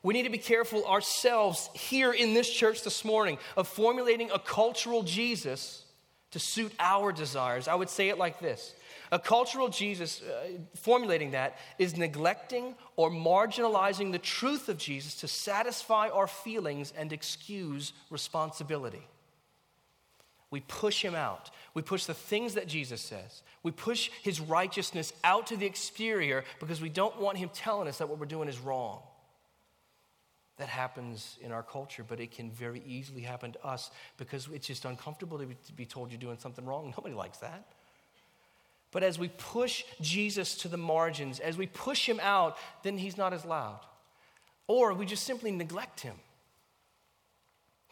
We 0.03 0.15
need 0.15 0.25
to 0.25 0.31
be 0.31 0.39
careful 0.39 0.87
ourselves 0.87 1.71
here 1.75 2.13
in 2.13 2.35
this 2.35 2.49
church 2.49 2.85
this 2.85 3.05
morning 3.05 3.39
of 3.57 3.67
formulating 3.67 4.31
a 4.31 4.39
cultural 4.39 5.03
Jesus 5.03 5.85
to 6.31 6.39
suit 6.39 6.73
our 6.79 7.11
desires. 7.11 7.67
I 7.67 7.75
would 7.75 7.89
say 7.89 8.11
it 8.11 8.19
like 8.19 8.39
this 8.39 8.75
a 9.11 9.19
cultural 9.19 9.69
Jesus, 9.69 10.23
uh, 10.23 10.59
formulating 10.75 11.31
that, 11.33 11.57
is 11.79 11.97
neglecting 11.97 12.75
or 12.97 13.11
marginalizing 13.11 14.13
the 14.13 14.19
truth 14.19 14.69
of 14.69 14.79
Jesus 14.79 15.15
to 15.17 15.29
satisfy 15.29 16.09
our 16.09 16.27
feelings 16.27 16.93
and 16.97 17.13
excuse 17.13 17.93
responsibility. 18.11 19.07
We 20.51 20.61
push 20.61 21.03
him 21.05 21.15
out. 21.15 21.51
We 21.75 21.83
push 21.83 22.07
the 22.07 22.15
things 22.15 22.55
that 22.55 22.67
Jesus 22.67 23.01
says. 23.01 23.43
We 23.63 23.71
push 23.71 24.11
his 24.23 24.41
righteousness 24.41 25.13
out 25.23 25.49
to 25.49 25.57
the 25.57 25.67
exterior 25.67 26.45
because 26.59 26.81
we 26.81 26.89
don't 26.89 27.21
want 27.21 27.39
him 27.39 27.51
telling 27.53 27.89
us 27.89 27.99
that 27.99 28.09
what 28.09 28.19
we're 28.19 28.27
doing 28.27 28.49
is 28.49 28.59
wrong. 28.59 29.01
That 30.57 30.69
happens 30.69 31.39
in 31.41 31.53
our 31.53 31.63
culture, 31.63 32.05
but 32.07 32.19
it 32.19 32.33
can 32.33 32.51
very 32.51 32.83
easily 32.87 33.21
happen 33.23 33.53
to 33.53 33.65
us 33.65 33.91
because 34.17 34.49
it's 34.53 34.67
just 34.67 34.85
uncomfortable 34.85 35.39
to 35.39 35.73
be 35.77 35.87
told 35.87 36.11
you're 36.11 36.19
doing 36.19 36.39
something 36.39 36.65
wrong. 36.65 36.87
Nobody 36.97 37.15
likes 37.15 37.39
that. 37.39 37.65
But 38.91 39.03
as 39.03 39.19
we 39.19 39.29
push 39.29 39.85
Jesus 40.01 40.57
to 40.59 40.69
the 40.69 40.77
margins, 40.77 41.41
as 41.41 41.59
we 41.59 41.67
push 41.67 42.09
him 42.09 42.21
out, 42.23 42.57
then 42.83 42.97
he's 42.97 43.17
not 43.17 43.33
as 43.33 43.45
loud. 43.45 43.81
Or 44.67 44.95
we 44.95 45.07
just 45.07 45.25
simply 45.25 45.51
neglect 45.51 46.01
him 46.01 46.15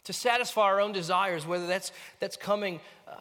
to 0.05 0.13
satisfy 0.13 0.61
our 0.61 0.79
own 0.79 0.93
desires, 0.93 1.45
whether 1.45 1.67
that's, 1.67 1.91
that's 2.19 2.37
coming, 2.37 2.79
uh, 3.07 3.11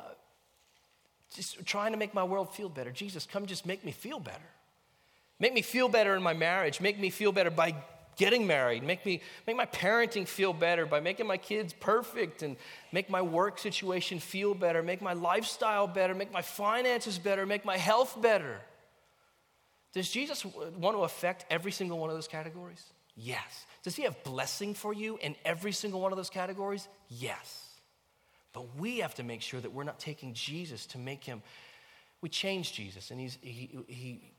just 1.35 1.65
trying 1.67 1.93
to 1.93 1.99
make 1.99 2.15
my 2.15 2.23
world 2.23 2.55
feel 2.55 2.69
better. 2.69 2.93
Jesus, 2.93 3.27
come 3.27 3.45
just 3.47 3.67
make 3.67 3.85
me 3.85 3.93
feel 3.93 4.21
better. 4.21 4.39
Make 5.39 5.53
me 5.53 5.63
feel 5.63 5.89
better 5.89 6.15
in 6.15 6.23
my 6.23 6.33
marriage. 6.33 6.81
Make 6.81 6.99
me 6.99 7.11
feel 7.11 7.33
better 7.33 7.51
by 7.51 7.75
getting 8.17 8.47
married, 8.47 8.83
make, 8.83 9.05
me, 9.05 9.21
make 9.47 9.57
my 9.57 9.67
parenting 9.67 10.27
feel 10.27 10.53
better 10.53 10.87
by 10.87 11.01
making 11.01 11.27
my 11.27 11.37
kids 11.37 11.73
perfect 11.73 12.43
and 12.43 12.57
make 12.91 13.11
my 13.11 13.23
work 13.23 13.59
situation 13.59 14.19
feel 14.19 14.55
better, 14.55 14.83
make 14.83 15.03
my 15.03 15.13
lifestyle 15.13 15.87
better, 15.87 16.15
make 16.15 16.33
my 16.33 16.43
finances 16.43 17.19
better, 17.19 17.47
make 17.47 17.65
my 17.65 17.77
health 17.77 18.21
better. 18.21 18.59
Does 19.93 20.11
Jesus 20.11 20.45
want 20.45 20.97
to 20.97 21.05
affect 21.05 21.47
every 21.51 21.73
single 21.73 21.99
one 21.99 22.11
of 22.11 22.17
those 22.17 22.29
categories? 22.29 22.83
Yes. 23.17 23.67
Does 23.83 23.97
he 23.97 24.03
have 24.03 24.23
blessing 24.25 24.75
for 24.75 24.93
you 24.93 25.19
in 25.23 25.37
every 25.45 25.73
single 25.73 26.01
one 26.01 26.13
of 26.13 26.17
those 26.17 26.31
categories? 26.31 26.89
Yes. 27.09 27.63
But 28.53 28.77
we 28.79 28.99
have 28.99 29.15
to 29.17 29.23
make 29.23 29.43
sure 29.43 29.61
that 29.61 29.73
we're 29.73 29.85
not 29.85 29.99
taking 29.99 30.35
Jesus 30.35 30.87
to 30.87 30.99
make 30.99 31.25
him. 31.25 31.43
We 32.23 32.29
change 32.31 32.73
Jesus, 32.73 33.11
and 33.11 33.21
he's, 33.21 33.39
he, 33.43 33.79
he, 33.87 34.33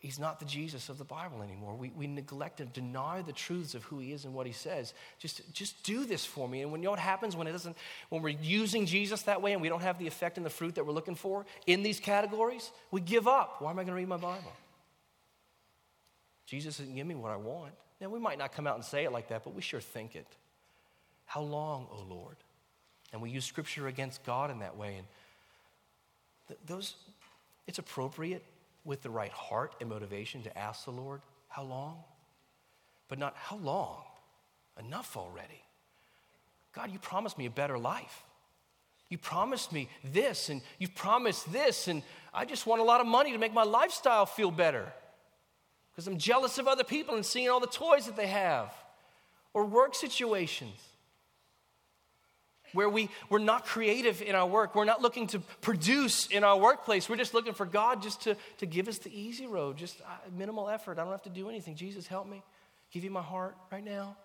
he's 0.00 0.18
not 0.18 0.38
the 0.38 0.44
Jesus 0.44 0.88
of 0.88 0.98
the 0.98 1.04
Bible 1.04 1.42
anymore. 1.42 1.74
We, 1.74 1.90
we 1.90 2.06
neglect 2.06 2.60
and 2.60 2.72
deny 2.72 3.22
the 3.22 3.32
truths 3.32 3.74
of 3.74 3.84
who 3.84 3.98
he 3.98 4.12
is 4.12 4.24
and 4.24 4.34
what 4.34 4.46
he 4.46 4.52
says. 4.52 4.94
Just, 5.18 5.52
just 5.52 5.82
do 5.82 6.04
this 6.04 6.24
for 6.24 6.48
me. 6.48 6.62
And 6.62 6.70
when 6.70 6.80
you 6.82 6.86
know 6.86 6.92
what 6.92 7.00
happens 7.00 7.34
when 7.34 7.46
it 7.46 7.52
doesn't, 7.52 7.76
when 8.08 8.22
we're 8.22 8.36
using 8.40 8.86
Jesus 8.86 9.22
that 9.22 9.42
way 9.42 9.52
and 9.52 9.62
we 9.62 9.68
don't 9.68 9.82
have 9.82 9.98
the 9.98 10.06
effect 10.06 10.36
and 10.36 10.46
the 10.46 10.50
fruit 10.50 10.76
that 10.76 10.86
we're 10.86 10.92
looking 10.92 11.14
for 11.14 11.46
in 11.66 11.82
these 11.82 12.00
categories, 12.00 12.70
we 12.90 13.00
give 13.00 13.26
up. 13.26 13.60
Why 13.60 13.70
am 13.70 13.78
I 13.78 13.82
going 13.82 13.94
to 13.94 13.94
read 13.94 14.08
my 14.08 14.16
Bible? 14.16 14.52
Jesus 16.46 16.78
didn't 16.78 16.94
give 16.94 17.06
me 17.06 17.14
what 17.14 17.32
I 17.32 17.36
want. 17.36 17.72
Now, 18.00 18.08
we 18.08 18.20
might 18.20 18.38
not 18.38 18.52
come 18.52 18.66
out 18.66 18.76
and 18.76 18.84
say 18.84 19.04
it 19.04 19.12
like 19.12 19.28
that, 19.28 19.44
but 19.44 19.54
we 19.54 19.62
sure 19.62 19.80
think 19.80 20.14
it. 20.14 20.26
How 21.26 21.42
long, 21.42 21.88
O 21.90 21.98
oh 21.98 22.14
Lord? 22.14 22.36
And 23.12 23.20
we 23.20 23.30
use 23.30 23.44
scripture 23.44 23.88
against 23.88 24.24
God 24.24 24.50
in 24.50 24.60
that 24.60 24.76
way. 24.76 24.96
And 24.96 25.06
th- 26.48 26.60
those, 26.66 26.94
it's 27.66 27.78
appropriate 27.78 28.44
with 28.88 29.02
the 29.02 29.10
right 29.10 29.30
heart 29.30 29.74
and 29.80 29.90
motivation 29.90 30.42
to 30.42 30.58
ask 30.58 30.86
the 30.86 30.90
Lord, 30.90 31.20
How 31.46 31.62
long? 31.62 31.98
But 33.06 33.18
not, 33.18 33.34
How 33.36 33.56
long? 33.56 34.02
Enough 34.80 35.16
already. 35.16 35.62
God, 36.72 36.90
you 36.90 36.98
promised 36.98 37.36
me 37.36 37.44
a 37.46 37.50
better 37.50 37.78
life. 37.78 38.24
You 39.10 39.18
promised 39.18 39.72
me 39.72 39.88
this, 40.12 40.48
and 40.48 40.62
you 40.78 40.88
promised 40.88 41.52
this, 41.52 41.88
and 41.88 42.02
I 42.32 42.46
just 42.46 42.66
want 42.66 42.80
a 42.80 42.84
lot 42.84 43.00
of 43.00 43.06
money 43.06 43.32
to 43.32 43.38
make 43.38 43.52
my 43.52 43.62
lifestyle 43.62 44.26
feel 44.26 44.50
better 44.50 44.90
because 45.90 46.06
I'm 46.06 46.18
jealous 46.18 46.58
of 46.58 46.66
other 46.66 46.84
people 46.84 47.14
and 47.14 47.26
seeing 47.26 47.50
all 47.50 47.60
the 47.60 47.66
toys 47.66 48.06
that 48.06 48.16
they 48.16 48.26
have 48.26 48.72
or 49.52 49.64
work 49.64 49.94
situations 49.94 50.78
where 52.72 52.88
we, 52.88 53.08
we're 53.28 53.38
not 53.38 53.64
creative 53.66 54.22
in 54.22 54.34
our 54.34 54.46
work. 54.46 54.74
We're 54.74 54.84
not 54.84 55.02
looking 55.02 55.26
to 55.28 55.40
produce 55.60 56.26
in 56.26 56.44
our 56.44 56.58
workplace. 56.58 57.08
We're 57.08 57.16
just 57.16 57.34
looking 57.34 57.54
for 57.54 57.66
God 57.66 58.02
just 58.02 58.22
to, 58.22 58.36
to 58.58 58.66
give 58.66 58.88
us 58.88 58.98
the 58.98 59.18
easy 59.18 59.46
road, 59.46 59.76
just 59.76 60.00
uh, 60.00 60.04
minimal 60.36 60.68
effort. 60.68 60.98
I 60.98 61.02
don't 61.02 61.12
have 61.12 61.22
to 61.22 61.30
do 61.30 61.48
anything. 61.48 61.74
Jesus, 61.74 62.06
help 62.06 62.28
me. 62.28 62.42
Give 62.92 63.04
you 63.04 63.10
my 63.10 63.22
heart 63.22 63.56
right 63.70 63.84
now. 63.84 64.16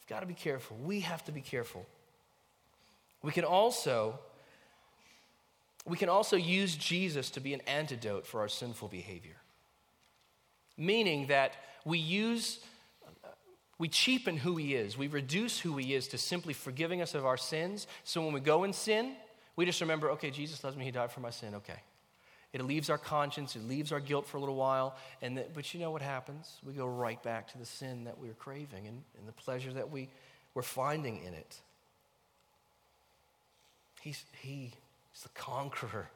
We've 0.00 0.08
got 0.08 0.20
to 0.20 0.26
be 0.26 0.34
careful. 0.34 0.76
We 0.82 1.00
have 1.00 1.24
to 1.24 1.32
be 1.32 1.40
careful. 1.40 1.86
We 3.22 3.32
can 3.32 3.44
also 3.44 4.18
we 5.84 5.96
can 5.96 6.08
also 6.08 6.36
use 6.36 6.76
Jesus 6.76 7.30
to 7.30 7.40
be 7.40 7.54
an 7.54 7.60
antidote 7.66 8.26
for 8.26 8.40
our 8.40 8.48
sinful 8.48 8.88
behavior. 8.88 9.36
Meaning 10.76 11.26
that 11.26 11.56
we 11.84 11.98
use 11.98 12.60
we 13.82 13.88
cheapen 13.88 14.36
who 14.36 14.54
he 14.54 14.76
is. 14.76 14.96
We 14.96 15.08
reduce 15.08 15.58
who 15.58 15.76
he 15.76 15.92
is 15.92 16.06
to 16.08 16.16
simply 16.16 16.54
forgiving 16.54 17.02
us 17.02 17.16
of 17.16 17.26
our 17.26 17.36
sins. 17.36 17.88
So 18.04 18.22
when 18.22 18.32
we 18.32 18.38
go 18.38 18.62
in 18.62 18.72
sin, 18.72 19.16
we 19.56 19.66
just 19.66 19.80
remember, 19.80 20.12
okay, 20.12 20.30
Jesus 20.30 20.62
loves 20.62 20.76
me, 20.76 20.84
he 20.84 20.92
died 20.92 21.10
for 21.10 21.18
my 21.18 21.30
sin, 21.30 21.56
okay. 21.56 21.80
It 22.52 22.64
leaves 22.64 22.90
our 22.90 22.96
conscience, 22.96 23.56
it 23.56 23.66
leaves 23.66 23.90
our 23.90 23.98
guilt 23.98 24.28
for 24.28 24.36
a 24.36 24.40
little 24.40 24.54
while, 24.54 24.94
and 25.20 25.36
the, 25.36 25.46
but 25.52 25.74
you 25.74 25.80
know 25.80 25.90
what 25.90 26.00
happens? 26.00 26.60
We 26.64 26.74
go 26.74 26.86
right 26.86 27.20
back 27.24 27.50
to 27.50 27.58
the 27.58 27.66
sin 27.66 28.04
that 28.04 28.20
we 28.20 28.30
are 28.30 28.34
craving 28.34 28.86
and, 28.86 29.02
and 29.18 29.26
the 29.26 29.32
pleasure 29.32 29.72
that 29.72 29.90
we, 29.90 30.08
we're 30.54 30.62
finding 30.62 31.20
in 31.24 31.34
it. 31.34 31.56
He's, 34.00 34.24
he 34.42 34.74
is 35.12 35.22
the 35.22 35.28
conqueror 35.30 36.08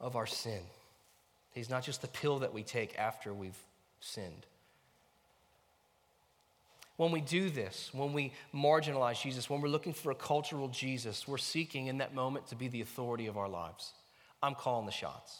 of 0.00 0.16
our 0.16 0.26
sin. 0.26 0.62
He's 1.54 1.70
not 1.70 1.84
just 1.84 2.02
the 2.02 2.08
pill 2.08 2.40
that 2.40 2.52
we 2.52 2.64
take 2.64 2.98
after 2.98 3.32
we've 3.32 3.62
sinned. 4.00 4.46
When 6.96 7.10
we 7.10 7.20
do 7.20 7.48
this, 7.50 7.90
when 7.92 8.12
we 8.12 8.32
marginalize 8.54 9.20
Jesus, 9.22 9.48
when 9.48 9.60
we're 9.60 9.68
looking 9.68 9.94
for 9.94 10.10
a 10.10 10.14
cultural 10.14 10.68
Jesus, 10.68 11.26
we're 11.26 11.38
seeking 11.38 11.86
in 11.86 11.98
that 11.98 12.14
moment 12.14 12.48
to 12.48 12.54
be 12.54 12.68
the 12.68 12.82
authority 12.82 13.26
of 13.26 13.36
our 13.36 13.48
lives. 13.48 13.92
I'm 14.42 14.54
calling 14.54 14.86
the 14.86 14.92
shots. 14.92 15.38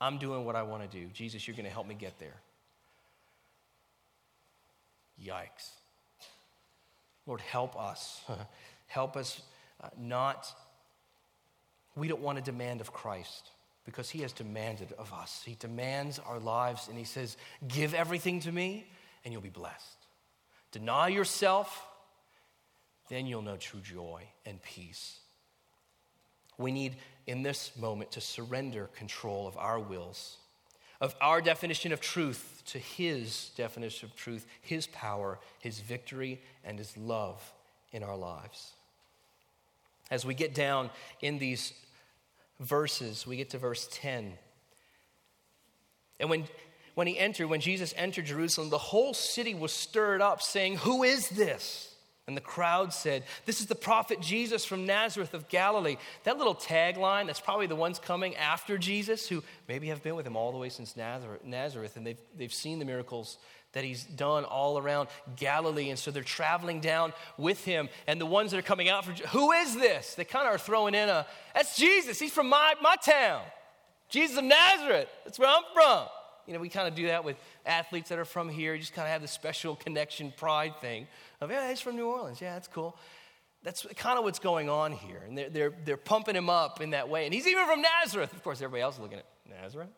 I'm 0.00 0.18
doing 0.18 0.44
what 0.44 0.56
I 0.56 0.62
want 0.62 0.90
to 0.90 0.98
do. 0.98 1.06
Jesus, 1.12 1.46
you're 1.46 1.56
going 1.56 1.66
to 1.66 1.72
help 1.72 1.86
me 1.86 1.94
get 1.94 2.18
there. 2.18 2.36
Yikes. 5.22 5.70
Lord, 7.26 7.40
help 7.40 7.78
us. 7.78 8.22
help 8.86 9.16
us 9.16 9.42
uh, 9.82 9.88
not, 9.98 10.52
we 11.94 12.08
don't 12.08 12.22
want 12.22 12.38
to 12.38 12.44
demand 12.44 12.80
of 12.80 12.92
Christ 12.92 13.50
because 13.84 14.10
he 14.10 14.20
has 14.20 14.32
demanded 14.32 14.92
of 14.98 15.12
us. 15.12 15.42
He 15.44 15.56
demands 15.58 16.18
our 16.18 16.38
lives 16.38 16.88
and 16.88 16.98
he 16.98 17.04
says, 17.04 17.36
Give 17.66 17.94
everything 17.94 18.40
to 18.40 18.52
me 18.52 18.86
and 19.24 19.32
you'll 19.32 19.42
be 19.42 19.48
blessed. 19.48 19.99
Deny 20.72 21.08
yourself, 21.08 21.86
then 23.08 23.26
you'll 23.26 23.42
know 23.42 23.56
true 23.56 23.80
joy 23.80 24.22
and 24.46 24.62
peace. 24.62 25.18
We 26.58 26.72
need, 26.72 26.96
in 27.26 27.42
this 27.42 27.72
moment, 27.76 28.12
to 28.12 28.20
surrender 28.20 28.88
control 28.94 29.48
of 29.48 29.56
our 29.56 29.80
wills, 29.80 30.36
of 31.00 31.16
our 31.20 31.40
definition 31.40 31.92
of 31.92 32.00
truth 32.00 32.62
to 32.66 32.78
His 32.78 33.50
definition 33.56 34.08
of 34.08 34.16
truth, 34.16 34.46
His 34.60 34.86
power, 34.86 35.38
His 35.58 35.80
victory, 35.80 36.40
and 36.64 36.78
His 36.78 36.96
love 36.96 37.52
in 37.92 38.02
our 38.02 38.16
lives. 38.16 38.72
As 40.10 40.24
we 40.24 40.34
get 40.34 40.54
down 40.54 40.90
in 41.20 41.38
these 41.38 41.72
verses, 42.60 43.26
we 43.26 43.36
get 43.36 43.50
to 43.50 43.58
verse 43.58 43.88
10. 43.90 44.34
And 46.20 46.28
when 46.28 46.44
when 46.94 47.06
he 47.06 47.18
entered, 47.18 47.48
when 47.48 47.60
Jesus 47.60 47.94
entered 47.96 48.26
Jerusalem, 48.26 48.70
the 48.70 48.78
whole 48.78 49.14
city 49.14 49.54
was 49.54 49.72
stirred 49.72 50.20
up, 50.20 50.42
saying, 50.42 50.76
Who 50.78 51.02
is 51.02 51.28
this? 51.28 51.94
And 52.26 52.36
the 52.36 52.40
crowd 52.40 52.92
said, 52.92 53.24
This 53.44 53.60
is 53.60 53.66
the 53.66 53.74
prophet 53.74 54.20
Jesus 54.20 54.64
from 54.64 54.86
Nazareth 54.86 55.34
of 55.34 55.48
Galilee. 55.48 55.96
That 56.22 56.38
little 56.38 56.54
tagline, 56.54 57.26
that's 57.26 57.40
probably 57.40 57.66
the 57.66 57.74
ones 57.74 57.98
coming 57.98 58.36
after 58.36 58.78
Jesus 58.78 59.28
who 59.28 59.42
maybe 59.66 59.88
have 59.88 60.02
been 60.02 60.14
with 60.14 60.26
him 60.26 60.36
all 60.36 60.52
the 60.52 60.58
way 60.58 60.68
since 60.68 60.96
Nazareth, 60.96 61.96
and 61.96 62.06
they've, 62.06 62.20
they've 62.36 62.52
seen 62.52 62.78
the 62.78 62.84
miracles 62.84 63.36
that 63.72 63.84
he's 63.84 64.04
done 64.04 64.44
all 64.44 64.78
around 64.78 65.08
Galilee. 65.36 65.90
And 65.90 65.98
so 65.98 66.10
they're 66.10 66.22
traveling 66.22 66.80
down 66.80 67.12
with 67.36 67.64
him. 67.64 67.88
And 68.06 68.20
the 68.20 68.26
ones 68.26 68.50
that 68.50 68.58
are 68.58 68.62
coming 68.62 68.88
out 68.88 69.04
for, 69.04 69.12
who 69.28 69.52
is 69.52 69.76
this? 69.76 70.14
They 70.14 70.24
kind 70.24 70.46
of 70.46 70.54
are 70.54 70.58
throwing 70.58 70.94
in 70.94 71.08
a, 71.08 71.26
that's 71.54 71.76
Jesus. 71.76 72.18
He's 72.18 72.32
from 72.32 72.48
my, 72.48 72.74
my 72.82 72.96
town. 72.96 73.42
Jesus 74.08 74.38
of 74.38 74.44
Nazareth. 74.44 75.08
That's 75.24 75.38
where 75.38 75.48
I'm 75.48 75.62
from. 75.72 76.06
You 76.46 76.54
know, 76.54 76.60
we 76.60 76.68
kind 76.68 76.88
of 76.88 76.94
do 76.94 77.06
that 77.06 77.24
with 77.24 77.36
athletes 77.64 78.08
that 78.08 78.18
are 78.18 78.24
from 78.24 78.48
here. 78.48 78.74
You 78.74 78.80
just 78.80 78.94
kind 78.94 79.06
of 79.06 79.12
have 79.12 79.22
this 79.22 79.30
special 79.30 79.76
connection 79.76 80.32
pride 80.36 80.80
thing 80.80 81.06
of, 81.40 81.50
yeah, 81.50 81.68
he's 81.68 81.80
from 81.80 81.96
New 81.96 82.06
Orleans. 82.06 82.40
Yeah, 82.40 82.54
that's 82.54 82.68
cool. 82.68 82.96
That's 83.62 83.86
kind 83.96 84.18
of 84.18 84.24
what's 84.24 84.38
going 84.38 84.68
on 84.70 84.92
here. 84.92 85.22
And 85.26 85.36
they're, 85.36 85.50
they're, 85.50 85.72
they're 85.84 85.96
pumping 85.96 86.34
him 86.34 86.48
up 86.48 86.80
in 86.80 86.90
that 86.90 87.08
way. 87.08 87.26
And 87.26 87.34
he's 87.34 87.46
even 87.46 87.66
from 87.66 87.82
Nazareth. 87.82 88.32
Of 88.32 88.42
course, 88.42 88.62
everybody 88.62 88.82
else 88.82 88.94
is 88.94 89.00
looking 89.00 89.18
at 89.18 89.26
Nazareth. 89.48 89.90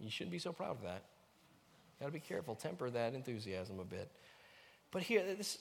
You 0.00 0.10
shouldn't 0.10 0.32
be 0.32 0.38
so 0.38 0.52
proud 0.52 0.72
of 0.72 0.82
that. 0.82 1.04
Got 2.00 2.06
to 2.06 2.12
be 2.12 2.20
careful, 2.20 2.54
temper 2.54 2.90
that 2.90 3.14
enthusiasm 3.14 3.78
a 3.78 3.84
bit. 3.84 4.10
But 4.90 5.02
here, 5.02 5.22
this, 5.36 5.58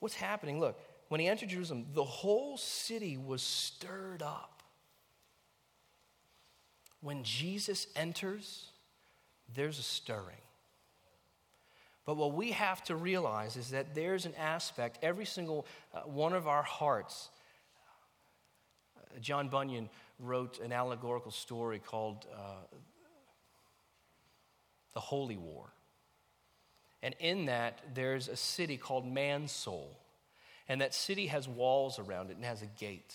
what's 0.00 0.14
happening? 0.14 0.60
Look, 0.60 0.78
when 1.08 1.20
he 1.20 1.26
entered 1.26 1.48
Jerusalem, 1.48 1.86
the 1.94 2.04
whole 2.04 2.56
city 2.56 3.16
was 3.16 3.42
stirred 3.42 4.22
up. 4.22 4.62
When 7.00 7.22
Jesus 7.22 7.86
enters, 7.94 8.70
there's 9.54 9.78
a 9.78 9.82
stirring. 9.82 10.42
But 12.04 12.16
what 12.16 12.32
we 12.32 12.52
have 12.52 12.82
to 12.84 12.96
realize 12.96 13.56
is 13.56 13.70
that 13.70 13.94
there's 13.94 14.24
an 14.24 14.34
aspect, 14.38 14.98
every 15.02 15.26
single 15.26 15.66
uh, 15.92 16.00
one 16.00 16.32
of 16.32 16.48
our 16.48 16.62
hearts. 16.62 17.28
Uh, 18.96 19.18
John 19.20 19.48
Bunyan 19.48 19.90
wrote 20.18 20.58
an 20.58 20.72
allegorical 20.72 21.30
story 21.30 21.78
called 21.78 22.26
uh, 22.32 22.76
The 24.94 25.00
Holy 25.00 25.36
War. 25.36 25.66
And 27.02 27.14
in 27.20 27.44
that, 27.46 27.80
there's 27.94 28.28
a 28.28 28.36
city 28.36 28.76
called 28.76 29.06
Mansoul. 29.06 29.96
And 30.68 30.80
that 30.80 30.94
city 30.94 31.26
has 31.28 31.46
walls 31.46 31.98
around 31.98 32.30
it 32.30 32.36
and 32.36 32.44
has 32.44 32.62
a 32.62 32.66
gate. 32.66 33.14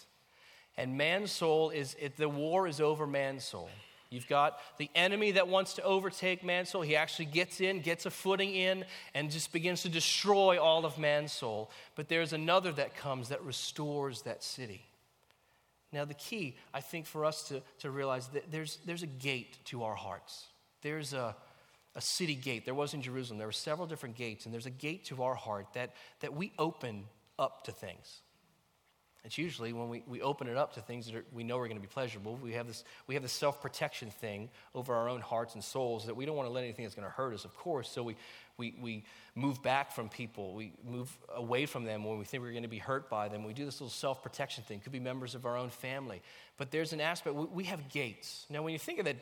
And 0.77 0.97
man's 0.97 1.31
soul 1.31 1.69
is, 1.69 1.95
it, 1.99 2.17
the 2.17 2.29
war 2.29 2.67
is 2.67 2.81
over 2.81 3.05
man's 3.05 3.43
soul. 3.43 3.69
You've 4.09 4.27
got 4.27 4.59
the 4.77 4.91
enemy 4.93 5.31
that 5.31 5.47
wants 5.47 5.73
to 5.73 5.83
overtake 5.83 6.43
man's 6.43 6.69
soul. 6.69 6.83
He 6.83 6.95
actually 6.95 7.25
gets 7.25 7.61
in, 7.61 7.81
gets 7.81 8.05
a 8.05 8.11
footing 8.11 8.53
in, 8.53 8.85
and 9.15 9.31
just 9.31 9.51
begins 9.51 9.81
to 9.83 9.89
destroy 9.89 10.61
all 10.61 10.85
of 10.85 10.99
man's 10.99 11.31
soul. 11.31 11.71
But 11.95 12.09
there's 12.09 12.31
another 12.31 12.71
that 12.73 12.95
comes 12.95 13.29
that 13.29 13.43
restores 13.43 14.21
that 14.21 14.43
city. 14.43 14.85
Now, 15.91 16.05
the 16.05 16.13
key, 16.13 16.55
I 16.73 16.81
think, 16.81 17.05
for 17.05 17.25
us 17.25 17.47
to, 17.49 17.61
to 17.79 17.89
realize 17.89 18.27
that 18.29 18.51
there's, 18.51 18.77
there's 18.85 19.03
a 19.03 19.07
gate 19.07 19.57
to 19.65 19.83
our 19.83 19.95
hearts. 19.95 20.45
There's 20.81 21.13
a, 21.13 21.35
a 21.95 22.01
city 22.01 22.35
gate. 22.35 22.65
There 22.65 22.73
was 22.73 22.93
in 22.93 23.01
Jerusalem. 23.01 23.37
There 23.39 23.47
were 23.47 23.51
several 23.51 23.87
different 23.87 24.15
gates, 24.15 24.45
and 24.45 24.53
there's 24.53 24.65
a 24.65 24.71
gate 24.71 25.05
to 25.05 25.23
our 25.23 25.35
heart 25.35 25.67
that, 25.73 25.91
that 26.19 26.35
we 26.35 26.51
open 26.59 27.05
up 27.39 27.63
to 27.65 27.71
things. 27.71 28.21
It's 29.25 29.37
usually 29.37 29.71
when 29.71 29.87
we, 29.87 30.03
we 30.05 30.21
open 30.21 30.47
it 30.49 30.57
up 30.57 30.73
to 30.73 30.81
things 30.81 31.05
that 31.05 31.15
are, 31.15 31.23
we 31.31 31.45
know 31.45 31.57
are 31.57 31.67
going 31.67 31.77
to 31.77 31.81
be 31.81 31.87
pleasurable. 31.87 32.35
We 32.35 32.53
have 32.53 32.67
this, 32.67 32.83
we 33.07 33.13
have 33.13 33.23
this 33.23 33.31
self 33.31 33.61
protection 33.61 34.09
thing 34.09 34.49
over 34.75 34.93
our 34.93 35.07
own 35.07 35.21
hearts 35.21 35.53
and 35.53 35.63
souls 35.63 36.07
that 36.07 36.15
we 36.15 36.25
don't 36.25 36.35
want 36.35 36.49
to 36.49 36.53
let 36.53 36.63
anything 36.63 36.83
that's 36.83 36.95
going 36.95 37.07
to 37.07 37.13
hurt 37.13 37.33
us, 37.33 37.45
of 37.45 37.55
course. 37.55 37.89
So 37.89 38.03
we, 38.03 38.17
we, 38.57 38.75
we 38.81 39.05
move 39.33 39.63
back 39.63 39.93
from 39.93 40.09
people. 40.09 40.53
We 40.53 40.73
move 40.85 41.15
away 41.33 41.65
from 41.65 41.85
them 41.85 42.03
when 42.03 42.19
we 42.19 42.25
think 42.25 42.43
we're 42.43 42.51
going 42.51 42.63
to 42.63 42.69
be 42.69 42.79
hurt 42.79 43.09
by 43.09 43.29
them. 43.29 43.45
We 43.45 43.53
do 43.53 43.63
this 43.63 43.75
little 43.75 43.89
self 43.89 44.21
protection 44.21 44.65
thing. 44.65 44.81
Could 44.81 44.91
be 44.91 44.99
members 44.99 45.35
of 45.35 45.45
our 45.45 45.57
own 45.57 45.69
family. 45.69 46.21
But 46.57 46.71
there's 46.71 46.91
an 46.91 46.99
aspect, 46.99 47.33
we, 47.33 47.45
we 47.45 47.63
have 47.65 47.87
gates. 47.87 48.45
Now, 48.49 48.61
when 48.61 48.73
you 48.73 48.79
think 48.79 48.99
of 48.99 49.05
that 49.05 49.17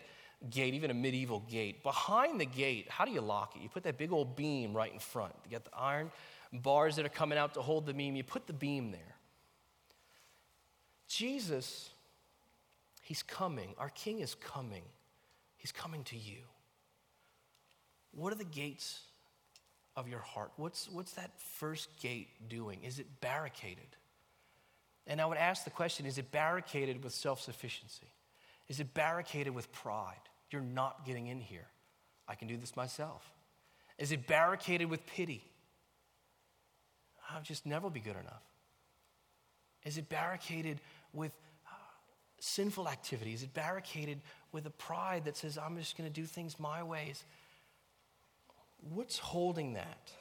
gate, 0.50 0.74
even 0.74 0.90
a 0.90 0.96
medieval 0.96 1.42
gate, 1.42 1.84
behind 1.84 2.42
the 2.42 2.46
gate, 2.46 2.90
how 2.90 3.06
do 3.06 3.12
you 3.12 3.22
lock 3.22 3.56
it? 3.56 3.62
You 3.62 3.70
put 3.70 3.84
that 3.84 4.00
big 4.00 4.12
old 4.12 4.36
beam 4.36 4.74
right 4.74 4.92
in 4.92 5.00
front. 5.00 5.34
You 5.46 5.52
got 5.52 5.66
the 5.66 5.78
iron 5.78 6.12
bars 6.52 6.96
that 6.96 7.06
are 7.06 7.10
coming 7.10 7.38
out 7.38 7.54
to 7.54 7.62
hold 7.62 7.86
the 7.86 7.94
beam. 7.94 8.16
You 8.16 8.24
put 8.24 8.48
the 8.48 8.54
beam 8.54 8.92
there. 8.92 9.16
Jesus, 11.22 11.92
He's 13.04 13.22
coming. 13.22 13.76
Our 13.78 13.90
King 13.90 14.22
is 14.22 14.34
coming. 14.34 14.82
He's 15.58 15.72
coming 15.72 16.04
to 16.06 16.18
you. 16.18 16.40
What 18.12 18.34
are 18.34 18.38
the 18.38 18.44
gates 18.44 19.02
of 19.96 20.08
your 20.08 20.22
heart? 20.22 20.52
What's, 20.58 20.90
what's 20.90 21.12
that 21.14 21.30
first 21.40 21.90
gate 22.02 22.30
doing? 22.50 22.80
Is 22.84 22.98
it 22.98 23.06
barricaded? 23.22 23.96
And 25.06 25.22
I 25.22 25.28
would 25.28 25.38
ask 25.38 25.64
the 25.64 25.70
question 25.70 26.08
is 26.08 26.18
it 26.18 26.32
barricaded 26.32 27.04
with 27.04 27.14
self 27.14 27.40
sufficiency? 27.40 28.12
Is 28.68 28.80
it 28.80 28.92
barricaded 28.96 29.54
with 29.54 29.72
pride? 29.72 30.26
You're 30.50 30.62
not 30.62 31.06
getting 31.06 31.28
in 31.28 31.40
here. 31.40 31.68
I 32.28 32.34
can 32.34 32.48
do 32.48 32.58
this 32.58 32.76
myself. 32.76 33.32
Is 34.00 34.12
it 34.12 34.26
barricaded 34.26 34.90
with 34.90 35.06
pity? 35.06 35.44
I'll 37.30 37.44
just 37.44 37.68
never 37.68 37.92
be 37.92 38.00
good 38.00 38.16
enough. 38.16 38.42
Is 39.84 39.98
it 39.98 40.10
barricaded 40.10 40.80
with 41.14 41.32
uh, 41.68 41.74
sinful 42.40 42.88
activity? 42.88 43.34
Is 43.34 43.44
it 43.44 43.54
barricaded 43.54 44.22
with 44.52 44.66
a 44.66 44.72
pride 44.72 45.26
that 45.26 45.38
says, 45.38 45.58
I'm 45.58 45.78
just 45.78 45.98
going 45.98 46.10
to 46.10 46.14
do 46.14 46.26
things 46.26 46.60
my 46.60 46.84
ways? 46.84 47.24
What's 48.94 49.20
holding 49.20 49.74
that? 49.74 50.12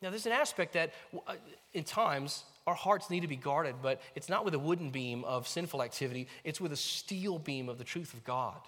Now, 0.00 0.10
there's 0.10 0.26
an 0.26 0.32
aspect 0.32 0.74
that 0.74 0.92
uh, 1.26 1.34
in 1.72 1.84
times 1.84 2.44
our 2.66 2.74
hearts 2.74 3.10
need 3.10 3.20
to 3.20 3.28
be 3.28 3.36
guarded, 3.36 3.76
but 3.82 4.00
it's 4.14 4.28
not 4.28 4.44
with 4.44 4.54
a 4.54 4.58
wooden 4.58 4.90
beam 4.90 5.24
of 5.24 5.48
sinful 5.48 5.82
activity, 5.82 6.28
it's 6.44 6.60
with 6.60 6.72
a 6.72 6.76
steel 6.76 7.38
beam 7.38 7.68
of 7.68 7.78
the 7.78 7.84
truth 7.84 8.14
of 8.14 8.22
God. 8.24 8.60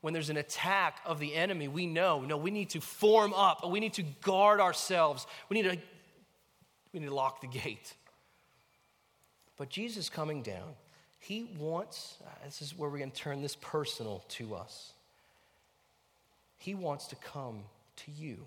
When 0.00 0.12
there's 0.12 0.30
an 0.30 0.36
attack 0.36 1.00
of 1.06 1.18
the 1.18 1.34
enemy, 1.34 1.68
we 1.68 1.86
know, 1.86 2.20
no, 2.20 2.36
we 2.36 2.50
need 2.50 2.70
to 2.70 2.80
form 2.80 3.32
up, 3.32 3.68
we 3.68 3.80
need 3.80 3.94
to 3.94 4.02
guard 4.22 4.60
ourselves, 4.60 5.26
we 5.48 5.60
need 5.60 5.70
to, 5.70 5.78
we 6.92 7.00
need 7.00 7.06
to 7.06 7.14
lock 7.14 7.40
the 7.40 7.46
gate. 7.46 7.94
But 9.58 9.68
Jesus 9.68 10.08
coming 10.08 10.42
down, 10.42 10.74
he 11.18 11.50
wants, 11.58 12.16
uh, 12.24 12.30
this 12.44 12.62
is 12.62 12.78
where 12.78 12.88
we're 12.88 12.98
going 12.98 13.10
to 13.10 13.16
turn 13.16 13.42
this 13.42 13.56
personal 13.56 14.24
to 14.30 14.54
us. 14.54 14.92
He 16.58 16.74
wants 16.74 17.08
to 17.08 17.16
come 17.16 17.64
to 17.96 18.10
you. 18.12 18.38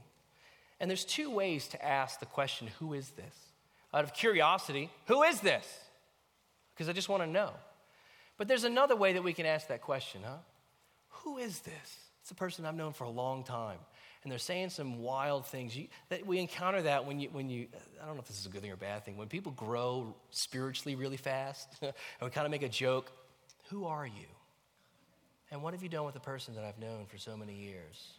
And 0.80 0.90
there's 0.90 1.06
two 1.06 1.30
ways 1.30 1.68
to 1.70 1.86
ask 1.86 2.20
the 2.20 2.26
question, 2.26 2.70
who 2.80 2.94
is 2.94 3.10
this? 3.10 3.36
Out 3.94 4.04
of 4.04 4.14
curiosity, 4.14 4.90
who 5.08 5.22
is 5.24 5.42
this? 5.42 5.68
Because 6.74 6.90
I 6.90 6.94
just 6.94 7.10
want 7.10 7.24
to 7.24 7.30
know. 7.30 7.52
But 8.38 8.48
there's 8.48 8.64
another 8.64 8.96
way 8.96 9.14
that 9.14 9.24
we 9.24 9.34
can 9.34 9.46
ask 9.46 9.68
that 9.68 9.82
question, 9.82 10.22
huh? 10.26 10.38
Who 11.10 11.38
is 11.38 11.60
this? 11.60 12.00
It's 12.22 12.32
a 12.32 12.36
person 12.36 12.66
I've 12.66 12.76
known 12.76 12.94
for 12.94 13.04
a 13.04 13.10
long 13.10 13.44
time 13.44 13.78
and 14.24 14.32
they're 14.32 14.40
saying 14.40 14.70
some 14.70 15.02
wild 15.02 15.48
things. 15.48 15.76
You, 15.76 15.88
that 16.10 16.26
we 16.26 16.40
encounter 16.40 16.82
that 16.84 17.06
when 17.06 17.20
you, 17.20 17.30
when 17.32 17.50
you, 17.50 17.68
I 18.02 18.06
don't 18.06 18.16
know 18.16 18.22
if 18.22 18.28
this 18.28 18.40
is 18.40 18.46
a 18.46 18.50
good 18.50 18.62
thing 18.62 18.70
or 18.70 18.76
a 18.76 18.78
bad 18.78 19.04
thing, 19.04 19.18
when 19.18 19.28
people 19.28 19.52
grow 19.54 20.16
spiritually 20.30 20.96
really 20.96 21.18
fast, 21.18 21.68
and 21.82 21.94
we 22.22 22.30
kind 22.30 22.46
of 22.46 22.52
make 22.52 22.64
a 22.64 22.70
joke, 22.70 23.12
who 23.70 23.86
are 23.86 24.06
you? 24.06 24.28
And 25.50 25.64
what 25.64 25.74
have 25.74 25.82
you 25.82 25.90
done 25.90 26.06
with 26.06 26.14
the 26.14 26.20
person 26.20 26.56
that 26.56 26.64
I've 26.64 26.80
known 26.80 27.06
for 27.08 27.18
so 27.18 27.36
many 27.36 27.54
years? 27.54 28.14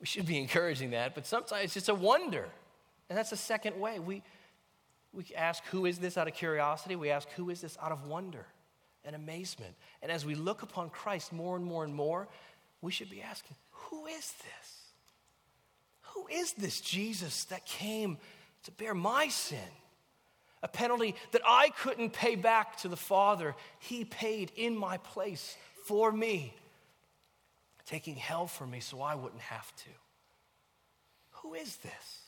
We 0.00 0.06
should 0.06 0.26
be 0.26 0.38
encouraging 0.38 0.90
that, 0.90 1.14
but 1.14 1.26
sometimes 1.26 1.64
it's 1.64 1.74
just 1.74 1.88
a 1.88 1.94
wonder. 1.94 2.48
And 3.08 3.18
that's 3.18 3.30
the 3.30 3.36
second 3.36 3.78
way. 3.78 3.98
We, 3.98 4.22
we 5.12 5.26
ask, 5.36 5.64
who 5.66 5.86
is 5.86 5.98
this 5.98 6.16
out 6.16 6.28
of 6.28 6.34
curiosity? 6.34 6.96
We 6.96 7.10
ask, 7.10 7.28
who 7.32 7.50
is 7.50 7.60
this 7.60 7.76
out 7.80 7.92
of 7.92 8.06
wonder 8.06 8.46
and 9.04 9.14
amazement? 9.14 9.74
And 10.02 10.10
as 10.10 10.24
we 10.24 10.34
look 10.34 10.62
upon 10.62 10.90
Christ 10.90 11.32
more 11.32 11.56
and 11.56 11.64
more 11.64 11.84
and 11.84 11.94
more, 11.94 12.28
we 12.80 12.90
should 12.90 13.10
be 13.10 13.22
asking, 13.22 13.56
who 13.90 14.06
is 14.06 14.32
this? 14.32 14.82
Who 16.14 16.26
is 16.28 16.52
this 16.52 16.80
Jesus 16.80 17.44
that 17.44 17.64
came 17.64 18.18
to 18.64 18.70
bear 18.72 18.94
my 18.94 19.28
sin? 19.28 19.58
A 20.62 20.68
penalty 20.68 21.16
that 21.32 21.42
I 21.44 21.70
couldn't 21.70 22.12
pay 22.12 22.36
back 22.36 22.76
to 22.78 22.88
the 22.88 22.96
Father. 22.96 23.54
He 23.80 24.04
paid 24.04 24.52
in 24.54 24.76
my 24.76 24.98
place 24.98 25.56
for 25.84 26.12
me, 26.12 26.54
taking 27.86 28.14
hell 28.14 28.46
for 28.46 28.66
me 28.66 28.80
so 28.80 29.02
I 29.02 29.16
wouldn't 29.16 29.42
have 29.42 29.74
to. 29.76 29.90
Who 31.42 31.54
is 31.54 31.76
this? 31.76 32.22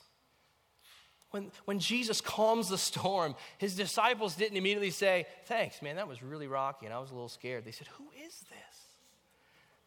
When, 1.31 1.51
when 1.65 1.79
Jesus 1.81 2.21
calms 2.21 2.69
the 2.69 2.79
storm, 2.79 3.35
his 3.59 3.75
disciples 3.75 4.37
didn't 4.37 4.57
immediately 4.57 4.91
say, 4.91 5.27
Thanks, 5.47 5.83
man, 5.83 5.97
that 5.97 6.09
was 6.09 6.23
really 6.23 6.47
rocky 6.47 6.87
and 6.87 6.95
I 6.95 6.99
was 6.99 7.11
a 7.11 7.15
little 7.15 7.29
scared. 7.29 7.65
They 7.65 7.73
said, 7.73 7.89
Who 7.99 8.05
is 8.25 8.39
this? 8.39 8.74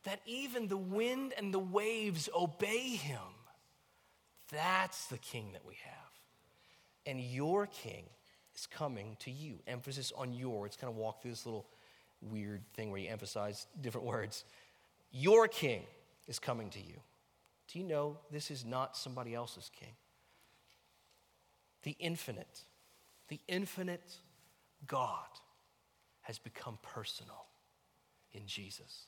That 0.08 0.22
even 0.26 0.70
the 0.70 0.78
wind 0.78 1.34
and 1.38 1.54
the 1.54 1.60
waves 1.60 2.30
obey 2.34 2.96
him. 2.96 3.20
That's 4.52 5.08
the 5.08 5.18
king 5.18 5.52
that 5.52 5.66
we 5.66 5.78
have. 5.84 5.94
And 7.06 7.20
your 7.20 7.68
king 7.68 8.06
is 8.56 8.68
coming 8.68 9.18
to 9.20 9.32
you. 9.32 9.60
Emphasis 9.68 10.14
on 10.16 10.32
your. 10.32 10.66
It's 10.66 10.78
kind 10.78 10.90
of 10.90 10.96
walk 10.96 11.22
through 11.22 11.32
this 11.32 11.46
little 11.46 11.68
weird 12.22 12.62
thing 12.74 12.90
where 12.90 13.02
you 13.02 13.10
emphasize 13.10 13.68
different 13.82 14.08
words. 14.08 14.46
Your 15.12 15.50
king 15.50 15.84
is 16.26 16.40
coming 16.40 16.70
to 16.70 16.80
you. 16.80 17.02
Do 17.68 17.80
you 17.80 17.84
know 17.84 18.18
this 18.32 18.50
is 18.50 18.64
not 18.64 18.96
somebody 18.96 19.36
else's 19.36 19.70
king? 19.78 19.92
The 21.84 21.98
infinite, 22.00 22.62
the 23.28 23.42
infinite 23.50 24.16
God 24.88 25.28
has 26.22 26.40
become 26.40 26.78
personal 26.82 27.46
in 28.32 28.48
Jesus. 28.48 29.08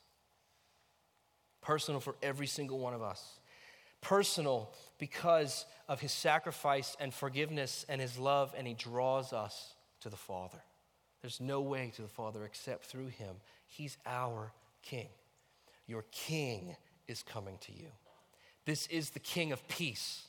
Personal 1.61 1.99
for 1.99 2.15
every 2.21 2.47
single 2.47 2.79
one 2.79 2.93
of 2.93 3.01
us. 3.01 3.39
Personal 4.01 4.71
because 4.97 5.65
of 5.87 5.99
his 5.99 6.11
sacrifice 6.11 6.95
and 6.99 7.13
forgiveness 7.13 7.85
and 7.89 7.99
his 7.99 8.17
love, 8.17 8.53
and 8.57 8.67
he 8.67 8.73
draws 8.73 9.33
us 9.33 9.73
to 10.01 10.09
the 10.09 10.15
Father. 10.15 10.59
There's 11.21 11.41
no 11.41 11.61
way 11.61 11.91
to 11.95 12.01
the 12.01 12.07
Father 12.07 12.45
except 12.45 12.85
through 12.85 13.07
him. 13.07 13.35
He's 13.67 13.97
our 14.05 14.53
King. 14.81 15.09
Your 15.87 16.05
King 16.11 16.75
is 17.07 17.23
coming 17.23 17.57
to 17.61 17.73
you. 17.73 17.89
This 18.65 18.87
is 18.87 19.09
the 19.09 19.19
King 19.19 19.51
of 19.51 19.67
peace 19.67 20.27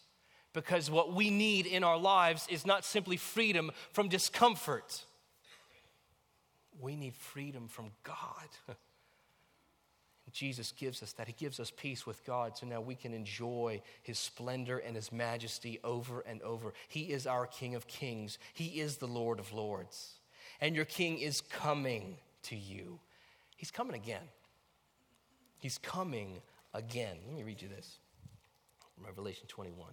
because 0.53 0.91
what 0.91 1.13
we 1.15 1.31
need 1.31 1.67
in 1.67 1.85
our 1.85 1.99
lives 1.99 2.47
is 2.51 2.67
not 2.67 2.85
simply 2.85 3.17
freedom 3.17 3.71
from 3.93 4.09
discomfort, 4.09 5.05
we 6.81 6.97
need 6.97 7.15
freedom 7.15 7.69
from 7.69 7.91
God. 8.03 8.17
Jesus 10.33 10.73
gives 10.73 11.03
us 11.03 11.13
that. 11.13 11.27
He 11.27 11.33
gives 11.33 11.61
us 11.61 11.73
peace 11.75 12.07
with 12.07 12.25
God 12.25 12.57
so 12.57 12.67
now 12.67 12.81
we 12.81 12.95
can 12.95 13.13
enjoy 13.13 13.83
His 14.03 14.19
splendor 14.19 14.79
and 14.79 14.97
His 14.97 15.13
majesty 15.13 15.79
over 15.85 16.21
and 16.21 16.43
over. 16.43 16.73
He 16.89 17.13
is 17.13 17.27
our 17.27 17.47
King 17.47 17.75
of 17.75 17.87
kings, 17.87 18.39
He 18.53 18.81
is 18.81 18.97
the 18.97 19.07
Lord 19.07 19.39
of 19.39 19.53
lords. 19.53 20.15
And 20.61 20.77
your 20.77 20.85
King 20.85 21.19
is 21.19 21.41
coming 21.41 22.17
to 22.45 22.57
you. 22.57 22.99
He's 23.57 23.71
coming 23.71 23.95
again. 23.95 24.29
He's 25.59 25.79
coming 25.79 26.41
again. 26.75 27.17
Let 27.27 27.37
me 27.37 27.43
read 27.43 27.61
you 27.63 27.69
this 27.69 27.99
Revelation 29.05 29.47
21, 29.49 29.89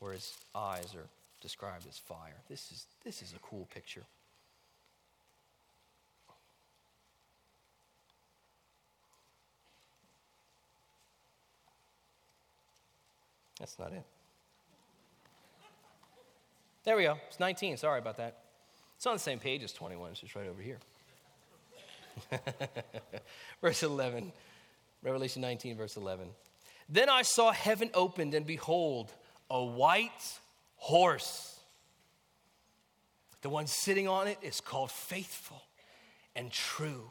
where 0.00 0.12
His 0.12 0.36
eyes 0.54 0.94
are 0.94 1.08
described 1.40 1.86
as 1.88 1.98
fire. 1.98 2.36
This 2.48 2.70
is, 2.72 2.86
this 3.04 3.22
is 3.22 3.32
a 3.32 3.38
cool 3.40 3.68
picture. 3.72 4.04
That's 13.58 13.78
not 13.78 13.92
it. 13.92 14.04
There 16.84 16.96
we 16.96 17.02
go. 17.02 17.18
It's 17.28 17.40
19. 17.40 17.76
Sorry 17.76 17.98
about 17.98 18.16
that. 18.16 18.38
It's 18.96 19.06
on 19.06 19.14
the 19.14 19.18
same 19.18 19.38
page 19.38 19.62
as 19.62 19.72
21. 19.72 20.12
It's 20.12 20.20
just 20.20 20.34
right 20.34 20.48
over 20.48 20.62
here. 20.62 20.78
verse 23.60 23.82
11. 23.82 24.32
Revelation 25.02 25.42
19, 25.42 25.76
verse 25.76 25.96
11. 25.96 26.28
Then 26.88 27.08
I 27.08 27.22
saw 27.22 27.52
heaven 27.52 27.90
opened, 27.94 28.34
and 28.34 28.46
behold, 28.46 29.12
a 29.50 29.62
white 29.62 30.38
horse. 30.76 31.60
The 33.42 33.48
one 33.48 33.66
sitting 33.66 34.08
on 34.08 34.26
it 34.26 34.38
is 34.42 34.60
called 34.60 34.90
faithful 34.90 35.62
and 36.34 36.50
true 36.50 37.10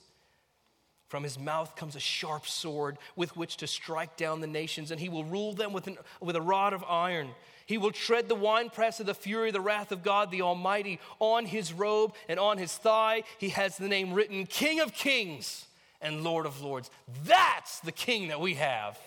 From 1.11 1.23
his 1.23 1.37
mouth 1.37 1.75
comes 1.75 1.97
a 1.97 1.99
sharp 1.99 2.47
sword 2.47 2.97
with 3.17 3.35
which 3.35 3.57
to 3.57 3.67
strike 3.67 4.15
down 4.15 4.39
the 4.39 4.47
nations, 4.47 4.91
and 4.91 4.99
he 5.01 5.09
will 5.09 5.25
rule 5.25 5.51
them 5.51 5.73
with, 5.73 5.87
an, 5.87 5.97
with 6.21 6.37
a 6.37 6.41
rod 6.41 6.71
of 6.71 6.85
iron. 6.87 7.31
He 7.65 7.77
will 7.77 7.91
tread 7.91 8.29
the 8.29 8.33
winepress 8.35 9.01
of 9.01 9.07
the 9.07 9.13
fury 9.13 9.49
of 9.49 9.53
the 9.53 9.59
wrath 9.59 9.91
of 9.91 10.03
God 10.03 10.31
the 10.31 10.41
Almighty. 10.41 11.01
On 11.19 11.45
his 11.45 11.73
robe 11.73 12.13
and 12.29 12.39
on 12.39 12.57
his 12.57 12.73
thigh, 12.73 13.23
he 13.39 13.49
has 13.49 13.75
the 13.75 13.89
name 13.89 14.13
written 14.13 14.45
King 14.45 14.79
of 14.79 14.93
Kings 14.93 15.65
and 16.01 16.23
Lord 16.23 16.45
of 16.45 16.61
Lords. 16.61 16.89
That's 17.25 17.81
the 17.81 17.91
king 17.91 18.29
that 18.29 18.39
we 18.39 18.53
have. 18.53 18.97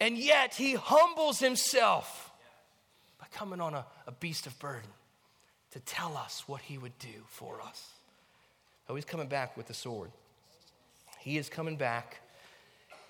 And 0.00 0.16
yet 0.16 0.54
he 0.54 0.76
humbles 0.76 1.40
himself 1.40 2.32
by 3.20 3.26
coming 3.34 3.60
on 3.60 3.74
a, 3.74 3.84
a 4.06 4.12
beast 4.12 4.46
of 4.46 4.58
burden 4.58 4.88
to 5.72 5.80
tell 5.80 6.16
us 6.16 6.44
what 6.46 6.62
he 6.62 6.78
would 6.78 6.98
do 6.98 7.22
for 7.26 7.60
us. 7.60 7.90
Oh, 8.88 8.94
he's 8.94 9.04
coming 9.04 9.28
back 9.28 9.58
with 9.58 9.66
the 9.66 9.74
sword. 9.74 10.10
He 11.22 11.38
is 11.38 11.48
coming 11.48 11.76
back, 11.76 12.20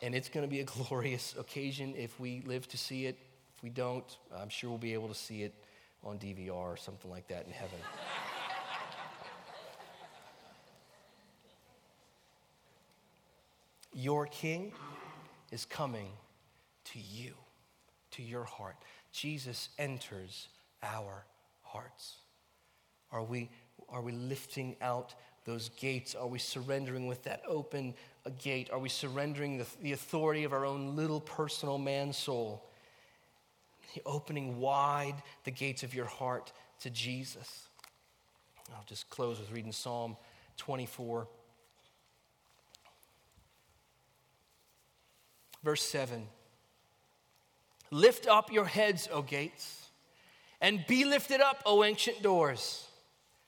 and 0.02 0.14
it's 0.14 0.28
going 0.28 0.44
to 0.46 0.50
be 0.50 0.60
a 0.60 0.64
glorious 0.88 1.34
occasion 1.38 1.94
if 1.96 2.20
we 2.20 2.42
live 2.44 2.68
to 2.68 2.76
see 2.76 3.06
it. 3.06 3.18
If 3.56 3.62
we 3.62 3.70
don't, 3.70 4.04
I'm 4.36 4.50
sure 4.50 4.68
we'll 4.68 4.78
be 4.78 4.92
able 4.92 5.08
to 5.08 5.14
see 5.14 5.44
it 5.44 5.54
on 6.04 6.18
DVR 6.18 6.52
or 6.52 6.76
something 6.76 7.10
like 7.10 7.26
that 7.28 7.46
in 7.46 7.52
heaven. 7.52 7.78
Your 13.94 14.26
king 14.26 14.74
is 15.50 15.64
coming 15.64 16.10
to 16.84 16.98
you, 16.98 17.32
to 18.10 18.22
your 18.22 18.44
heart. 18.44 18.76
Jesus 19.12 19.70
enters 19.78 20.48
our 20.82 21.24
hearts. 21.62 22.16
Are 23.10 23.22
we, 23.22 23.48
are 23.88 24.02
we 24.02 24.12
lifting 24.12 24.76
out 24.82 25.14
those 25.45 25.70
gates? 25.70 26.14
Are 26.14 26.26
we 26.26 26.38
surrendering 26.38 27.07
with 27.07 27.24
that 27.24 27.43
open 27.47 27.95
gate? 28.38 28.70
Are 28.72 28.78
we 28.78 28.88
surrendering 28.88 29.59
the, 29.59 29.66
the 29.80 29.93
authority 29.93 30.45
of 30.45 30.53
our 30.53 30.64
own 30.64 30.97
little 30.97 31.20
personal 31.20 31.78
man 31.78 32.12
soul? 32.12 32.68
Opening 34.07 34.59
wide 34.59 35.16
the 35.45 35.51
gates 35.51 35.82
of 35.82 35.95
your 35.95 36.07
heart 36.07 36.53
to 36.80 36.90
Jesus. 36.90 37.68
I'll 38.74 38.84
just 38.86 39.11
close 39.11 39.38
with 39.38 39.51
reading 39.53 39.72
Psalm 39.72 40.16
24. 40.57 41.26
Verse 45.62 45.82
7 45.82 46.26
Lift 47.90 48.26
up 48.26 48.51
your 48.51 48.64
heads, 48.64 49.09
O 49.12 49.20
gates, 49.20 49.90
and 50.62 50.84
be 50.86 51.05
lifted 51.05 51.43
up, 51.43 51.62
O 51.66 51.84
ancient 51.84 52.22
doors 52.22 52.86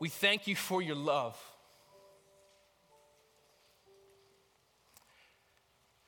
We 0.00 0.08
thank 0.08 0.46
you 0.46 0.56
for 0.56 0.82
your 0.82 0.96
love. 0.96 1.38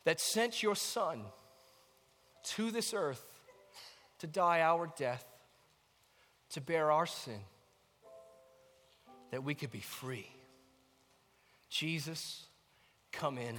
That 0.05 0.19
sent 0.19 0.63
your 0.63 0.75
Son 0.75 1.21
to 2.45 2.73
this 2.73 2.93
earth 2.93 3.23
to 4.23 4.27
die 4.29 4.61
our 4.61 4.89
death, 4.97 5.25
to 6.51 6.61
bear 6.61 6.93
our 6.93 7.07
sin, 7.07 7.41
that 9.33 9.43
we 9.43 9.53
could 9.53 9.73
be 9.73 9.81
free. 9.81 10.29
Jesus, 11.69 12.47
come 13.11 13.37
in. 13.37 13.57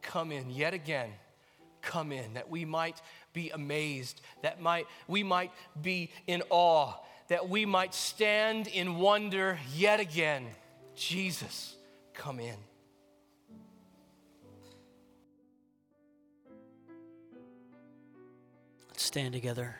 Come 0.00 0.32
in 0.32 0.48
yet 0.48 0.72
again. 0.72 1.10
Come 1.82 2.12
in, 2.12 2.32
that 2.32 2.48
we 2.48 2.64
might 2.64 3.02
be 3.34 3.50
amazed, 3.50 4.22
that 4.40 4.58
might, 4.58 4.86
we 5.06 5.22
might 5.22 5.52
be 5.82 6.10
in 6.26 6.42
awe, 6.48 6.94
that 7.28 7.48
we 7.48 7.66
might 7.66 7.94
stand 7.94 8.66
in 8.66 8.96
wonder 8.96 9.58
yet 9.74 10.00
again. 10.00 10.46
Jesus, 10.94 11.76
come 12.14 12.40
in. 12.40 12.56
Let's 18.88 19.02
stand 19.04 19.32
together. 19.32 19.76